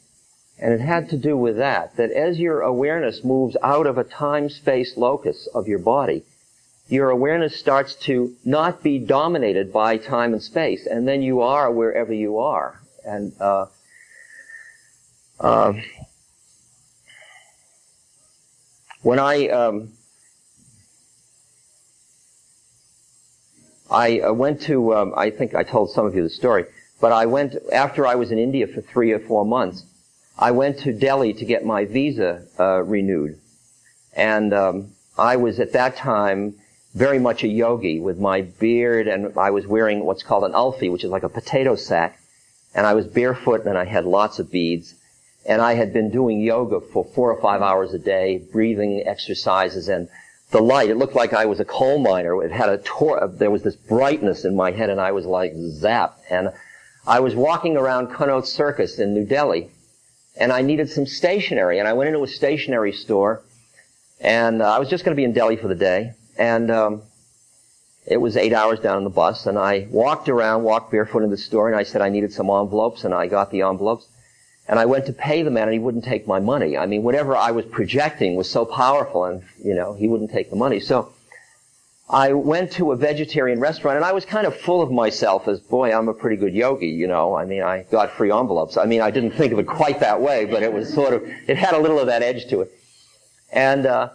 And 0.59 0.73
it 0.73 0.79
had 0.79 1.09
to 1.09 1.17
do 1.17 1.37
with 1.37 1.57
that, 1.57 1.97
that 1.97 2.11
as 2.11 2.39
your 2.39 2.61
awareness 2.61 3.23
moves 3.23 3.55
out 3.61 3.85
of 3.85 3.97
a 3.97 4.03
time-space 4.03 4.97
locus 4.97 5.47
of 5.53 5.67
your 5.67 5.79
body, 5.79 6.23
your 6.87 7.09
awareness 7.09 7.59
starts 7.59 7.93
to 8.05 8.33
not 8.43 8.81
be 8.81 8.97
dominated 8.97 9.71
by 9.71 9.97
time 9.97 10.33
and 10.33 10.41
space, 10.41 10.87
and 10.87 11.07
then 11.07 11.21
you 11.21 11.41
are 11.41 11.71
wherever 11.71 12.13
you 12.13 12.39
are. 12.39 12.81
And 13.05 13.33
uh, 13.39 13.67
uh, 15.39 15.73
when 19.03 19.19
I 19.19 19.47
um, 19.49 19.91
I 23.89 24.19
uh, 24.19 24.33
went 24.33 24.61
to, 24.63 24.95
um, 24.95 25.13
I 25.15 25.29
think 25.29 25.55
I 25.55 25.63
told 25.63 25.91
some 25.91 26.05
of 26.05 26.15
you 26.15 26.23
the 26.23 26.29
story, 26.29 26.65
but 26.99 27.11
I 27.11 27.25
went, 27.25 27.55
after 27.71 28.05
I 28.05 28.15
was 28.15 28.31
in 28.31 28.39
India 28.39 28.67
for 28.67 28.81
three 28.81 29.11
or 29.11 29.19
four 29.19 29.45
months, 29.45 29.83
I 30.39 30.51
went 30.51 30.79
to 30.79 30.93
Delhi 30.93 31.33
to 31.33 31.45
get 31.45 31.65
my 31.65 31.85
visa 31.85 32.45
uh, 32.59 32.83
renewed. 32.83 33.39
And 34.13 34.53
um, 34.53 34.91
I 35.17 35.35
was 35.35 35.59
at 35.59 35.73
that 35.73 35.95
time 35.95 36.55
very 36.93 37.17
much 37.17 37.43
a 37.43 37.47
yogi 37.47 37.99
with 37.99 38.19
my 38.19 38.41
beard 38.41 39.07
and 39.07 39.37
I 39.37 39.49
was 39.49 39.65
wearing 39.65 40.05
what's 40.05 40.23
called 40.23 40.43
an 40.43 40.53
alfi, 40.53 40.91
which 40.91 41.03
is 41.03 41.09
like 41.09 41.23
a 41.23 41.29
potato 41.29 41.75
sack. 41.75 42.19
And 42.75 42.85
I 42.85 42.93
was 42.93 43.07
barefoot 43.07 43.65
and 43.65 43.77
I 43.77 43.85
had 43.85 44.05
lots 44.05 44.37
of 44.37 44.51
beads. 44.51 44.93
And 45.47 45.61
I 45.61 45.73
had 45.73 45.91
been 45.91 46.11
doing 46.11 46.41
yoga 46.41 46.81
for 46.81 47.03
four 47.03 47.31
or 47.31 47.41
five 47.41 47.61
hours 47.61 47.93
a 47.93 47.99
day, 47.99 48.37
breathing 48.51 49.03
exercises 49.07 49.87
and 49.87 50.07
the 50.51 50.61
light. 50.61 50.89
It 50.89 50.97
looked 50.97 51.15
like 51.15 51.33
I 51.33 51.45
was 51.45 51.59
a 51.59 51.65
coal 51.65 51.97
miner. 51.97 52.43
It 52.43 52.51
had 52.51 52.69
a 52.69 52.77
tor- 52.77 53.27
there 53.27 53.49
was 53.49 53.63
this 53.63 53.75
brightness 53.75 54.45
in 54.45 54.55
my 54.55 54.71
head 54.71 54.91
and 54.91 55.01
I 55.01 55.13
was 55.13 55.25
like 55.25 55.53
zapped. 55.53 56.19
And 56.29 56.49
I 57.07 57.21
was 57.21 57.33
walking 57.33 57.75
around 57.75 58.13
Connaught 58.13 58.47
Circus 58.47 58.99
in 58.99 59.15
New 59.15 59.25
Delhi 59.25 59.71
and 60.39 60.51
I 60.51 60.61
needed 60.61 60.89
some 60.89 61.05
stationery 61.05 61.79
and 61.79 61.87
I 61.87 61.93
went 61.93 62.09
into 62.09 62.23
a 62.23 62.27
stationery 62.27 62.93
store 62.93 63.41
and 64.19 64.61
uh, 64.61 64.71
I 64.71 64.79
was 64.79 64.89
just 64.89 65.03
going 65.03 65.15
to 65.15 65.19
be 65.19 65.23
in 65.23 65.33
Delhi 65.33 65.55
for 65.55 65.67
the 65.67 65.75
day 65.75 66.13
and 66.37 66.69
um, 66.71 67.01
it 68.05 68.17
was 68.17 68.37
eight 68.37 68.53
hours 68.53 68.79
down 68.79 68.97
on 68.97 69.03
the 69.03 69.09
bus 69.09 69.45
and 69.45 69.57
I 69.57 69.87
walked 69.89 70.29
around, 70.29 70.63
walked 70.63 70.91
barefoot 70.91 71.23
in 71.23 71.29
the 71.29 71.37
store 71.37 71.67
and 71.67 71.75
I 71.75 71.83
said 71.83 72.01
I 72.01 72.09
needed 72.09 72.31
some 72.31 72.49
envelopes 72.49 73.03
and 73.03 73.13
I 73.13 73.27
got 73.27 73.51
the 73.51 73.61
envelopes 73.61 74.07
and 74.67 74.79
I 74.79 74.85
went 74.85 75.05
to 75.07 75.13
pay 75.13 75.43
the 75.43 75.51
man 75.51 75.63
and 75.63 75.73
he 75.73 75.79
wouldn't 75.79 76.03
take 76.03 76.27
my 76.27 76.39
money. 76.39 76.77
I 76.77 76.85
mean, 76.85 77.03
whatever 77.03 77.35
I 77.35 77.51
was 77.51 77.65
projecting 77.65 78.35
was 78.35 78.49
so 78.49 78.65
powerful 78.65 79.25
and, 79.25 79.43
you 79.63 79.73
know, 79.73 79.93
he 79.93 80.07
wouldn't 80.07 80.31
take 80.31 80.49
the 80.49 80.55
money. 80.55 80.79
So 80.79 81.13
I 82.09 82.31
went 82.33 82.71
to 82.73 82.93
a 82.93 82.95
vegetarian 82.95 83.59
restaurant 83.59 83.97
and 83.97 84.05
I 84.05 84.13
was 84.13 84.23
kind 84.23 84.47
of 84.47 84.55
full 84.55 84.81
of 84.81 84.91
myself 84.91 85.47
as, 85.47 85.59
boy, 85.59 85.93
I'm 85.93 86.07
a 86.07 86.13
pretty 86.13 86.37
good 86.37 86.53
yogi, 86.53 86.87
you 86.87 87.07
know. 87.07 87.35
I 87.35 87.45
mean, 87.45 87.61
I 87.61 87.83
got 87.91 88.11
free 88.11 88.31
envelopes. 88.31 88.77
I 88.77 88.85
mean, 88.85 89.01
I 89.01 89.11
didn't 89.11 89.31
think 89.31 89.51
of 89.51 89.59
it 89.59 89.67
quite 89.67 89.99
that 89.99 90.21
way, 90.21 90.45
but 90.45 90.63
it 90.63 90.71
was 90.71 90.93
sort 90.93 91.13
of, 91.13 91.23
it 91.47 91.57
had 91.57 91.73
a 91.73 91.79
little 91.79 91.99
of 91.99 92.07
that 92.07 92.23
edge 92.23 92.47
to 92.47 92.61
it. 92.61 92.71
And, 93.51 93.85
uh, 93.85 94.09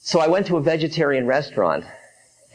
so 0.00 0.20
I 0.20 0.28
went 0.28 0.46
to 0.46 0.56
a 0.56 0.62
vegetarian 0.62 1.26
restaurant 1.26 1.84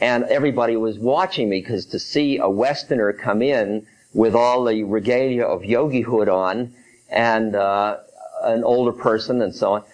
And 0.02 0.24
everybody 0.24 0.76
was 0.76 0.98
watching 0.98 1.48
me 1.48 1.60
because 1.60 1.86
to 1.86 1.98
see 2.00 2.36
a 2.38 2.50
Westerner 2.50 3.12
come 3.12 3.40
in 3.40 3.86
with 4.12 4.34
all 4.34 4.64
the 4.64 4.82
regalia 4.82 5.44
of 5.44 5.62
yogihood 5.62 6.28
on 6.28 6.74
and 7.08 7.54
uh, 7.54 7.98
an 8.42 8.64
older 8.64 8.90
person 8.90 9.40
and 9.40 9.54
so 9.54 9.74
on. 9.74 9.84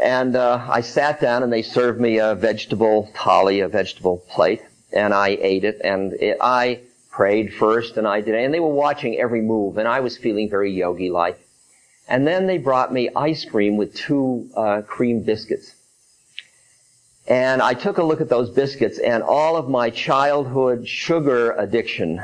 And 0.00 0.36
uh, 0.36 0.66
I 0.68 0.80
sat 0.80 1.20
down 1.20 1.42
and 1.42 1.52
they 1.52 1.62
served 1.62 2.00
me 2.00 2.18
a 2.18 2.34
vegetable 2.34 3.10
thali, 3.14 3.64
a 3.64 3.68
vegetable 3.68 4.24
plate, 4.28 4.62
and 4.92 5.12
I 5.12 5.38
ate 5.40 5.64
it. 5.64 5.80
And 5.84 6.12
it, 6.14 6.38
I 6.40 6.80
prayed 7.10 7.52
first, 7.52 7.98
and 7.98 8.08
I 8.08 8.22
did, 8.22 8.34
and 8.34 8.54
they 8.54 8.60
were 8.60 8.72
watching 8.72 9.18
every 9.18 9.42
move, 9.42 9.76
and 9.76 9.86
I 9.86 10.00
was 10.00 10.16
feeling 10.16 10.48
very 10.48 10.72
yogi-like. 10.72 11.38
And 12.08 12.26
then 12.26 12.46
they 12.46 12.58
brought 12.58 12.92
me 12.92 13.10
ice 13.14 13.44
cream 13.44 13.76
with 13.76 13.94
two 13.94 14.48
uh, 14.56 14.82
cream 14.82 15.22
biscuits. 15.22 15.74
And 17.28 17.62
I 17.62 17.74
took 17.74 17.98
a 17.98 18.02
look 18.02 18.20
at 18.20 18.28
those 18.28 18.50
biscuits, 18.50 18.98
and 18.98 19.22
all 19.22 19.56
of 19.56 19.68
my 19.68 19.90
childhood 19.90 20.88
sugar 20.88 21.52
addiction 21.52 22.20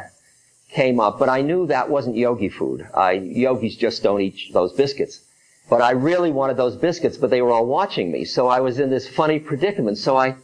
came 0.70 1.00
up. 1.00 1.18
But 1.18 1.28
I 1.28 1.42
knew 1.42 1.66
that 1.66 1.88
wasn't 1.88 2.16
yogi 2.16 2.48
food. 2.48 2.88
I, 2.94 3.12
yogis 3.12 3.76
just 3.76 4.02
don't 4.02 4.20
eat 4.20 4.52
those 4.52 4.72
biscuits. 4.72 5.20
But 5.68 5.82
I 5.82 5.90
really 5.90 6.32
wanted 6.32 6.56
those 6.56 6.76
biscuits, 6.76 7.16
but 7.16 7.30
they 7.30 7.42
were 7.42 7.50
all 7.50 7.66
watching 7.66 8.10
me. 8.10 8.24
So 8.24 8.48
I 8.48 8.60
was 8.60 8.78
in 8.78 8.90
this 8.90 9.06
funny 9.06 9.38
predicament. 9.38 9.98
So 9.98 10.16
I, 10.16 10.36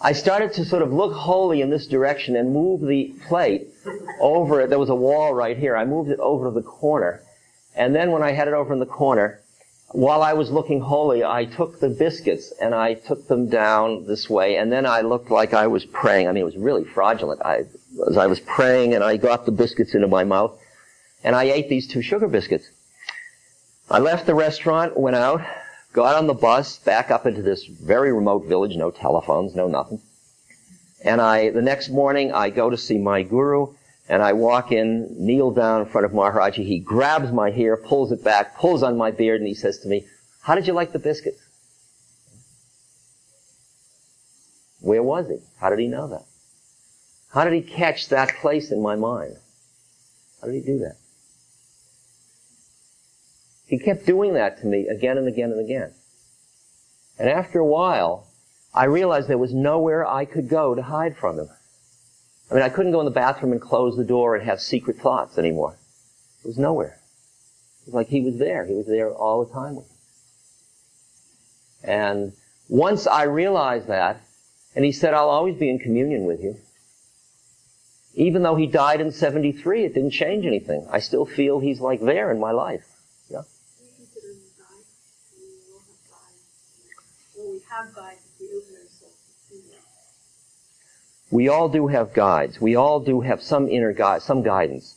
I 0.00 0.12
started 0.12 0.52
to 0.54 0.64
sort 0.64 0.82
of 0.82 0.92
look 0.92 1.12
holy 1.12 1.60
in 1.60 1.70
this 1.70 1.86
direction 1.86 2.34
and 2.34 2.52
move 2.52 2.80
the 2.80 3.14
plate 3.28 3.68
over 4.20 4.60
it. 4.60 4.70
There 4.70 4.78
was 4.78 4.90
a 4.90 4.94
wall 4.94 5.32
right 5.34 5.56
here. 5.56 5.76
I 5.76 5.84
moved 5.84 6.10
it 6.10 6.18
over 6.18 6.48
to 6.48 6.50
the 6.50 6.62
corner. 6.62 7.22
And 7.76 7.94
then 7.94 8.10
when 8.10 8.22
I 8.22 8.32
had 8.32 8.48
it 8.48 8.54
over 8.54 8.72
in 8.72 8.80
the 8.80 8.86
corner, 8.86 9.40
while 9.92 10.22
I 10.22 10.32
was 10.32 10.50
looking 10.50 10.80
holy, 10.80 11.24
I 11.24 11.44
took 11.44 11.78
the 11.78 11.88
biscuits 11.88 12.52
and 12.60 12.74
I 12.74 12.94
took 12.94 13.28
them 13.28 13.48
down 13.48 14.06
this 14.06 14.28
way. 14.28 14.56
And 14.56 14.72
then 14.72 14.84
I 14.84 15.02
looked 15.02 15.30
like 15.30 15.54
I 15.54 15.68
was 15.68 15.84
praying. 15.84 16.26
I 16.26 16.32
mean, 16.32 16.42
it 16.42 16.44
was 16.44 16.56
really 16.56 16.84
fraudulent. 16.84 17.40
I, 17.44 17.66
as 18.08 18.16
I 18.16 18.26
was 18.26 18.40
praying 18.40 18.94
and 18.94 19.04
I 19.04 19.16
got 19.16 19.46
the 19.46 19.52
biscuits 19.52 19.94
into 19.94 20.08
my 20.08 20.24
mouth 20.24 20.58
and 21.22 21.36
I 21.36 21.44
ate 21.44 21.68
these 21.68 21.86
two 21.86 22.02
sugar 22.02 22.26
biscuits. 22.26 22.68
I 23.90 23.98
left 23.98 24.26
the 24.26 24.36
restaurant, 24.36 24.96
went 24.96 25.16
out, 25.16 25.42
got 25.92 26.14
on 26.14 26.28
the 26.28 26.34
bus, 26.34 26.78
back 26.78 27.10
up 27.10 27.26
into 27.26 27.42
this 27.42 27.64
very 27.64 28.12
remote 28.12 28.46
village, 28.46 28.76
no 28.76 28.92
telephones, 28.92 29.56
no 29.56 29.66
nothing. 29.66 30.00
And 31.04 31.20
I, 31.20 31.50
the 31.50 31.62
next 31.62 31.88
morning, 31.88 32.32
I 32.32 32.50
go 32.50 32.70
to 32.70 32.76
see 32.76 32.98
my 32.98 33.22
guru, 33.22 33.74
and 34.08 34.22
I 34.22 34.34
walk 34.34 34.70
in, 34.70 35.08
kneel 35.18 35.50
down 35.50 35.80
in 35.80 35.88
front 35.88 36.04
of 36.04 36.12
Maharaji. 36.12 36.64
He 36.64 36.78
grabs 36.78 37.32
my 37.32 37.50
hair, 37.50 37.76
pulls 37.76 38.12
it 38.12 38.22
back, 38.22 38.56
pulls 38.56 38.84
on 38.84 38.96
my 38.96 39.10
beard, 39.10 39.40
and 39.40 39.48
he 39.48 39.54
says 39.54 39.80
to 39.80 39.88
me, 39.88 40.06
how 40.42 40.54
did 40.54 40.68
you 40.68 40.72
like 40.72 40.92
the 40.92 41.00
biscuits? 41.00 41.42
Where 44.78 45.02
was 45.02 45.28
he? 45.28 45.38
How 45.58 45.68
did 45.68 45.80
he 45.80 45.88
know 45.88 46.06
that? 46.08 46.26
How 47.32 47.42
did 47.42 47.54
he 47.54 47.62
catch 47.62 48.08
that 48.10 48.36
place 48.40 48.70
in 48.70 48.80
my 48.80 48.94
mind? 48.94 49.36
How 50.40 50.46
did 50.46 50.54
he 50.54 50.60
do 50.60 50.78
that? 50.78 50.96
He 53.70 53.78
kept 53.78 54.04
doing 54.04 54.34
that 54.34 54.58
to 54.60 54.66
me 54.66 54.88
again 54.88 55.16
and 55.16 55.28
again 55.28 55.52
and 55.52 55.60
again. 55.60 55.94
And 57.20 57.28
after 57.28 57.60
a 57.60 57.64
while, 57.64 58.26
I 58.74 58.86
realized 58.86 59.28
there 59.28 59.38
was 59.38 59.54
nowhere 59.54 60.04
I 60.04 60.24
could 60.24 60.48
go 60.48 60.74
to 60.74 60.82
hide 60.82 61.16
from 61.16 61.38
him. 61.38 61.48
I 62.50 62.54
mean, 62.54 62.64
I 62.64 62.68
couldn't 62.68 62.90
go 62.90 62.98
in 62.98 63.04
the 63.04 63.12
bathroom 63.12 63.52
and 63.52 63.60
close 63.60 63.96
the 63.96 64.04
door 64.04 64.34
and 64.34 64.44
have 64.44 64.60
secret 64.60 64.96
thoughts 64.96 65.38
anymore. 65.38 65.78
It 66.42 66.48
was 66.48 66.58
nowhere. 66.58 66.98
It 67.82 67.86
was 67.86 67.94
like 67.94 68.08
he 68.08 68.22
was 68.22 68.40
there. 68.40 68.66
He 68.66 68.74
was 68.74 68.88
there 68.88 69.14
all 69.14 69.44
the 69.44 69.52
time 69.52 69.76
with 69.76 69.88
me. 69.88 69.96
And 71.84 72.32
once 72.68 73.06
I 73.06 73.22
realized 73.22 73.86
that, 73.86 74.20
and 74.74 74.84
he 74.84 74.90
said, 74.90 75.14
I'll 75.14 75.28
always 75.28 75.56
be 75.56 75.70
in 75.70 75.78
communion 75.78 76.24
with 76.24 76.42
you. 76.42 76.56
Even 78.14 78.42
though 78.42 78.56
he 78.56 78.66
died 78.66 79.00
in 79.00 79.12
73, 79.12 79.84
it 79.84 79.94
didn't 79.94 80.10
change 80.10 80.44
anything. 80.44 80.88
I 80.90 80.98
still 80.98 81.24
feel 81.24 81.60
he's 81.60 81.78
like 81.78 82.00
there 82.00 82.32
in 82.32 82.40
my 82.40 82.50
life. 82.50 82.96
Have 87.70 87.94
guides 87.94 88.20
if 88.34 88.40
we 88.40 88.46
open 88.48 88.74
ourselves. 88.74 89.16
We 91.30 91.48
all 91.48 91.68
do 91.68 91.86
have 91.86 92.12
guides. 92.12 92.60
We 92.60 92.74
all 92.74 92.98
do 92.98 93.20
have 93.20 93.40
some 93.40 93.68
inner 93.68 93.92
guide, 93.92 94.22
some 94.22 94.42
guidance. 94.42 94.96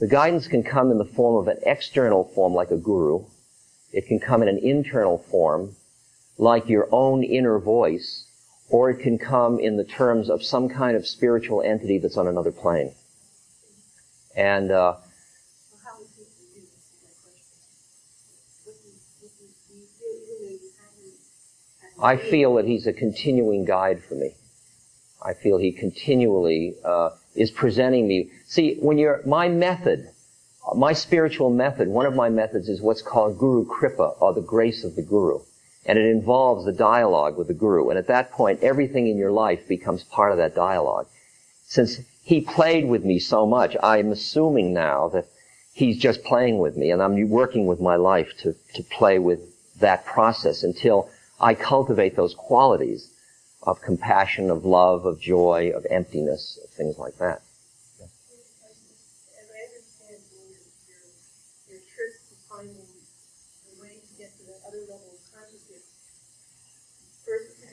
The 0.00 0.08
guidance 0.08 0.48
can 0.48 0.62
come 0.62 0.90
in 0.90 0.98
the 0.98 1.04
form 1.04 1.36
of 1.36 1.48
an 1.48 1.62
external 1.66 2.24
form 2.24 2.54
like 2.54 2.70
a 2.70 2.78
guru. 2.78 3.26
It 3.92 4.06
can 4.06 4.18
come 4.18 4.42
in 4.42 4.48
an 4.48 4.58
internal 4.58 5.18
form 5.18 5.76
like 6.38 6.68
your 6.68 6.88
own 6.92 7.22
inner 7.22 7.58
voice, 7.58 8.26
or 8.70 8.90
it 8.90 9.00
can 9.00 9.18
come 9.18 9.58
in 9.58 9.76
the 9.76 9.84
terms 9.84 10.30
of 10.30 10.42
some 10.42 10.68
kind 10.68 10.96
of 10.96 11.06
spiritual 11.06 11.62
entity 11.62 11.98
that's 11.98 12.16
on 12.16 12.26
another 12.26 12.52
plane. 12.52 12.92
And 14.34 14.70
uh, 14.70 14.96
I 22.02 22.16
feel 22.16 22.54
that 22.56 22.66
he's 22.66 22.86
a 22.86 22.92
continuing 22.92 23.64
guide 23.64 24.02
for 24.02 24.14
me. 24.14 24.32
I 25.22 25.32
feel 25.34 25.58
he 25.58 25.72
continually 25.72 26.76
uh, 26.84 27.10
is 27.34 27.50
presenting 27.50 28.06
me. 28.06 28.30
See, 28.46 28.76
when 28.80 28.98
you're 28.98 29.22
my 29.24 29.48
method, 29.48 30.08
my 30.74 30.92
spiritual 30.92 31.50
method, 31.50 31.88
one 31.88 32.06
of 32.06 32.14
my 32.14 32.28
methods 32.28 32.68
is 32.68 32.82
what's 32.82 33.02
called 33.02 33.38
Guru 33.38 33.64
Kripa, 33.64 34.14
or 34.20 34.34
the 34.34 34.42
grace 34.42 34.84
of 34.84 34.94
the 34.94 35.02
Guru. 35.02 35.40
And 35.86 35.98
it 35.98 36.06
involves 36.06 36.64
the 36.64 36.72
dialogue 36.72 37.38
with 37.38 37.46
the 37.46 37.54
Guru. 37.54 37.88
And 37.88 37.98
at 37.98 38.08
that 38.08 38.32
point, 38.32 38.62
everything 38.62 39.06
in 39.06 39.16
your 39.16 39.30
life 39.30 39.66
becomes 39.68 40.02
part 40.04 40.32
of 40.32 40.38
that 40.38 40.54
dialogue. 40.54 41.06
Since 41.66 42.00
he 42.22 42.40
played 42.40 42.86
with 42.86 43.04
me 43.04 43.18
so 43.18 43.46
much, 43.46 43.76
I'm 43.82 44.10
assuming 44.12 44.74
now 44.74 45.08
that 45.10 45.26
he's 45.72 45.98
just 45.98 46.24
playing 46.24 46.58
with 46.58 46.76
me, 46.76 46.90
and 46.90 47.00
I'm 47.00 47.28
working 47.30 47.66
with 47.66 47.80
my 47.80 47.96
life 47.96 48.32
to, 48.38 48.54
to 48.74 48.82
play 48.82 49.18
with 49.18 49.40
that 49.78 50.04
process 50.04 50.62
until 50.62 51.08
I 51.40 51.54
cultivate 51.54 52.16
those 52.16 52.34
qualities 52.34 53.10
of 53.62 53.80
compassion, 53.82 54.50
of 54.50 54.64
love, 54.64 55.04
of 55.04 55.20
joy, 55.20 55.72
of 55.74 55.86
emptiness, 55.90 56.58
of 56.62 56.70
things 56.70 56.98
like 56.98 57.16
that. 57.18 57.42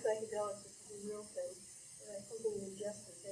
psychedelics 0.04 0.68
is 0.68 1.08
real 1.08 1.24
thing, 1.32 1.56
and 2.04 2.12
I 2.12 2.20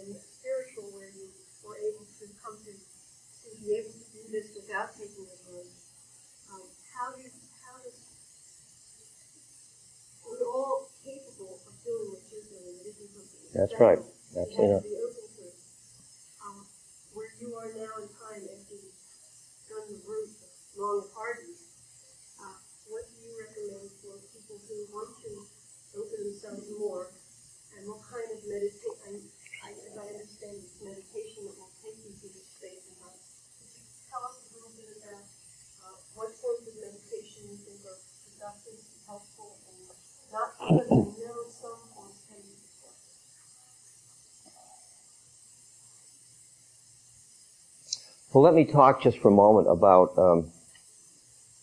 and 0.02 0.16
spiritual 0.16 0.88
where 0.96 1.12
you 1.12 1.28
were 1.68 1.76
able 1.78 2.08
to 2.08 2.26
come 2.40 2.56
to, 2.64 2.72
to 2.72 3.48
be 3.60 3.76
able 3.76 3.92
to 3.92 4.06
do 4.16 4.22
this 4.32 4.56
without 4.56 4.96
a 4.96 5.06
drug. 5.12 5.68
Um, 6.50 6.64
how 6.96 7.12
do 7.16 7.22
you 7.22 7.30
That's 13.54 13.74
right. 13.80 13.99
That's 14.36 14.52
you 14.52 14.68
know. 14.68 14.82
Um, 16.45 16.66
where 17.14 17.32
you 17.39 17.56
are 17.56 17.72
now 17.76 17.93
in 18.04 18.08
time 18.16 18.43
after 18.47 18.76
you've 18.76 18.99
done 19.70 19.88
the 19.91 20.02
route 20.08 20.32
long 20.78 21.04
parties, 21.14 21.60
uh, 22.39 22.58
what 22.88 23.04
do 23.10 23.16
you 23.24 23.34
recommend 23.39 23.91
for 24.04 24.16
people 24.32 24.58
who 24.68 24.78
want 24.95 25.12
to 25.24 25.32
open 25.99 26.20
themselves 26.32 26.68
more, 26.80 27.12
and 27.76 27.88
what 27.88 28.02
kind 28.08 28.30
of 28.32 28.39
meditation? 28.47 29.28
I, 29.64 29.76
as 29.76 29.95
I 29.99 30.06
understand, 30.16 30.56
it's 30.60 30.80
meditation 30.82 31.47
that 31.52 31.56
will 31.60 31.74
take 31.84 31.99
you 32.04 32.12
to 32.16 32.28
this 32.32 32.47
space 32.58 32.88
and 32.88 32.97
time. 33.04 33.20
Tell 34.10 34.24
us 34.28 34.38
a 34.41 34.49
little 34.56 34.74
bit 34.80 34.89
about 35.02 35.28
uh, 35.86 35.95
what 36.16 36.32
forms 36.39 36.68
of 36.68 36.76
meditation 36.80 37.52
you 37.52 37.58
think 37.60 37.84
are 37.88 37.99
productive, 38.32 38.80
helpful, 39.08 39.60
and 39.68 39.91
not 40.32 40.56
because 40.58 41.12
Well, 48.34 48.44
let 48.44 48.54
me 48.54 48.64
talk 48.64 49.02
just 49.02 49.20
for 49.20 49.28
a 49.28 49.36
moment 49.36 49.68
about 49.70 50.18
um, 50.18 50.52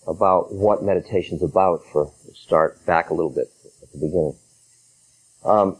about 0.06 0.52
what 0.52 0.82
meditation's 0.82 1.42
about. 1.42 1.80
For 1.92 2.12
start 2.34 2.84
back 2.84 3.08
a 3.08 3.14
little 3.14 3.30
bit 3.30 3.50
at 3.82 3.90
the 3.92 3.98
beginning. 3.98 4.36
Um, 5.44 5.78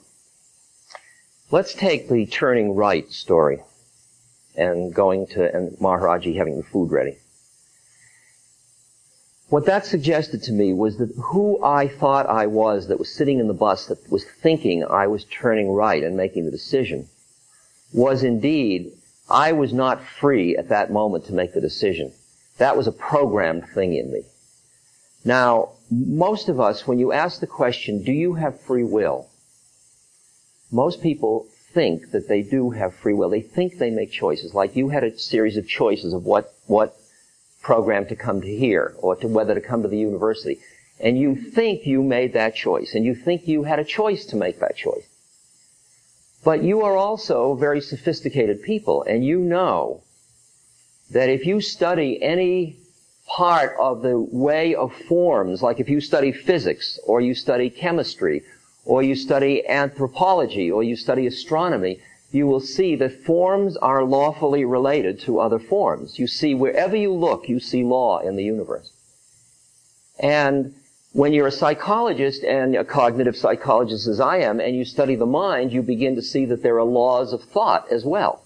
let's 1.50 1.74
take 1.74 2.08
the 2.08 2.24
turning 2.24 2.74
right 2.74 3.10
story 3.12 3.62
and 4.56 4.94
going 4.94 5.26
to 5.28 5.54
and 5.54 5.76
Maharaji 5.78 6.36
having 6.36 6.56
the 6.56 6.62
food 6.62 6.90
ready. 6.90 7.18
What 9.50 9.66
that 9.66 9.84
suggested 9.84 10.42
to 10.44 10.52
me 10.52 10.72
was 10.72 10.96
that 10.98 11.12
who 11.16 11.62
I 11.62 11.88
thought 11.88 12.26
I 12.26 12.46
was 12.46 12.88
that 12.88 12.98
was 12.98 13.14
sitting 13.14 13.40
in 13.40 13.46
the 13.46 13.54
bus 13.54 13.86
that 13.86 14.10
was 14.10 14.24
thinking 14.24 14.84
I 14.84 15.06
was 15.06 15.24
turning 15.24 15.70
right 15.70 16.02
and 16.02 16.16
making 16.16 16.46
the 16.46 16.50
decision 16.50 17.08
was 17.92 18.22
indeed 18.22 18.97
I 19.30 19.52
was 19.52 19.72
not 19.72 20.02
free 20.02 20.56
at 20.56 20.70
that 20.70 20.90
moment 20.90 21.26
to 21.26 21.34
make 21.34 21.52
the 21.52 21.60
decision. 21.60 22.12
That 22.58 22.76
was 22.76 22.86
a 22.86 22.92
programmed 22.92 23.68
thing 23.68 23.94
in 23.94 24.10
me. 24.10 24.22
Now, 25.24 25.72
most 25.90 26.48
of 26.48 26.60
us, 26.60 26.86
when 26.86 26.98
you 26.98 27.12
ask 27.12 27.40
the 27.40 27.46
question, 27.46 28.02
do 28.02 28.12
you 28.12 28.34
have 28.34 28.60
free 28.60 28.84
will? 28.84 29.28
Most 30.70 31.02
people 31.02 31.46
think 31.72 32.10
that 32.12 32.28
they 32.28 32.42
do 32.42 32.70
have 32.70 32.94
free 32.94 33.14
will. 33.14 33.30
They 33.30 33.42
think 33.42 33.78
they 33.78 33.90
make 33.90 34.10
choices. 34.10 34.54
Like 34.54 34.76
you 34.76 34.88
had 34.88 35.04
a 35.04 35.18
series 35.18 35.56
of 35.56 35.68
choices 35.68 36.12
of 36.12 36.24
what, 36.24 36.54
what 36.66 36.96
program 37.62 38.06
to 38.06 38.16
come 38.16 38.40
to 38.40 38.48
here 38.48 38.94
or 38.98 39.16
to 39.16 39.28
whether 39.28 39.54
to 39.54 39.60
come 39.60 39.82
to 39.82 39.88
the 39.88 39.98
university. 39.98 40.58
And 41.00 41.18
you 41.18 41.36
think 41.36 41.86
you 41.86 42.02
made 42.02 42.32
that 42.32 42.54
choice 42.54 42.94
and 42.94 43.04
you 43.04 43.14
think 43.14 43.46
you 43.46 43.64
had 43.64 43.78
a 43.78 43.84
choice 43.84 44.26
to 44.26 44.36
make 44.36 44.60
that 44.60 44.76
choice. 44.76 45.07
But 46.44 46.62
you 46.62 46.82
are 46.82 46.96
also 46.96 47.54
very 47.54 47.80
sophisticated 47.80 48.62
people 48.62 49.02
and 49.02 49.24
you 49.24 49.38
know 49.38 50.02
that 51.10 51.28
if 51.28 51.46
you 51.46 51.60
study 51.60 52.22
any 52.22 52.76
part 53.26 53.74
of 53.78 54.02
the 54.02 54.18
way 54.18 54.74
of 54.74 54.94
forms, 54.94 55.62
like 55.62 55.80
if 55.80 55.88
you 55.88 56.00
study 56.00 56.32
physics 56.32 56.98
or 57.04 57.20
you 57.20 57.34
study 57.34 57.70
chemistry 57.70 58.42
or 58.84 59.02
you 59.02 59.14
study 59.14 59.66
anthropology 59.68 60.70
or 60.70 60.82
you 60.82 60.96
study 60.96 61.26
astronomy, 61.26 62.00
you 62.30 62.46
will 62.46 62.60
see 62.60 62.94
that 62.96 63.24
forms 63.24 63.76
are 63.76 64.04
lawfully 64.04 64.64
related 64.64 65.18
to 65.20 65.40
other 65.40 65.58
forms. 65.58 66.18
You 66.18 66.26
see, 66.26 66.54
wherever 66.54 66.96
you 66.96 67.12
look, 67.12 67.48
you 67.48 67.58
see 67.58 67.82
law 67.82 68.18
in 68.18 68.36
the 68.36 68.44
universe. 68.44 68.90
And 70.18 70.74
when 71.18 71.32
you're 71.32 71.48
a 71.48 71.50
psychologist 71.50 72.44
and 72.44 72.76
a 72.76 72.84
cognitive 72.84 73.36
psychologist 73.36 74.06
as 74.06 74.20
I 74.20 74.36
am, 74.36 74.60
and 74.60 74.76
you 74.76 74.84
study 74.84 75.16
the 75.16 75.26
mind, 75.26 75.72
you 75.72 75.82
begin 75.82 76.14
to 76.14 76.22
see 76.22 76.44
that 76.44 76.62
there 76.62 76.78
are 76.78 76.84
laws 76.84 77.32
of 77.32 77.42
thought 77.42 77.90
as 77.90 78.04
well. 78.04 78.44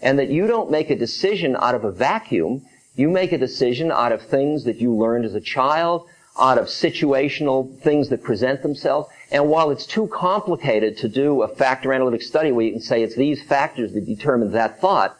And 0.00 0.20
that 0.20 0.28
you 0.28 0.46
don't 0.46 0.70
make 0.70 0.88
a 0.88 0.94
decision 0.94 1.56
out 1.58 1.74
of 1.74 1.82
a 1.82 1.90
vacuum. 1.90 2.62
You 2.94 3.10
make 3.10 3.32
a 3.32 3.38
decision 3.38 3.90
out 3.90 4.12
of 4.12 4.22
things 4.22 4.62
that 4.66 4.76
you 4.76 4.94
learned 4.94 5.24
as 5.24 5.34
a 5.34 5.40
child, 5.40 6.06
out 6.38 6.58
of 6.58 6.66
situational 6.66 7.76
things 7.80 8.08
that 8.10 8.22
present 8.22 8.62
themselves. 8.62 9.08
And 9.32 9.48
while 9.48 9.72
it's 9.72 9.84
too 9.84 10.06
complicated 10.06 10.98
to 10.98 11.08
do 11.08 11.42
a 11.42 11.48
factor 11.48 11.92
analytic 11.92 12.22
study 12.22 12.52
where 12.52 12.64
you 12.64 12.70
can 12.70 12.80
say 12.80 13.02
it's 13.02 13.16
these 13.16 13.42
factors 13.42 13.94
that 13.94 14.06
determine 14.06 14.52
that 14.52 14.80
thought, 14.80 15.16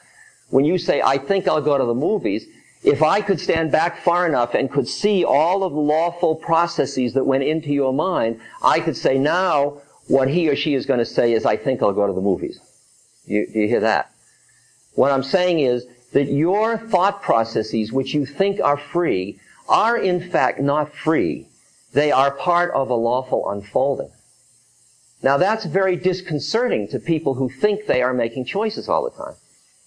when 0.50 0.64
you 0.64 0.78
say, 0.78 1.02
I 1.02 1.18
think 1.18 1.48
I'll 1.48 1.62
go 1.62 1.76
to 1.76 1.84
the 1.84 1.94
movies, 1.94 2.46
if 2.82 3.02
I 3.02 3.20
could 3.20 3.40
stand 3.40 3.70
back 3.70 4.02
far 4.02 4.26
enough 4.26 4.54
and 4.54 4.70
could 4.70 4.88
see 4.88 5.24
all 5.24 5.62
of 5.62 5.72
the 5.72 5.78
lawful 5.78 6.34
processes 6.34 7.14
that 7.14 7.24
went 7.24 7.44
into 7.44 7.70
your 7.70 7.92
mind, 7.92 8.40
I 8.62 8.80
could 8.80 8.96
say 8.96 9.18
now 9.18 9.80
what 10.08 10.28
he 10.28 10.48
or 10.48 10.56
she 10.56 10.74
is 10.74 10.86
going 10.86 10.98
to 10.98 11.06
say 11.06 11.32
is, 11.32 11.46
I 11.46 11.56
think 11.56 11.82
I'll 11.82 11.92
go 11.92 12.06
to 12.06 12.12
the 12.12 12.20
movies. 12.20 12.58
You, 13.24 13.46
do 13.46 13.60
you 13.60 13.68
hear 13.68 13.80
that? 13.80 14.10
What 14.94 15.12
I'm 15.12 15.22
saying 15.22 15.60
is 15.60 15.86
that 16.12 16.24
your 16.24 16.76
thought 16.76 17.22
processes, 17.22 17.92
which 17.92 18.14
you 18.14 18.26
think 18.26 18.60
are 18.60 18.76
free, 18.76 19.38
are 19.68 19.96
in 19.96 20.30
fact 20.30 20.60
not 20.60 20.92
free. 20.94 21.46
They 21.92 22.10
are 22.10 22.32
part 22.32 22.72
of 22.72 22.90
a 22.90 22.94
lawful 22.94 23.48
unfolding. 23.48 24.10
Now 25.22 25.36
that's 25.36 25.64
very 25.64 25.94
disconcerting 25.94 26.88
to 26.88 26.98
people 26.98 27.34
who 27.34 27.48
think 27.48 27.86
they 27.86 28.02
are 28.02 28.12
making 28.12 28.46
choices 28.46 28.88
all 28.88 29.04
the 29.04 29.10
time. 29.10 29.34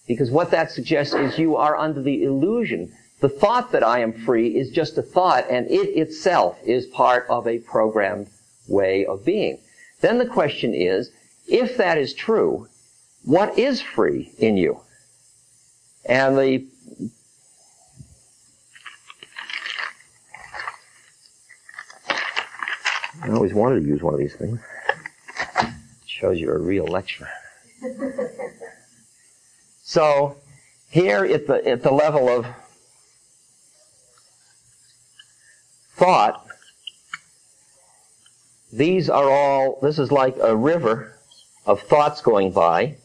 Because 0.06 0.30
what 0.30 0.50
that 0.52 0.70
suggests 0.70 1.14
is 1.14 1.38
you 1.38 1.56
are 1.56 1.76
under 1.76 2.00
the 2.02 2.22
illusion. 2.22 2.92
The 3.20 3.28
thought 3.28 3.72
that 3.72 3.82
I 3.82 4.00
am 4.00 4.12
free 4.12 4.56
is 4.56 4.70
just 4.70 4.98
a 4.98 5.02
thought 5.02 5.46
and 5.50 5.66
it 5.70 5.88
itself 5.96 6.58
is 6.64 6.86
part 6.86 7.26
of 7.28 7.46
a 7.46 7.58
programmed 7.58 8.28
way 8.68 9.06
of 9.06 9.24
being. 9.24 9.58
Then 10.00 10.18
the 10.18 10.26
question 10.26 10.74
is, 10.74 11.10
if 11.48 11.76
that 11.78 11.98
is 11.98 12.12
true, 12.14 12.68
what 13.24 13.58
is 13.58 13.80
free 13.80 14.32
in 14.38 14.56
you? 14.56 14.80
And 16.04 16.36
the 16.36 16.66
I 23.22 23.30
always 23.30 23.54
wanted 23.54 23.80
to 23.80 23.86
use 23.86 24.02
one 24.02 24.14
of 24.14 24.20
these 24.20 24.36
things. 24.36 24.60
It 25.58 25.72
shows 26.06 26.38
you're 26.38 26.56
a 26.56 26.60
real 26.60 26.84
lecturer. 26.84 27.28
so, 29.88 30.36
here 30.90 31.24
at 31.24 31.46
the, 31.46 31.64
at 31.64 31.84
the 31.84 31.92
level 31.92 32.28
of 32.28 32.44
thought, 35.94 36.44
these 38.72 39.08
are 39.08 39.30
all, 39.30 39.78
this 39.82 40.00
is 40.00 40.10
like 40.10 40.34
a 40.42 40.56
river 40.56 41.14
of 41.66 41.80
thoughts 41.82 42.20
going 42.20 42.50
by, 42.50 42.96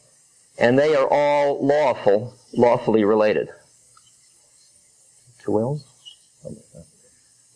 and 0.57 0.77
they 0.79 0.95
are 0.95 1.07
all 1.07 1.63
lawful, 1.63 2.33
lawfully 2.51 3.03
related. 3.03 3.49
Two 5.37 5.51
wills? 5.51 5.85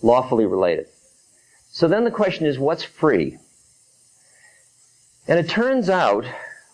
Lawfully 0.03 0.45
related. 0.45 0.85
So 1.71 1.87
then 1.87 2.03
the 2.03 2.11
question 2.11 2.45
is, 2.45 2.59
what's 2.59 2.83
free? 2.83 3.39
And 5.27 5.39
it 5.39 5.49
turns 5.49 5.89
out, 5.89 6.25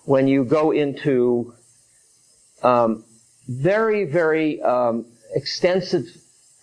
when 0.04 0.28
you 0.28 0.44
go 0.44 0.72
into 0.72 1.54
um, 2.64 3.04
very, 3.48 4.06
very 4.06 4.62
um, 4.62 5.06
extensive 5.34 6.06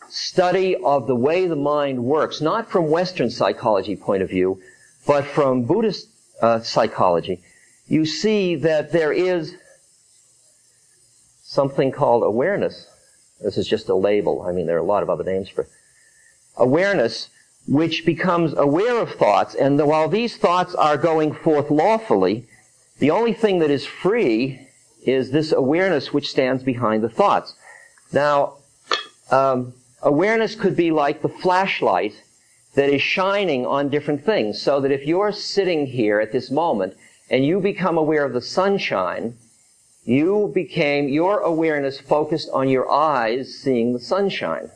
study 0.08 0.76
of 0.76 1.06
the 1.06 1.14
way 1.14 1.46
the 1.46 1.56
mind 1.56 2.02
works, 2.02 2.40
not 2.40 2.70
from 2.70 2.88
Western 2.90 3.30
psychology 3.30 3.96
point 3.96 4.22
of 4.22 4.30
view, 4.30 4.60
but 5.06 5.24
from 5.24 5.64
Buddhist 5.64 6.08
uh, 6.40 6.60
psychology, 6.60 7.40
you 7.86 8.04
see 8.06 8.54
that 8.56 8.92
there 8.92 9.12
is 9.12 9.54
something 11.42 11.90
called 11.90 12.22
awareness. 12.22 12.86
This 13.40 13.56
is 13.56 13.68
just 13.68 13.88
a 13.88 13.94
label. 13.94 14.42
I 14.42 14.52
mean, 14.52 14.66
there 14.66 14.76
are 14.76 14.80
a 14.80 14.84
lot 14.84 15.02
of 15.02 15.10
other 15.10 15.24
names 15.24 15.48
for 15.48 15.62
it. 15.62 15.70
Awareness 16.56 17.30
which 17.66 18.06
becomes 18.06 18.54
aware 18.54 18.98
of 18.98 19.10
thoughts, 19.12 19.54
and 19.54 19.78
while 19.86 20.08
these 20.08 20.38
thoughts 20.38 20.74
are 20.74 20.96
going 20.96 21.34
forth 21.34 21.70
lawfully, 21.70 22.46
the 22.98 23.10
only 23.10 23.34
thing 23.34 23.58
that 23.58 23.70
is 23.70 23.84
free 23.84 24.67
is 25.02 25.30
this 25.30 25.52
awareness 25.52 26.12
which 26.12 26.30
stands 26.30 26.62
behind 26.62 27.02
the 27.02 27.08
thoughts. 27.08 27.54
Now, 28.12 28.54
um, 29.30 29.74
awareness 30.02 30.54
could 30.54 30.76
be 30.76 30.90
like 30.90 31.22
the 31.22 31.28
flashlight 31.28 32.22
that 32.74 32.88
is 32.88 33.02
shining 33.02 33.66
on 33.66 33.88
different 33.88 34.24
things, 34.24 34.60
so 34.60 34.80
that 34.80 34.92
if 34.92 35.06
you're 35.06 35.32
sitting 35.32 35.86
here 35.86 36.20
at 36.20 36.32
this 36.32 36.50
moment 36.50 36.96
and 37.30 37.44
you 37.44 37.60
become 37.60 37.98
aware 37.98 38.24
of 38.24 38.32
the 38.32 38.40
sunshine, 38.40 39.36
you 40.04 40.50
became, 40.54 41.08
your 41.08 41.40
awareness 41.40 42.00
focused 42.00 42.48
on 42.52 42.68
your 42.68 42.90
eyes 42.90 43.54
seeing 43.54 43.92
the 43.92 44.00
sunshine. 44.00 44.70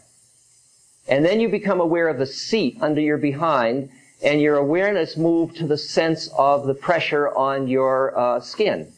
And 1.08 1.24
then 1.24 1.40
you 1.40 1.48
become 1.48 1.80
aware 1.80 2.08
of 2.08 2.18
the 2.18 2.26
seat 2.26 2.76
under 2.80 3.00
your 3.00 3.18
behind, 3.18 3.90
and 4.22 4.40
your 4.40 4.56
awareness 4.56 5.16
moved 5.16 5.56
to 5.56 5.66
the 5.66 5.78
sense 5.78 6.28
of 6.36 6.66
the 6.66 6.74
pressure 6.74 7.28
on 7.30 7.66
your 7.66 8.16
uh, 8.18 8.40
skin. 8.40 8.92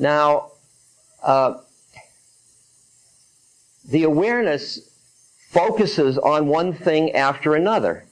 Now, 0.00 0.52
uh, 1.22 1.58
the 3.86 4.04
awareness 4.04 4.80
focuses 5.50 6.16
on 6.16 6.46
one 6.46 6.72
thing 6.72 7.12
after 7.12 7.54
another. 7.54 8.04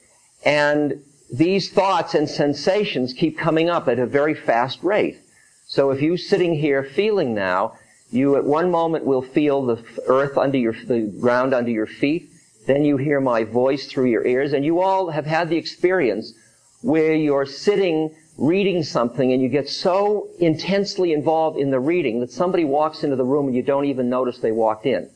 And 0.44 1.02
these 1.32 1.70
thoughts 1.70 2.14
and 2.14 2.28
sensations 2.28 3.14
keep 3.14 3.38
coming 3.38 3.70
up 3.70 3.88
at 3.88 3.98
a 3.98 4.06
very 4.06 4.34
fast 4.34 4.82
rate. 4.82 5.18
So 5.66 5.90
if 5.90 6.02
you're 6.02 6.18
sitting 6.18 6.54
here 6.54 6.84
feeling 6.84 7.34
now, 7.34 7.78
you 8.10 8.36
at 8.36 8.44
one 8.44 8.70
moment 8.70 9.04
will 9.04 9.22
feel 9.22 9.64
the 9.64 9.82
earth 10.06 10.36
under 10.36 10.58
your, 10.58 10.72
the 10.72 11.12
ground 11.20 11.54
under 11.54 11.70
your 11.70 11.86
feet. 11.86 12.30
Then 12.66 12.84
you 12.84 12.98
hear 12.98 13.20
my 13.20 13.44
voice 13.44 13.86
through 13.86 14.06
your 14.06 14.26
ears, 14.26 14.52
and 14.52 14.64
you 14.64 14.80
all 14.80 15.10
have 15.10 15.26
had 15.26 15.48
the 15.48 15.56
experience 15.56 16.34
where 16.82 17.14
you're 17.14 17.46
sitting 17.46 18.14
reading 18.38 18.84
something 18.84 19.32
and 19.32 19.42
you 19.42 19.48
get 19.48 19.68
so 19.68 20.28
intensely 20.38 21.12
involved 21.12 21.58
in 21.58 21.70
the 21.70 21.80
reading 21.80 22.20
that 22.20 22.30
somebody 22.30 22.64
walks 22.64 23.02
into 23.02 23.16
the 23.16 23.24
room 23.24 23.46
and 23.46 23.56
you 23.56 23.62
don't 23.62 23.84
even 23.84 24.08
notice 24.08 24.38
they 24.38 24.52
walked 24.52 24.86
in. 24.86 25.10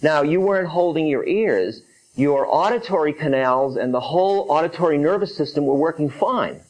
Now, 0.00 0.22
you 0.22 0.40
weren't 0.40 0.68
holding 0.68 1.06
your 1.06 1.26
ears. 1.26 1.82
Your 2.14 2.46
auditory 2.48 3.12
canals 3.12 3.76
and 3.76 3.92
the 3.92 4.00
whole 4.00 4.46
auditory 4.48 4.96
nervous 4.96 5.36
system 5.36 5.66
were 5.66 5.74
working 5.74 6.08
fine. 6.08 6.60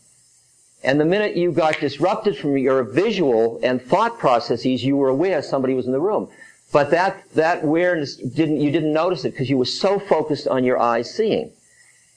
And 0.83 0.99
the 0.99 1.05
minute 1.05 1.37
you 1.37 1.53
got 1.53 1.79
disrupted 1.79 2.37
from 2.37 2.57
your 2.57 2.83
visual 2.83 3.61
and 3.62 3.81
thought 3.83 4.18
processes, 4.18 4.85
you 4.85 4.97
were 4.97 5.09
aware 5.09 5.43
somebody 5.43 5.74
was 5.74 5.87
in 5.87 5.93
the 5.93 6.01
room. 6.01 6.29
But 6.72 6.91
that, 6.91 7.22
that 7.35 7.64
awareness 7.64 8.16
didn't, 8.16 8.61
you 8.61 8.70
didn't 8.70 8.93
notice 8.93 9.24
it 9.24 9.33
because 9.33 9.51
you 9.51 9.59
were 9.59 9.64
so 9.64 9.99
focused 9.99 10.49
on 10.49 10.64
your 10.64 10.79
eyes 10.79 11.12
seeing. 11.14 11.53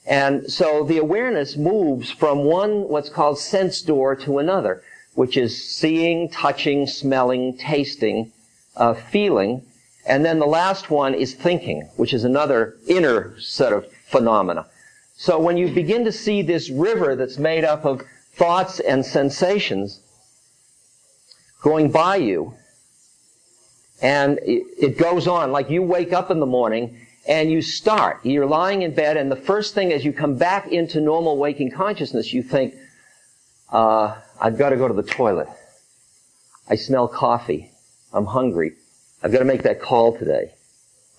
And 0.06 0.50
so 0.50 0.82
the 0.84 0.98
awareness 0.98 1.56
moves 1.56 2.10
from 2.10 2.44
one, 2.44 2.88
what's 2.88 3.08
called 3.08 3.38
sense 3.38 3.82
door 3.82 4.16
to 4.16 4.38
another, 4.38 4.82
which 5.14 5.36
is 5.36 5.62
seeing, 5.62 6.28
touching, 6.28 6.86
smelling, 6.86 7.56
tasting, 7.56 8.32
uh, 8.76 8.94
feeling. 8.94 9.62
And 10.06 10.24
then 10.24 10.38
the 10.38 10.46
last 10.46 10.90
one 10.90 11.14
is 11.14 11.34
thinking, 11.34 11.88
which 11.96 12.14
is 12.14 12.24
another 12.24 12.76
inner 12.88 13.38
set 13.38 13.72
of 13.72 13.86
phenomena. 14.06 14.66
So 15.16 15.38
when 15.38 15.58
you 15.58 15.72
begin 15.72 16.04
to 16.06 16.12
see 16.12 16.40
this 16.40 16.70
river 16.70 17.14
that's 17.14 17.38
made 17.38 17.64
up 17.64 17.84
of 17.84 18.02
thoughts 18.32 18.80
and 18.80 19.04
sensations 19.04 20.00
going 21.62 21.90
by 21.90 22.16
you, 22.16 22.54
and 24.00 24.38
it, 24.38 24.64
it 24.78 24.98
goes 24.98 25.28
on, 25.28 25.52
like 25.52 25.68
you 25.68 25.82
wake 25.82 26.14
up 26.14 26.30
in 26.30 26.40
the 26.40 26.46
morning 26.46 26.96
and 27.26 27.50
you 27.50 27.62
start. 27.62 28.24
You're 28.24 28.46
lying 28.46 28.82
in 28.82 28.94
bed 28.94 29.16
and 29.16 29.30
the 29.30 29.36
first 29.36 29.74
thing 29.74 29.92
as 29.92 30.04
you 30.04 30.12
come 30.12 30.36
back 30.36 30.68
into 30.68 31.00
normal 31.00 31.36
waking 31.36 31.70
consciousness, 31.70 32.32
you 32.32 32.42
think, 32.42 32.74
uh, 33.70 34.16
I've 34.40 34.58
got 34.58 34.70
to 34.70 34.76
go 34.76 34.88
to 34.88 34.94
the 34.94 35.02
toilet. 35.02 35.48
I 36.68 36.76
smell 36.76 37.08
coffee. 37.08 37.70
I'm 38.12 38.26
hungry. 38.26 38.72
I've 39.22 39.32
got 39.32 39.40
to 39.40 39.44
make 39.44 39.62
that 39.62 39.80
call 39.80 40.16
today. 40.16 40.52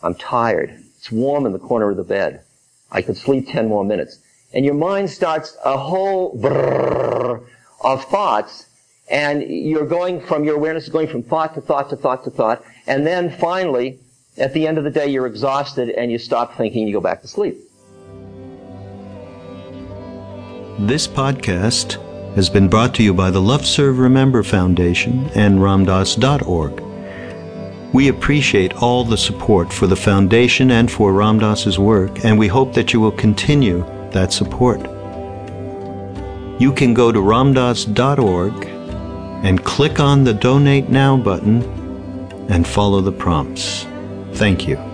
I'm 0.02 0.16
tired. 0.16 0.72
It's 0.98 1.12
warm 1.12 1.46
in 1.46 1.54
the 1.54 1.60
corner 1.60 1.90
of 1.90 1.98
the 1.98 2.04
bed. 2.04 2.42
I 2.92 3.02
could 3.02 3.18
sleep 3.18 3.48
10 3.48 3.68
more 3.68 3.86
minutes. 3.86 4.20
And 4.54 4.66
your 4.66 4.74
mind 4.74 5.10
starts 5.10 5.56
a 5.64 5.78
whole 5.78 6.38
brrr 6.38 7.46
of 7.84 8.04
thoughts 8.06 8.68
and 9.10 9.44
you're 9.44 9.86
going 9.86 10.22
from 10.22 10.44
your 10.44 10.56
awareness 10.56 10.84
is 10.84 10.90
going 10.90 11.08
from 11.08 11.24
thought 11.24 11.56
to 11.56 11.62
thought 11.62 11.90
to 11.90 11.96
thought 11.96 12.24
to 12.24 12.30
thought 12.30 12.64
and 12.88 13.06
then 13.06 13.30
finally 13.30 14.00
at 14.38 14.54
the 14.54 14.68
end 14.68 14.78
of 14.78 14.84
the 14.84 14.90
day 14.90 15.08
you're 15.08 15.28
exhausted 15.28 15.90
and 15.90 16.12
you 16.12 16.18
stop 16.18 16.56
thinking 16.56 16.88
you 16.88 16.94
go 16.94 17.02
back 17.02 17.22
to 17.22 17.28
sleep 17.28 17.58
this 20.88 21.08
podcast 21.08 22.00
has 22.36 22.50
been 22.50 22.68
brought 22.70 22.96
to 22.96 23.04
you 23.04 23.14
by 23.14 23.30
the 23.30 23.42
love 23.42 23.66
serve 23.66 24.00
remember 24.00 24.42
foundation 24.42 25.30
and 25.36 25.60
RamDass.org. 25.60 26.80
we 27.94 28.08
appreciate 28.08 28.74
all 28.82 29.04
the 29.04 29.18
support 29.18 29.72
for 29.72 29.86
the 29.86 29.96
foundation 29.96 30.72
and 30.72 30.90
for 30.90 31.12
Ram 31.12 31.40
Dass's 31.40 31.78
work, 31.78 32.24
and 32.24 32.40
we 32.40 32.48
hope 32.48 32.74
that 32.74 32.94
you 32.94 33.02
will 33.02 33.12
continue 33.12 33.86
that 34.12 34.32
support. 34.32 34.80
You 36.60 36.72
can 36.74 36.94
go 36.94 37.12
to 37.12 37.20
ramdass.org 37.20 38.66
and 39.44 39.64
click 39.64 40.00
on 40.00 40.24
the 40.24 40.34
Donate 40.34 40.90
Now 40.90 41.18
button 41.18 41.64
and 42.50 42.66
follow 42.66 43.02
the 43.02 43.12
prompts. 43.12 43.86
Thank 44.34 44.68
you. 44.68 44.91